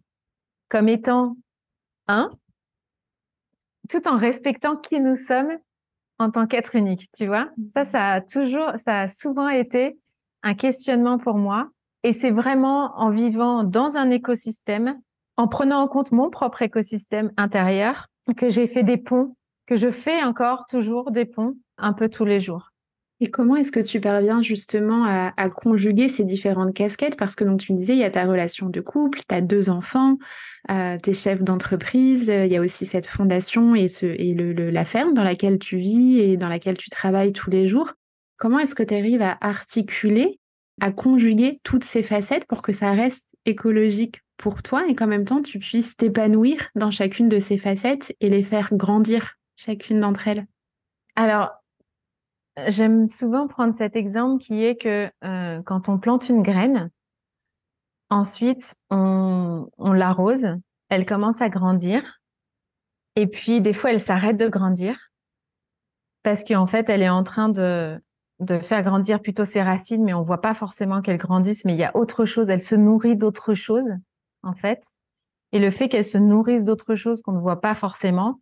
comme 0.69 0.89
étant 0.89 1.37
un 2.07 2.31
tout 3.91 4.07
en 4.09 4.17
respectant 4.17 4.77
qui 4.77 5.01
nous 5.01 5.17
sommes 5.17 5.51
en 6.19 6.31
tant 6.31 6.47
qu'être 6.47 6.77
unique, 6.77 7.09
tu 7.17 7.27
vois? 7.27 7.49
Ça, 7.73 7.85
ça 7.85 8.13
a 8.13 8.21
toujours, 8.21 8.73
ça 8.77 9.01
a 9.01 9.09
souvent 9.09 9.49
été 9.49 9.99
un 10.43 10.55
questionnement 10.55 11.19
pour 11.19 11.37
moi. 11.37 11.69
Et 12.03 12.13
c'est 12.13 12.31
vraiment 12.31 12.99
en 12.99 13.11
vivant 13.11 13.65
dans 13.65 13.97
un 13.97 14.11
écosystème, 14.11 14.99
en 15.37 15.49
prenant 15.49 15.81
en 15.81 15.89
compte 15.89 16.13
mon 16.13 16.31
propre 16.31 16.63
écosystème 16.63 17.31
intérieur, 17.37 18.07
que 18.37 18.49
j'ai 18.49 18.67
fait 18.67 18.83
des 18.83 18.97
ponts, 18.97 19.35
que 19.67 19.77
je 19.77 19.91
fais 19.91 20.23
encore 20.23 20.65
toujours 20.67 21.11
des 21.11 21.25
ponts 21.25 21.57
un 21.77 21.93
peu 21.93 22.09
tous 22.09 22.25
les 22.25 22.41
jours. 22.41 22.70
Et 23.23 23.31
comment 23.31 23.57
est-ce 23.57 23.71
que 23.71 23.81
tu 23.81 24.01
parviens 24.01 24.41
justement 24.41 25.05
à, 25.05 25.51
conjuguer 25.51 26.09
ces 26.09 26.25
différentes 26.25 26.73
casquettes? 26.73 27.17
Parce 27.17 27.35
que 27.35 27.45
donc 27.45 27.61
tu 27.61 27.75
me 27.75 27.79
disais, 27.79 27.93
il 27.93 27.99
y 27.99 28.05
a 28.05 28.11
ta 28.11 28.25
relation 28.25 28.71
de 28.71 28.81
couple, 28.81 29.21
tu 29.29 29.35
as 29.35 29.43
deux 29.43 29.69
enfants, 29.69 30.17
euh, 30.71 30.97
tu 31.03 31.11
es 31.11 31.13
chef 31.13 31.43
d'entreprise, 31.43 32.31
euh, 32.31 32.47
il 32.47 32.53
y 32.53 32.57
a 32.57 32.63
aussi 32.63 32.87
cette 32.87 33.07
fondation 33.07 33.75
et, 33.75 33.89
ce, 33.89 34.07
et 34.07 34.33
le, 34.33 34.71
la 34.71 34.87
ferme 34.87 35.13
dans 35.13 35.23
laquelle 35.23 35.59
tu 35.59 35.77
vis 35.77 36.19
et 36.21 36.39
dans 36.39 36.49
laquelle 36.49 36.79
tu 36.79 36.89
travailles 36.89 37.35
tous 37.35 37.51
les 37.51 37.69
jours. 37.69 37.93
Comment 38.39 38.59
est-ce 38.59 38.75
que 38.75 38.83
tu 38.83 38.95
arrives 38.95 39.23
à 39.23 39.37
articuler, 39.43 40.41
à 40.81 40.91
conjuguer 40.91 41.61
toutes 41.63 41.85
ces 41.85 42.03
facettes 42.03 42.47
pour 42.47 42.63
que 42.63 42.73
ça 42.73 42.93
reste 42.93 43.29
écologique 43.45 44.23
pour 44.39 44.63
toi 44.63 44.85
et 44.89 44.95
qu'en 44.95 45.07
même 45.07 45.27
temps 45.27 45.43
tu 45.43 45.59
puisses 45.59 45.95
t'épanouir 45.95 46.71
dans 46.75 46.91
chacune 46.91 47.29
de 47.29 47.39
ces 47.39 47.59
facettes 47.59 48.17
et 48.21 48.31
les 48.31 48.43
faire 48.43 48.71
grandir, 48.73 49.35
chacune 49.57 50.01
d'entre 50.01 50.27
elles? 50.27 50.47
Alors, 51.17 51.60
J'aime 52.67 53.09
souvent 53.09 53.47
prendre 53.47 53.73
cet 53.73 53.97
exemple 53.97 54.43
qui 54.43 54.65
est 54.65 54.77
que 54.77 55.11
euh, 55.25 55.63
quand 55.63 55.89
on 55.89 55.99
plante 55.99 56.29
une 56.29 56.43
graine, 56.43 56.91
ensuite 58.11 58.75
on, 58.91 59.69
l'arrose, 59.79 60.49
elle 60.89 61.07
commence 61.07 61.41
à 61.41 61.49
grandir, 61.49 62.21
et 63.17 63.27
puis 63.27 63.61
des 63.61 63.73
fois 63.73 63.93
elle 63.93 64.01
s'arrête 64.01 64.37
de 64.37 64.49
grandir 64.49 65.11
parce 66.23 66.45
qu'en 66.45 66.67
fait 66.67 66.89
elle 66.89 67.03
est 67.03 67.09
en 67.09 67.23
train 67.23 67.49
de, 67.49 68.01
faire 68.63 68.83
grandir 68.83 69.21
plutôt 69.23 69.45
ses 69.45 69.63
racines, 69.63 70.03
mais 70.03 70.15
on 70.15 70.23
voit 70.23 70.41
pas 70.41 70.55
forcément 70.55 71.03
qu'elle 71.03 71.19
grandisse, 71.19 71.65
mais 71.65 71.75
il 71.75 71.79
y 71.79 71.85
a 71.85 71.97
autre 71.97 72.25
chose, 72.25 72.51
elle 72.51 72.63
se 72.63 72.75
nourrit 72.75 73.17
d'autre 73.17 73.55
chose 73.55 73.93
en 74.43 74.55
fait. 74.55 74.83
Et 75.53 75.59
le 75.59 75.71
fait 75.71 75.89
qu'elle 75.89 76.05
se 76.05 76.19
nourrisse 76.19 76.65
d'autres 76.65 76.95
choses 76.95 77.23
qu'on 77.23 77.33
ne 77.33 77.41
voit 77.41 77.61
pas 77.61 77.75
forcément, 77.75 78.41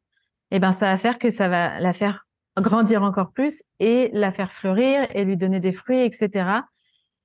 eh 0.50 0.60
ben, 0.60 0.72
ça 0.72 0.86
va 0.86 0.98
faire 0.98 1.18
que 1.18 1.30
ça 1.30 1.48
va 1.48 1.80
la 1.80 1.92
faire 1.92 2.27
grandir 2.60 3.02
encore 3.02 3.32
plus 3.32 3.62
et 3.80 4.10
la 4.12 4.32
faire 4.32 4.52
fleurir 4.52 5.08
et 5.14 5.24
lui 5.24 5.36
donner 5.36 5.60
des 5.60 5.72
fruits, 5.72 6.00
etc. 6.00 6.62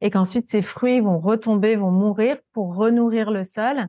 Et 0.01 0.09
qu'ensuite, 0.09 0.47
ces 0.47 0.61
fruits 0.61 0.99
vont 0.99 1.19
retomber, 1.19 1.75
vont 1.75 1.91
mourir 1.91 2.37
pour 2.51 2.75
renourrir 2.75 3.31
le 3.31 3.43
sol. 3.43 3.87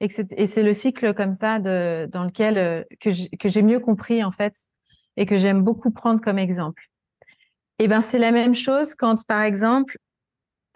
Et 0.00 0.08
c'est 0.46 0.62
le 0.62 0.72
cycle 0.72 1.12
comme 1.12 1.34
ça 1.34 1.58
dans 1.58 2.24
lequel 2.24 2.56
euh, 2.56 2.82
que 3.00 3.48
j'ai 3.48 3.62
mieux 3.62 3.80
compris, 3.80 4.24
en 4.24 4.30
fait, 4.30 4.54
et 5.16 5.26
que 5.26 5.36
j'aime 5.36 5.62
beaucoup 5.62 5.90
prendre 5.90 6.20
comme 6.20 6.38
exemple. 6.38 6.84
Et 7.78 7.88
ben, 7.88 8.00
c'est 8.00 8.18
la 8.18 8.32
même 8.32 8.54
chose 8.54 8.94
quand, 8.94 9.26
par 9.26 9.42
exemple, 9.42 9.98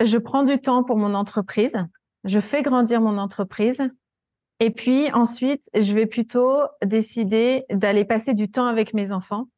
je 0.05 0.19
prends 0.19 0.43
du 0.43 0.59
temps 0.59 0.85
pour 0.85 0.97
mon 0.97 1.15
entreprise, 1.15 1.77
je 2.25 2.41
fais 2.41 2.63
grandir 2.63 3.01
mon 3.01 3.17
entreprise, 3.17 3.83
et 4.61 4.71
puis 4.71 5.11
ensuite, 5.13 5.69
je 5.75 5.93
vais 5.93 6.07
plutôt 6.07 6.61
décider 6.85 7.65
d'aller 7.71 8.05
passer 8.05 8.35
du 8.35 8.51
temps 8.51 8.67
avec 8.67 8.95
mes 8.95 9.13
enfants. 9.13 9.49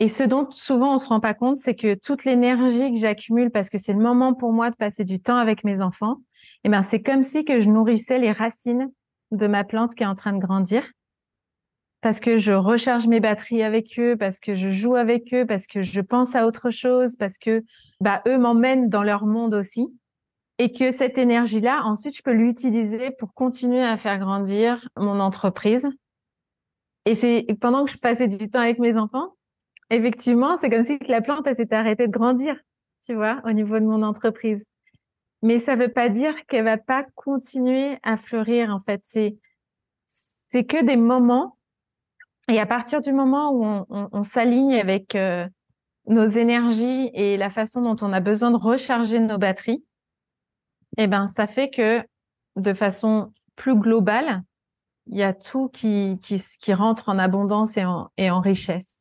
Et 0.00 0.08
ce 0.08 0.22
dont 0.22 0.50
souvent 0.50 0.94
on 0.94 0.98
se 0.98 1.08
rend 1.08 1.20
pas 1.20 1.34
compte, 1.34 1.58
c'est 1.58 1.74
que 1.74 1.94
toute 1.94 2.24
l'énergie 2.24 2.90
que 2.90 2.98
j'accumule 2.98 3.50
parce 3.50 3.68
que 3.68 3.78
c'est 3.78 3.92
le 3.92 4.00
moment 4.00 4.34
pour 4.34 4.52
moi 4.52 4.70
de 4.70 4.76
passer 4.76 5.04
du 5.04 5.20
temps 5.20 5.36
avec 5.36 5.62
mes 5.62 5.82
enfants, 5.82 6.16
eh 6.64 6.70
ben 6.70 6.82
c'est 6.82 7.02
comme 7.02 7.22
si 7.22 7.44
que 7.44 7.60
je 7.60 7.68
nourrissais 7.68 8.18
les 8.18 8.32
racines 8.32 8.90
de 9.30 9.46
ma 9.46 9.62
plante 9.62 9.94
qui 9.94 10.02
est 10.02 10.06
en 10.06 10.14
train 10.14 10.32
de 10.32 10.38
grandir. 10.38 10.90
Parce 12.00 12.18
que 12.18 12.38
je 12.38 12.52
recharge 12.52 13.06
mes 13.08 13.20
batteries 13.20 13.62
avec 13.62 13.98
eux, 13.98 14.16
parce 14.16 14.40
que 14.40 14.54
je 14.54 14.70
joue 14.70 14.96
avec 14.96 15.34
eux, 15.34 15.44
parce 15.44 15.66
que 15.66 15.82
je 15.82 16.00
pense 16.00 16.34
à 16.34 16.46
autre 16.46 16.70
chose, 16.70 17.16
parce 17.16 17.36
que 17.36 17.62
bah 18.00 18.22
eux 18.26 18.38
m'emmènent 18.38 18.88
dans 18.88 19.02
leur 19.02 19.26
monde 19.26 19.52
aussi 19.52 19.86
et 20.60 20.72
que 20.72 20.90
cette 20.90 21.16
énergie-là, 21.16 21.84
ensuite, 21.84 22.14
je 22.14 22.22
peux 22.22 22.32
l'utiliser 22.32 23.10
pour 23.12 23.32
continuer 23.32 23.82
à 23.82 23.96
faire 23.96 24.18
grandir 24.18 24.86
mon 24.94 25.18
entreprise. 25.18 25.88
Et 27.06 27.14
c'est 27.14 27.46
pendant 27.62 27.86
que 27.86 27.90
je 27.90 27.96
passais 27.96 28.28
du 28.28 28.50
temps 28.50 28.60
avec 28.60 28.78
mes 28.78 28.98
enfants, 28.98 29.36
effectivement, 29.90 30.56
c'est 30.56 30.70
comme 30.70 30.82
si 30.82 30.98
la 31.08 31.20
plante, 31.20 31.52
s'était 31.52 31.74
arrêtée 31.74 32.06
de 32.06 32.12
grandir, 32.12 32.56
tu 33.04 33.14
vois, 33.14 33.42
au 33.44 33.52
niveau 33.52 33.78
de 33.78 33.84
mon 33.84 34.02
entreprise. 34.02 34.64
Mais 35.42 35.58
ça 35.58 35.76
ne 35.76 35.82
veut 35.82 35.92
pas 35.92 36.08
dire 36.08 36.34
qu'elle 36.46 36.64
va 36.64 36.78
pas 36.78 37.04
continuer 37.14 37.98
à 38.02 38.16
fleurir, 38.16 38.70
en 38.70 38.80
fait. 38.80 39.00
C'est, 39.02 40.64
que 40.64 40.84
des 40.84 40.96
moments. 40.96 41.56
Et 42.50 42.58
à 42.58 42.66
partir 42.66 43.00
du 43.00 43.12
moment 43.12 43.52
où 43.52 43.86
on, 43.90 44.24
s'aligne 44.24 44.74
avec 44.74 45.14
euh, 45.14 45.46
nos 46.08 46.26
énergies 46.26 47.10
et 47.14 47.36
la 47.36 47.50
façon 47.50 47.80
dont 47.80 47.96
on 48.04 48.12
a 48.12 48.20
besoin 48.20 48.50
de 48.50 48.56
recharger 48.56 49.20
nos 49.20 49.38
batteries, 49.38 49.84
eh 50.98 51.06
ben, 51.06 51.28
ça 51.28 51.46
fait 51.46 51.70
que 51.70 52.04
de 52.56 52.74
façon 52.74 53.32
plus 53.54 53.76
globale, 53.76 54.42
il 55.06 55.16
y 55.16 55.22
a 55.22 55.32
tout 55.32 55.68
qui, 55.68 56.18
rentre 56.72 57.08
en 57.08 57.18
abondance 57.18 57.76
et 57.76 58.30
en 58.30 58.40
richesse. 58.40 59.00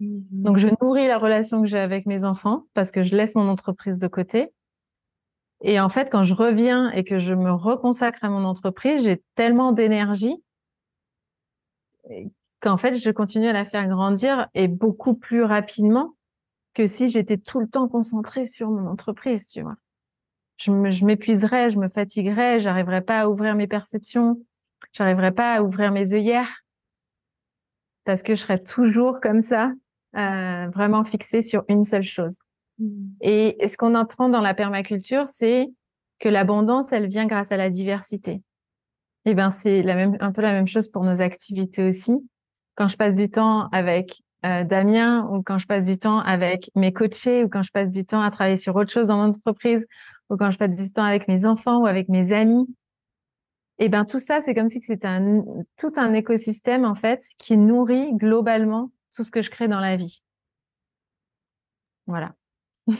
Donc, 0.00 0.58
je 0.58 0.68
nourris 0.80 1.06
la 1.06 1.18
relation 1.18 1.62
que 1.62 1.68
j'ai 1.68 1.78
avec 1.78 2.06
mes 2.06 2.24
enfants 2.24 2.64
parce 2.74 2.90
que 2.90 3.02
je 3.02 3.16
laisse 3.16 3.34
mon 3.34 3.48
entreprise 3.48 3.98
de 3.98 4.08
côté. 4.08 4.52
Et 5.62 5.80
en 5.80 5.88
fait, 5.88 6.10
quand 6.10 6.22
je 6.22 6.34
reviens 6.34 6.90
et 6.90 7.02
que 7.02 7.18
je 7.18 7.32
me 7.32 7.50
reconsacre 7.50 8.22
à 8.22 8.28
mon 8.28 8.44
entreprise, 8.44 9.02
j'ai 9.04 9.22
tellement 9.36 9.72
d'énergie 9.72 10.42
qu'en 12.60 12.76
fait, 12.76 12.98
je 12.98 13.10
continue 13.10 13.48
à 13.48 13.52
la 13.52 13.64
faire 13.64 13.88
grandir 13.88 14.48
et 14.54 14.68
beaucoup 14.68 15.14
plus 15.14 15.42
rapidement 15.42 16.14
que 16.74 16.86
si 16.86 17.08
j'étais 17.08 17.38
tout 17.38 17.58
le 17.58 17.68
temps 17.68 17.88
concentrée 17.88 18.44
sur 18.44 18.70
mon 18.70 18.86
entreprise, 18.86 19.48
tu 19.48 19.62
vois 19.62 19.76
je 20.56 21.04
m'épuiserais, 21.04 21.70
je 21.70 21.78
me 21.78 21.88
fatiguerais, 21.88 22.60
j'arriverais 22.60 23.02
pas 23.02 23.20
à 23.20 23.28
ouvrir 23.28 23.54
mes 23.54 23.66
perceptions, 23.66 24.40
j'arriverais 24.92 25.32
pas 25.32 25.54
à 25.54 25.62
ouvrir 25.62 25.92
mes 25.92 26.14
œillères 26.14 26.64
parce 28.04 28.22
que 28.22 28.34
je 28.34 28.40
serais 28.40 28.62
toujours 28.62 29.20
comme 29.20 29.42
ça, 29.42 29.72
euh, 30.16 30.68
vraiment 30.68 31.04
fixée 31.04 31.42
sur 31.42 31.64
une 31.68 31.82
seule 31.82 32.02
chose. 32.02 32.38
Mmh. 32.78 33.06
Et, 33.20 33.56
ce 33.66 33.76
qu'on 33.76 33.94
apprend 33.94 34.28
dans 34.28 34.40
la 34.40 34.54
permaculture, 34.54 35.26
c'est 35.26 35.68
que 36.18 36.28
l'abondance, 36.28 36.92
elle 36.92 37.08
vient 37.08 37.26
grâce 37.26 37.52
à 37.52 37.56
la 37.56 37.70
diversité. 37.70 38.32
Et 39.24 39.30
eh 39.30 39.34
ben 39.34 39.50
c'est 39.50 39.82
la 39.82 39.96
même, 39.96 40.16
un 40.20 40.30
peu 40.30 40.40
la 40.40 40.52
même 40.52 40.68
chose 40.68 40.88
pour 40.88 41.02
nos 41.02 41.20
activités 41.20 41.82
aussi. 41.82 42.12
Quand 42.76 42.86
je 42.86 42.96
passe 42.96 43.16
du 43.16 43.28
temps 43.28 43.68
avec 43.72 44.22
euh, 44.44 44.62
Damien 44.62 45.28
ou 45.32 45.42
quand 45.42 45.58
je 45.58 45.66
passe 45.66 45.84
du 45.84 45.98
temps 45.98 46.20
avec 46.20 46.70
mes 46.76 46.92
coachés 46.92 47.42
ou 47.42 47.48
quand 47.48 47.62
je 47.62 47.72
passe 47.72 47.90
du 47.90 48.04
temps 48.04 48.20
à 48.20 48.30
travailler 48.30 48.56
sur 48.56 48.76
autre 48.76 48.92
chose 48.92 49.08
dans 49.08 49.16
mon 49.16 49.30
entreprise 49.30 49.84
ou 50.30 50.36
quand 50.36 50.52
je 50.52 50.58
passe 50.58 50.76
du 50.76 50.92
temps 50.92 51.02
avec 51.02 51.26
mes 51.26 51.44
enfants 51.44 51.80
ou 51.80 51.86
avec 51.86 52.08
mes 52.08 52.32
amis. 52.32 52.66
Et 53.78 53.88
ben 53.88 54.04
tout 54.04 54.20
ça, 54.20 54.40
c'est 54.40 54.54
comme 54.54 54.68
si 54.68 54.80
c'était 54.80 55.08
un, 55.08 55.42
tout 55.76 55.92
un 55.96 56.12
écosystème 56.12 56.84
en 56.84 56.94
fait 56.94 57.22
qui 57.38 57.56
nourrit 57.56 58.14
globalement 58.14 58.90
tout 59.16 59.24
ce 59.24 59.30
que 59.30 59.42
je 59.42 59.50
crée 59.50 59.66
dans 59.66 59.80
la 59.80 59.96
vie. 59.96 60.22
Voilà. 62.06 62.34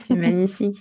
C'est 0.08 0.16
magnifique. 0.16 0.78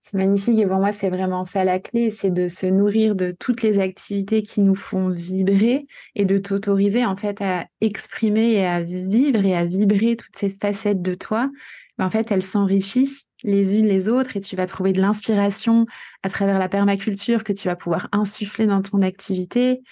C'est 0.00 0.16
magnifique 0.16 0.58
et 0.58 0.66
pour 0.66 0.78
moi, 0.78 0.92
c'est 0.92 1.10
vraiment 1.10 1.44
ça 1.44 1.64
la 1.64 1.80
clé, 1.80 2.10
c'est 2.10 2.30
de 2.30 2.46
se 2.46 2.66
nourrir 2.66 3.16
de 3.16 3.32
toutes 3.32 3.62
les 3.62 3.80
activités 3.80 4.42
qui 4.42 4.60
nous 4.60 4.76
font 4.76 5.08
vibrer 5.08 5.86
et 6.14 6.24
de 6.24 6.38
t'autoriser 6.38 7.04
en 7.04 7.16
fait 7.16 7.42
à 7.42 7.66
exprimer 7.80 8.52
et 8.52 8.64
à 8.64 8.80
vivre 8.80 9.44
et 9.44 9.56
à 9.56 9.64
vibrer 9.64 10.14
toutes 10.16 10.36
ces 10.36 10.48
facettes 10.48 11.02
de 11.02 11.14
toi. 11.14 11.50
En 11.98 12.10
fait, 12.10 12.30
elles 12.30 12.44
s'enrichissent 12.44 13.24
les 13.42 13.76
unes 13.76 13.86
les 13.86 14.08
autres 14.08 14.36
et 14.36 14.40
tu 14.40 14.54
vas 14.54 14.66
trouver 14.66 14.92
de 14.92 15.00
l'inspiration 15.00 15.84
à 16.22 16.28
travers 16.28 16.60
la 16.60 16.68
permaculture 16.68 17.42
que 17.42 17.52
tu 17.52 17.66
vas 17.66 17.76
pouvoir 17.76 18.08
insuffler 18.12 18.66
dans 18.66 18.82
ton 18.82 19.02
activité 19.02 19.82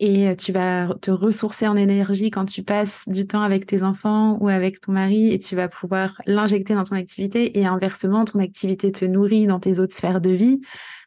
et 0.00 0.28
euh, 0.28 0.34
tu 0.34 0.50
vas 0.50 0.94
te 1.00 1.10
ressourcer 1.10 1.68
en 1.68 1.76
énergie 1.76 2.30
quand 2.30 2.46
tu 2.46 2.62
passes 2.62 3.04
du 3.06 3.26
temps 3.26 3.42
avec 3.42 3.66
tes 3.66 3.82
enfants 3.82 4.38
ou 4.40 4.48
avec 4.48 4.80
ton 4.80 4.92
mari 4.92 5.30
et 5.30 5.38
tu 5.38 5.54
vas 5.54 5.68
pouvoir 5.68 6.20
l'injecter 6.26 6.74
dans 6.74 6.84
ton 6.84 6.96
activité 6.96 7.58
et 7.58 7.66
inversement 7.66 8.24
ton 8.24 8.38
activité 8.38 8.90
te 8.90 9.04
nourrit 9.04 9.46
dans 9.46 9.60
tes 9.60 9.78
autres 9.78 9.94
sphères 9.94 10.22
de 10.22 10.30
vie 10.30 10.62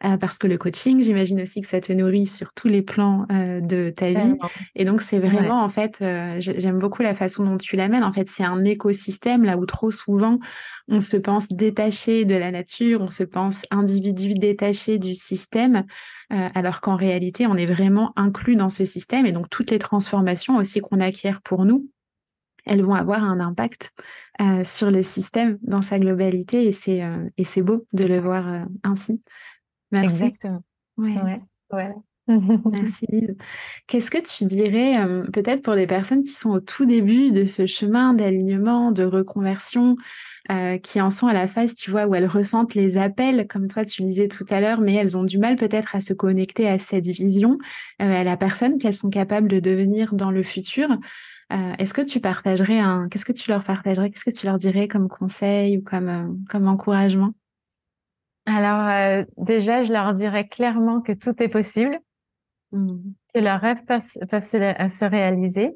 euh, 0.06 0.18
parce 0.18 0.38
que 0.38 0.46
le 0.46 0.60
coaching 0.60 1.04
j'imagine 1.04 1.42
aussi 1.42 1.62
que 1.62 1.68
ça 1.68 1.82
te 1.82 1.92
nourrit 1.92 2.28
sur 2.28 2.54
tous 2.54 2.68
les 2.68 2.84
plans 2.84 3.26
euh, 3.32 3.62
de 3.62 3.90
ta 3.90 4.12
vie. 4.12 4.36
Et 4.76 4.86
donc 4.86 5.02
c'est 5.02 5.20
vraiment 5.20 5.64
en 5.64 5.70
fait 5.70 6.04
j'aime 6.38 6.78
beaucoup 6.78 7.02
la 7.02 7.16
façon 7.16 7.46
dont 7.46 7.58
tu 7.58 7.76
l'amènes. 7.76 8.04
En 8.04 8.14
fait 8.14 8.30
c'est 8.30 8.44
un 8.44 8.64
écosystème 8.64 9.44
là 9.44 9.58
où 9.58 9.66
trop 9.66 9.90
souvent 9.90 10.38
on 10.88 11.00
se 11.00 11.18
pense 11.18 11.48
détaché 11.48 12.26
de 12.26 12.36
la 12.36 12.52
nature 12.52 13.02
on 13.02 13.10
se 13.10 13.24
pense 13.24 13.66
individu 13.72 14.36
détaché 14.36 15.00
du 15.00 15.16
système 15.16 15.86
euh, 16.34 16.50
alors 16.56 16.82
qu'en 16.82 16.96
réalité, 16.96 17.46
on 17.46 17.56
est 17.56 17.66
vraiment 17.66 18.12
inclus 18.16 18.56
dans 18.56 18.70
ce 18.70 18.86
système 18.86 19.26
et 19.26 19.32
donc 19.32 19.50
toutes 19.50 19.72
les 19.72 19.80
transformations 19.80 20.58
aussi 20.58 20.80
qu'on 20.80 21.00
acquiert 21.00 21.42
pour 21.42 21.64
nous, 21.66 21.90
elles 22.66 22.82
vont 22.82 22.96
avoir 22.96 23.24
un 23.24 23.40
impact 23.40 23.92
euh, 24.42 24.64
sur 24.64 24.90
le 24.90 25.04
système 25.04 25.60
dans 25.62 25.82
sa 25.82 26.00
globalité 26.00 26.66
et 26.66 26.72
c'est 26.72 27.04
euh, 27.04 27.30
et 27.38 27.44
c'est 27.44 27.62
beau 27.62 27.86
de 27.94 28.06
le 28.06 28.20
voir 28.20 28.66
ainsi. 28.84 29.22
Merci. 29.92 30.24
Exactement. 30.24 30.64
Ouais. 30.98 31.42
Merci 32.72 33.06
Lise. 33.10 33.36
Qu'est-ce 33.86 34.10
que 34.10 34.18
tu 34.18 34.46
dirais 34.46 35.06
peut-être 35.34 35.62
pour 35.62 35.74
les 35.74 35.88
personnes 35.88 36.22
qui 36.22 36.32
sont 36.32 36.52
au 36.52 36.60
tout 36.62 36.86
début 36.86 37.32
de 37.32 37.46
ce 37.46 37.66
chemin 37.66 38.14
d'alignement, 38.14 38.92
de 38.92 39.04
reconversion, 39.04 39.98
euh, 40.52 40.78
qui 40.78 41.00
en 41.00 41.10
sont 41.10 41.28
à 41.28 41.34
la 41.34 41.48
phase, 41.48 41.74
tu 41.74 41.90
vois, 41.90 42.06
où 42.06 42.16
elles 42.16 42.28
ressentent 42.28 42.76
les 42.76 42.98
appels, 42.98 43.48
comme 43.48 43.70
toi 43.70 43.86
tu 43.86 44.04
disais 44.04 44.28
tout 44.28 44.44
à 44.50 44.60
l'heure, 44.60 44.82
mais 44.82 44.94
elles 44.94 45.16
ont 45.16 45.24
du 45.24 45.38
mal 45.38 45.56
peut-être 45.56 45.96
à 45.96 46.02
se 46.02 46.14
connecter 46.14 46.68
à 46.68 46.78
cette 46.78 47.08
vision, 47.08 47.58
euh, 48.02 48.22
à 48.22 48.26
la 48.26 48.36
personne 48.36 48.78
qu'elles 48.78 48.94
sont 48.94 49.10
capables 49.10 49.48
de 49.48 49.62
devenir 49.62 50.16
dans 50.16 50.32
le 50.32 50.44
futur. 50.44 50.90
Euh, 51.54 51.74
est-ce 51.80 51.94
que 51.94 52.02
tu 52.02 52.20
partagerais 52.20 52.80
un, 52.80 53.08
qu'est-ce 53.08 53.24
que 53.24 53.32
tu 53.32 53.50
leur 53.50 53.64
partagerais, 53.64 54.10
qu'est-ce 54.10 54.26
que 54.26 54.38
tu 54.38 54.46
leur 54.46 54.60
dirais 54.60 54.90
comme 54.90 55.08
conseil 55.08 55.78
ou 55.78 55.82
comme, 55.82 56.44
comme 56.50 56.68
encouragement? 56.68 57.32
Alors 58.46 59.24
déjà, 59.38 59.84
je 59.84 59.94
leur 59.94 60.14
dirais 60.14 60.50
clairement 60.50 61.00
que 61.00 61.14
tout 61.14 61.42
est 61.42 61.48
possible, 61.48 61.98
mmh. 62.74 62.98
que 63.34 63.40
leurs 63.40 63.62
rêves 63.62 63.86
peuvent, 63.86 64.28
peuvent 64.30 64.44
se 64.44 65.06
réaliser. 65.06 65.72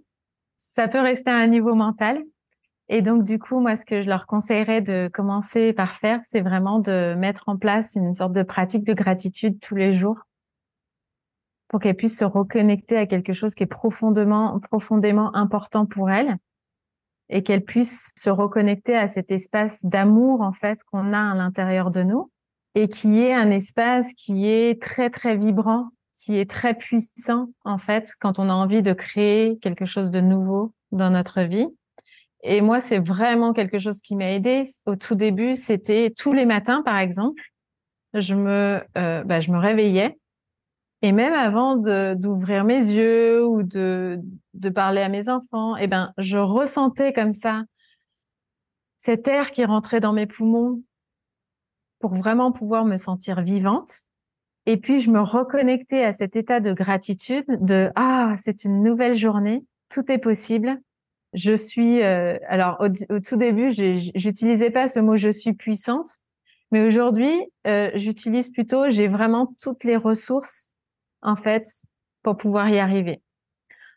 Ça 0.57 0.89
peut 0.89 0.99
rester 0.99 1.29
à 1.29 1.37
un 1.37 1.47
niveau 1.47 1.73
mental, 1.73 2.21
et 2.89 3.01
donc, 3.01 3.23
du 3.23 3.37
coup, 3.37 3.59
moi, 3.59 3.75
ce 3.75 3.85
que 3.85 4.01
je 4.01 4.07
leur 4.07 4.27
conseillerais 4.27 4.81
de 4.81 5.09
commencer 5.13 5.73
par 5.73 5.95
faire, 5.95 6.19
c'est 6.23 6.41
vraiment 6.41 6.79
de 6.79 7.15
mettre 7.15 7.49
en 7.49 7.57
place 7.57 7.95
une 7.95 8.13
sorte 8.13 8.31
de 8.31 8.43
pratique 8.43 8.85
de 8.85 8.93
gratitude 8.93 9.59
tous 9.59 9.75
les 9.75 9.91
jours 9.91 10.21
pour 11.67 11.81
qu'elles 11.81 11.97
puissent 11.97 12.19
se 12.19 12.25
reconnecter 12.25 12.95
à 12.95 13.05
quelque 13.05 13.33
chose 13.33 13.55
qui 13.55 13.63
est 13.63 13.65
profondément, 13.65 14.57
profondément 14.61 15.35
important 15.35 15.85
pour 15.85 16.09
elles 16.09 16.37
et 17.29 17.43
qu'elles 17.43 17.65
puissent 17.65 18.13
se 18.15 18.29
reconnecter 18.29 18.95
à 18.95 19.07
cet 19.07 19.31
espace 19.31 19.85
d'amour, 19.85 20.39
en 20.39 20.53
fait, 20.53 20.79
qu'on 20.89 21.11
a 21.11 21.31
à 21.31 21.35
l'intérieur 21.35 21.91
de 21.91 22.03
nous 22.03 22.31
et 22.73 22.87
qui 22.87 23.19
est 23.19 23.33
un 23.33 23.49
espace 23.49 24.13
qui 24.13 24.47
est 24.47 24.81
très, 24.81 25.09
très 25.09 25.35
vibrant, 25.35 25.89
qui 26.13 26.37
est 26.37 26.49
très 26.49 26.73
puissant, 26.73 27.49
en 27.65 27.77
fait, 27.77 28.11
quand 28.21 28.39
on 28.39 28.47
a 28.47 28.53
envie 28.53 28.81
de 28.81 28.93
créer 28.93 29.57
quelque 29.59 29.85
chose 29.85 30.09
de 30.09 30.21
nouveau 30.21 30.73
dans 30.93 31.09
notre 31.09 31.41
vie 31.41 31.67
et 32.43 32.61
moi, 32.61 32.81
c'est 32.81 32.99
vraiment 32.99 33.53
quelque 33.53 33.79
chose 33.79 34.01
qui 34.01 34.15
m'a 34.15 34.31
aidé. 34.31 34.63
Au 34.85 34.95
tout 34.95 35.15
début, 35.15 35.55
c'était 35.55 36.13
tous 36.15 36.33
les 36.33 36.45
matins, 36.45 36.81
par 36.83 36.97
exemple, 36.97 37.41
je 38.13 38.35
me, 38.35 38.81
euh, 38.97 39.23
bah, 39.23 39.41
je 39.41 39.51
me 39.51 39.57
réveillais 39.57 40.17
Et 41.01 41.11
même 41.11 41.33
avant 41.33 41.75
d'ouvrir 41.75 42.63
mes 42.63 42.77
yeux 42.79 43.45
ou 43.45 43.63
de, 43.63 44.19
de 44.53 44.69
parler 44.69 45.01
à 45.01 45.09
mes 45.09 45.29
enfants, 45.29 45.75
eh 45.77 45.87
ben, 45.87 46.13
je 46.17 46.37
ressentais 46.37 47.13
comme 47.13 47.33
ça 47.33 47.63
cet 48.97 49.27
air 49.27 49.51
qui 49.51 49.63
rentrait 49.63 49.99
dans 49.99 50.13
mes 50.13 50.25
poumons 50.25 50.81
pour 51.99 52.13
vraiment 52.13 52.51
pouvoir 52.51 52.85
me 52.85 52.97
sentir 52.97 53.41
vivante. 53.41 53.91
Et 54.65 54.77
puis, 54.77 54.99
je 54.99 55.11
me 55.11 55.21
reconnectais 55.21 56.03
à 56.03 56.13
cet 56.13 56.35
état 56.35 56.59
de 56.59 56.73
gratitude 56.73 57.45
de 57.61 57.89
ah, 57.95 58.35
c'est 58.37 58.63
une 58.63 58.83
nouvelle 58.83 59.15
journée, 59.15 59.65
tout 59.89 60.11
est 60.11 60.17
possible. 60.17 60.81
Je 61.33 61.53
suis 61.53 62.01
euh, 62.01 62.37
alors 62.47 62.77
au, 62.79 63.19
tout 63.19 63.35
début, 63.35 63.71
j'utilisais 63.71 64.69
pas 64.69 64.87
ce 64.87 64.99
mot 64.99 65.17
je 65.17 65.29
suis 65.29 65.53
puissante, 65.53 66.09
mais 66.71 66.85
aujourd'hui, 66.85 67.33
euh, 67.65 67.91
j'utilise 67.95 68.49
plutôt 68.49 68.89
j'ai 68.89 69.07
vraiment 69.07 69.53
toutes 69.61 69.83
les 69.83 69.97
ressources 69.97 70.71
en 71.21 71.35
fait 71.35 71.65
pour 72.23 72.37
pouvoir 72.37 72.69
y 72.69 72.79
arriver. 72.79 73.21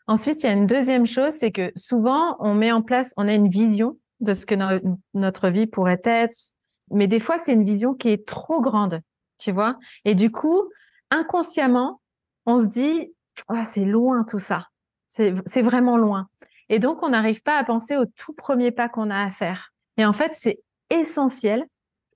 Ensuite, 0.07 0.43
il 0.43 0.47
y 0.47 0.49
a 0.49 0.53
une 0.53 0.67
deuxième 0.67 1.05
chose, 1.05 1.33
c'est 1.33 1.51
que 1.51 1.71
souvent 1.75 2.35
on 2.39 2.53
met 2.53 2.71
en 2.71 2.81
place, 2.81 3.13
on 3.17 3.27
a 3.27 3.33
une 3.33 3.49
vision 3.49 3.97
de 4.19 4.33
ce 4.33 4.45
que 4.45 4.55
notre 5.13 5.49
vie 5.49 5.67
pourrait 5.67 6.01
être, 6.03 6.35
mais 6.91 7.07
des 7.07 7.19
fois 7.19 7.37
c'est 7.37 7.53
une 7.53 7.65
vision 7.65 7.93
qui 7.93 8.09
est 8.09 8.27
trop 8.27 8.61
grande, 8.61 9.01
tu 9.37 9.51
vois? 9.51 9.77
Et 10.05 10.15
du 10.15 10.31
coup, 10.31 10.63
inconsciemment, 11.09 12.01
on 12.45 12.59
se 12.59 12.65
dit 12.65 13.13
oh, 13.49 13.55
c'est 13.63 13.85
loin 13.85 14.25
tout 14.25 14.39
ça, 14.39 14.67
c'est 15.07 15.61
vraiment 15.61 15.97
loin. 15.97 16.27
Et 16.71 16.79
donc 16.79 17.03
on 17.03 17.09
n'arrive 17.09 17.43
pas 17.43 17.57
à 17.57 17.63
penser 17.65 17.97
au 17.97 18.05
tout 18.05 18.33
premier 18.33 18.71
pas 18.71 18.87
qu'on 18.87 19.09
a 19.09 19.21
à 19.21 19.29
faire. 19.29 19.73
Et 19.97 20.05
en 20.05 20.13
fait, 20.13 20.31
c'est 20.33 20.59
essentiel 20.89 21.65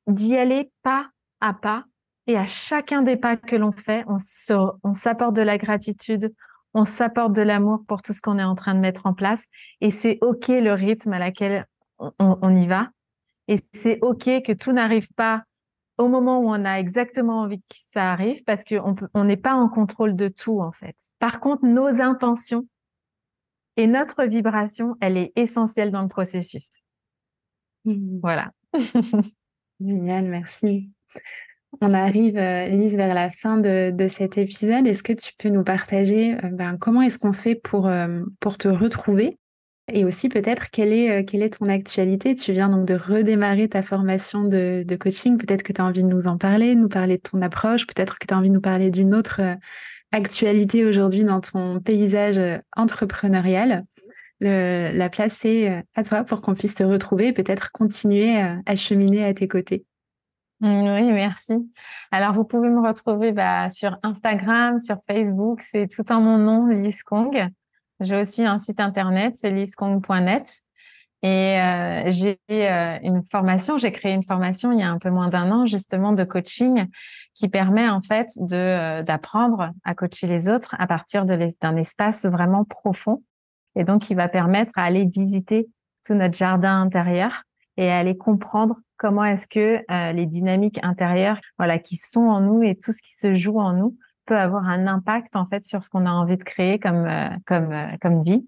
d'y 0.08 0.38
aller 0.38 0.72
pas 0.82 1.10
à 1.42 1.54
pas. 1.54 1.84
Et 2.28 2.38
à 2.38 2.48
chacun 2.48 3.02
des 3.04 3.18
pas 3.18 3.36
que 3.36 3.56
l'on 3.56 3.74
fait, 3.74 4.04
on 4.08 4.94
s'apporte 4.94 5.36
de 5.36 5.42
la 5.42 5.58
gratitude, 5.58 6.34
on 6.74 6.86
s'apporte 6.86 7.34
de 7.34 7.42
l'amour 7.42 7.84
pour 7.86 8.02
tout 8.02 8.14
ce 8.14 8.22
qu'on 8.22 8.40
est 8.40 8.44
en 8.44 8.56
train 8.56 8.74
de 8.74 8.80
mettre 8.80 9.06
en 9.06 9.14
place. 9.14 9.46
Et 9.82 9.92
c'est 9.92 10.18
OK 10.22 10.48
le 10.48 10.72
rythme 10.72 11.12
à 11.12 11.20
laquelle 11.20 11.68
on, 12.00 12.56
y 12.56 12.66
va. 12.66 12.90
Et 13.50 13.58
c'est 13.74 14.00
OK 14.02 14.24
que 14.24 14.54
tout 14.54 14.72
n'arrive 14.72 15.12
pas 15.16 15.44
au 15.98 16.08
moment 16.08 16.40
où 16.40 16.50
on 16.50 16.66
a 16.66 16.80
exactement 16.80 17.42
envie 17.42 17.60
que 17.60 17.76
ça 17.76 18.12
arrive 18.12 18.44
parce 18.46 18.64
qu'on 18.64 18.96
on 19.14 19.24
n'est 19.26 19.38
pas 19.38 19.54
en 19.54 19.68
contrôle 19.68 20.16
de 20.16 20.30
tout, 20.30 20.62
en 20.62 20.72
fait. 20.72 20.96
Par 21.20 21.42
contre, 21.42 21.66
nos 21.66 22.02
intentions 22.02 22.66
et 23.78 23.88
notre 23.88 24.24
vibration, 24.24 24.96
elle 25.02 25.18
est 25.18 25.34
essentielle 25.36 25.92
dans 25.92 26.02
le 26.02 26.08
processus. 26.08 26.70
Mmh. 27.86 28.20
Voilà. 28.22 28.52
Génial, 29.80 30.26
merci. 30.26 30.90
On 31.82 31.94
arrive, 31.94 32.38
euh, 32.38 32.68
Lise, 32.68 32.96
vers 32.96 33.14
la 33.14 33.30
fin 33.30 33.58
de, 33.58 34.08
cet 34.10 34.38
épisode. 34.38 34.88
Est-ce 34.88 35.04
que 35.04 35.14
tu 35.14 35.34
peux 35.38 35.50
nous 35.50 35.64
partager 35.64 36.36
euh, 36.36 36.50
ben, 36.52 36.78
comment 36.78 37.02
est-ce 37.02 37.20
qu'on 37.20 37.34
fait 37.34 37.56
pour, 37.56 37.88
euh, 37.88 38.22
pour 38.40 38.58
te 38.58 38.68
retrouver? 38.68 39.38
Et 39.94 40.04
aussi 40.04 40.30
peut-être 40.30 40.72
quelle 40.72 40.92
est, 40.92 41.26
quelle 41.26 41.44
est 41.44 41.60
ton 41.60 41.68
actualité? 41.68 42.34
Tu 42.34 42.54
viens 42.54 42.70
donc 42.70 42.88
de 42.88 42.96
redémarrer 42.96 43.70
ta 43.70 43.84
formation 43.84 44.44
de, 44.44 44.84
de 44.84 44.96
coaching. 44.96 45.38
Peut-être 45.38 45.62
que 45.62 45.74
tu 45.74 45.82
as 45.82 45.86
envie 45.86 46.02
de 46.02 46.08
nous 46.08 46.26
en 46.26 46.40
parler, 46.40 46.74
de 46.74 46.80
nous 46.80 46.90
parler 46.90 47.18
de 47.18 47.22
ton 47.22 47.40
approche. 47.44 47.86
Peut-être 47.86 48.18
que 48.18 48.26
tu 48.26 48.34
as 48.34 48.38
envie 48.38 48.50
de 48.50 48.56
nous 48.56 48.62
parler 48.62 48.90
d'une 48.90 49.14
autre 49.14 49.42
actualité 50.12 50.86
aujourd'hui 50.86 51.24
dans 51.24 51.42
ton 51.42 51.80
paysage 51.80 52.40
entrepreneurial. 52.76 53.84
la 54.40 55.10
place 55.10 55.46
est 55.46 55.84
à 55.96 56.04
toi 56.04 56.24
pour 56.24 56.42
qu'on 56.42 56.54
puisse 56.54 56.76
te 56.76 56.84
retrouver 56.84 57.28
et 57.28 57.34
peut-être 57.34 57.72
continuer 57.72 58.38
à 58.38 58.76
cheminer 58.76 59.26
à 59.26 59.34
tes 59.34 59.48
côtés. 59.48 59.86
Mmh, 60.62 60.68
oui, 60.68 61.12
merci. 61.12 61.54
Alors, 62.12 62.34
vous 62.34 62.46
pouvez 62.46 62.70
me 62.70 62.86
retrouver 62.86 63.34
bah, 63.34 63.70
sur 63.70 63.98
Instagram, 64.04 64.80
sur 64.80 64.98
Facebook, 65.08 65.62
c'est 65.62 65.88
tout 65.88 66.10
en 66.12 66.22
mon 66.22 66.38
nom, 66.38 66.68
Lise 66.68 67.04
Kong. 67.04 67.50
J'ai 68.00 68.16
aussi 68.16 68.46
un 68.46 68.58
site 68.58 68.80
internet, 68.80 69.36
c'est 69.36 69.52
liskong.net. 69.52 70.65
Et 71.26 71.60
euh, 71.60 72.12
j'ai 72.12 72.38
euh, 72.52 73.00
une 73.02 73.24
formation, 73.32 73.80
j'ai 73.80 73.92
créé 73.92 74.14
une 74.14 74.22
formation 74.22 74.72
il 74.72 74.80
y 74.80 74.84
a 74.84 74.92
un 74.92 75.00
peu 75.00 75.10
moins 75.10 75.28
d'un 75.28 75.52
an 75.52 75.66
justement 75.66 76.12
de 76.14 76.24
coaching 76.24 76.86
qui 77.34 77.50
permet 77.50 77.90
en 77.90 78.00
fait 78.00 78.28
de 78.38 78.56
euh, 78.56 79.02
d'apprendre 79.02 79.72
à 79.84 79.96
coacher 79.96 80.28
les 80.28 80.48
autres 80.50 80.76
à 80.78 80.86
partir 80.86 81.26
d'un 81.26 81.78
espace 81.78 82.26
vraiment 82.26 82.64
profond 82.64 83.24
et 83.76 83.84
donc 83.84 84.04
qui 84.04 84.14
va 84.14 84.28
permettre 84.28 84.72
à 84.76 84.84
aller 84.84 85.06
visiter 85.06 85.68
tout 86.06 86.14
notre 86.14 86.38
jardin 86.38 86.80
intérieur 86.80 87.42
et 87.78 87.92
à 87.92 87.98
aller 87.98 88.16
comprendre 88.16 88.76
comment 88.98 89.24
est-ce 89.24 89.48
que 89.48 89.84
euh, 89.92 90.12
les 90.14 90.26
dynamiques 90.26 90.80
intérieures, 90.84 91.40
voilà, 91.58 91.80
qui 91.80 91.98
sont 91.98 92.28
en 92.28 92.42
nous 92.42 92.64
et 92.64 92.76
tout 92.76 92.92
ce 92.92 93.02
qui 93.02 93.16
se 93.16 93.34
joue 93.34 93.60
en 93.60 93.74
nous 93.74 93.98
peut 94.26 94.38
avoir 94.38 94.68
un 94.68 94.88
impact 94.88 95.36
en 95.36 95.46
fait 95.48 95.64
sur 95.64 95.84
ce 95.84 95.90
qu'on 95.90 96.06
a 96.06 96.12
envie 96.12 96.38
de 96.38 96.44
créer 96.44 96.80
comme 96.80 97.06
euh, 97.06 97.30
comme 97.46 97.72
euh, 97.72 97.88
comme 98.02 98.24
vie. 98.24 98.48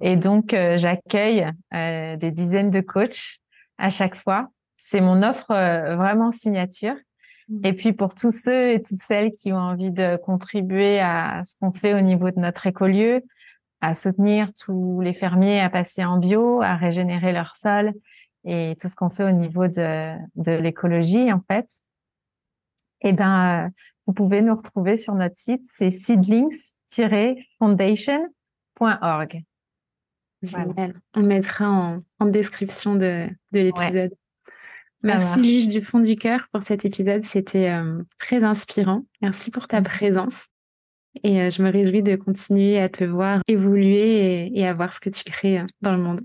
Et 0.00 0.16
donc 0.16 0.50
j'accueille 0.50 1.46
des 1.72 2.30
dizaines 2.30 2.70
de 2.70 2.80
coachs 2.80 3.38
à 3.76 3.90
chaque 3.90 4.16
fois. 4.16 4.48
C'est 4.76 5.00
mon 5.00 5.22
offre 5.22 5.48
vraiment 5.48 6.30
signature. 6.30 6.94
Mmh. 7.48 7.60
Et 7.64 7.72
puis 7.72 7.92
pour 7.92 8.14
tous 8.14 8.34
ceux 8.34 8.72
et 8.72 8.80
toutes 8.80 8.98
celles 8.98 9.32
qui 9.32 9.52
ont 9.52 9.56
envie 9.56 9.90
de 9.90 10.16
contribuer 10.16 11.00
à 11.00 11.42
ce 11.44 11.54
qu'on 11.60 11.72
fait 11.72 11.94
au 11.94 12.00
niveau 12.00 12.30
de 12.30 12.40
notre 12.40 12.66
écolieu, 12.66 13.22
à 13.80 13.94
soutenir 13.94 14.52
tous 14.54 15.00
les 15.00 15.12
fermiers 15.12 15.60
à 15.60 15.70
passer 15.70 16.04
en 16.04 16.18
bio, 16.18 16.62
à 16.62 16.76
régénérer 16.76 17.32
leur 17.32 17.54
sol, 17.54 17.92
et 18.44 18.76
tout 18.80 18.88
ce 18.88 18.96
qu'on 18.96 19.10
fait 19.10 19.24
au 19.24 19.30
niveau 19.30 19.66
de, 19.66 20.16
de 20.36 20.52
l'écologie, 20.52 21.32
en 21.32 21.40
fait, 21.40 21.66
eh 23.02 23.12
ben, 23.12 23.66
euh, 23.66 23.68
vous 24.06 24.12
pouvez 24.12 24.42
nous 24.42 24.54
retrouver 24.54 24.96
sur 24.96 25.14
notre 25.14 25.36
site, 25.36 25.62
c'est 25.64 25.90
seedlings-foundation.org. 28.78 29.44
Génial. 30.42 31.00
On 31.16 31.22
mettra 31.22 31.68
en, 31.70 32.02
en 32.20 32.26
description 32.26 32.94
de, 32.94 33.28
de 33.52 33.60
l'épisode. 33.60 34.14
Merci 35.04 35.40
Lise 35.40 35.66
du 35.68 35.80
fond 35.80 36.00
du 36.00 36.16
cœur 36.16 36.48
pour 36.52 36.62
cet 36.62 36.84
épisode. 36.84 37.22
C'était 37.22 37.70
euh, 37.70 38.02
très 38.18 38.42
inspirant. 38.42 39.04
Merci 39.22 39.50
pour 39.50 39.68
ta 39.68 39.80
mmh. 39.80 39.84
présence. 39.84 40.48
Et 41.22 41.40
euh, 41.40 41.50
je 41.50 41.62
me 41.62 41.70
réjouis 41.70 42.02
de 42.02 42.16
continuer 42.16 42.78
à 42.78 42.88
te 42.88 43.04
voir 43.04 43.40
évoluer 43.48 44.46
et, 44.46 44.60
et 44.60 44.66
à 44.66 44.74
voir 44.74 44.92
ce 44.92 45.00
que 45.00 45.10
tu 45.10 45.24
crées 45.24 45.62
dans 45.80 45.92
le 45.92 46.02
monde. 46.02 46.20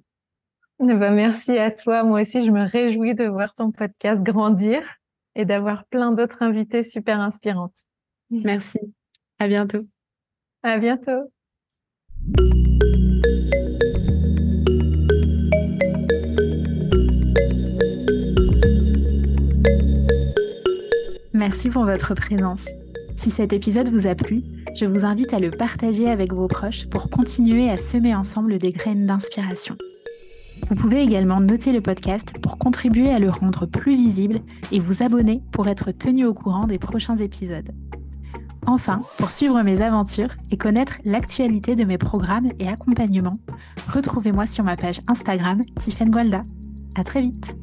Eh 0.80 0.86
ben, 0.86 1.14
merci 1.14 1.58
à 1.58 1.72
toi. 1.72 2.04
Moi 2.04 2.22
aussi, 2.22 2.43
je 2.43 2.51
me 2.51 2.68
réjouis 2.68 3.16
de 3.16 3.26
voir 3.26 3.54
ton 3.54 3.72
podcast 3.72 4.22
grandir 4.22 4.82
et 5.36 5.45
d'avoir 5.45 5.86
plein 5.86 6.12
d'autres 6.12 6.41
invités 6.41 6.84
super 6.84 7.20
inspirantes. 7.20 7.78
Merci. 8.30 8.80
À 9.39 9.47
bientôt. 9.47 9.86
À 10.64 10.78
bientôt. 10.78 11.32
Merci 21.34 21.70
pour 21.70 21.84
votre 21.84 22.14
présence. 22.14 22.68
Si 23.16 23.30
cet 23.30 23.54
épisode 23.54 23.90
vous 23.90 24.08
a 24.08 24.16
plu, 24.16 24.44
je 24.76 24.86
vous 24.86 25.04
invite 25.04 25.34
à 25.34 25.40
le 25.40 25.52
partager 25.52 26.10
avec 26.10 26.32
vos 26.32 26.48
proches 26.48 26.88
pour 26.88 27.10
continuer 27.10 27.70
à 27.70 27.78
semer 27.78 28.16
ensemble 28.16 28.60
des 28.60 28.72
graines 28.72 29.06
d'inspiration. 29.06 29.76
Vous 30.70 30.76
pouvez 30.76 31.02
également 31.02 31.42
noter 31.42 31.74
le 31.74 31.82
podcast 31.82 32.36
pour 32.42 32.58
contribuer 32.58 33.10
à 33.10 33.20
le 33.20 33.30
rendre 33.30 33.66
plus 33.66 33.98
visible 33.98 34.40
et 34.72 34.80
vous 34.80 35.04
abonner 35.04 35.42
pour 35.52 35.68
être 35.68 35.92
tenu 35.92 36.26
au 36.26 36.34
courant 36.34 36.66
des 36.66 36.80
prochains 36.80 37.18
épisodes. 37.18 37.72
Enfin, 38.66 39.03
pour 39.18 39.30
suivre 39.30 39.61
mes 39.61 39.82
aventures 39.82 40.32
et 40.51 40.57
connaître 40.57 40.97
l'actualité 41.05 41.76
de 41.76 41.84
mes 41.84 41.97
programmes 41.97 42.47
et 42.59 42.68
accompagnements, 42.68 43.34
retrouvez-moi 43.89 44.45
sur 44.45 44.64
ma 44.64 44.76
page 44.76 45.01
Instagram 45.07 45.59
Tiffen 45.80 46.09
Gualda. 46.09 46.43
À 46.95 47.03
très 47.03 47.22
vite! 47.22 47.55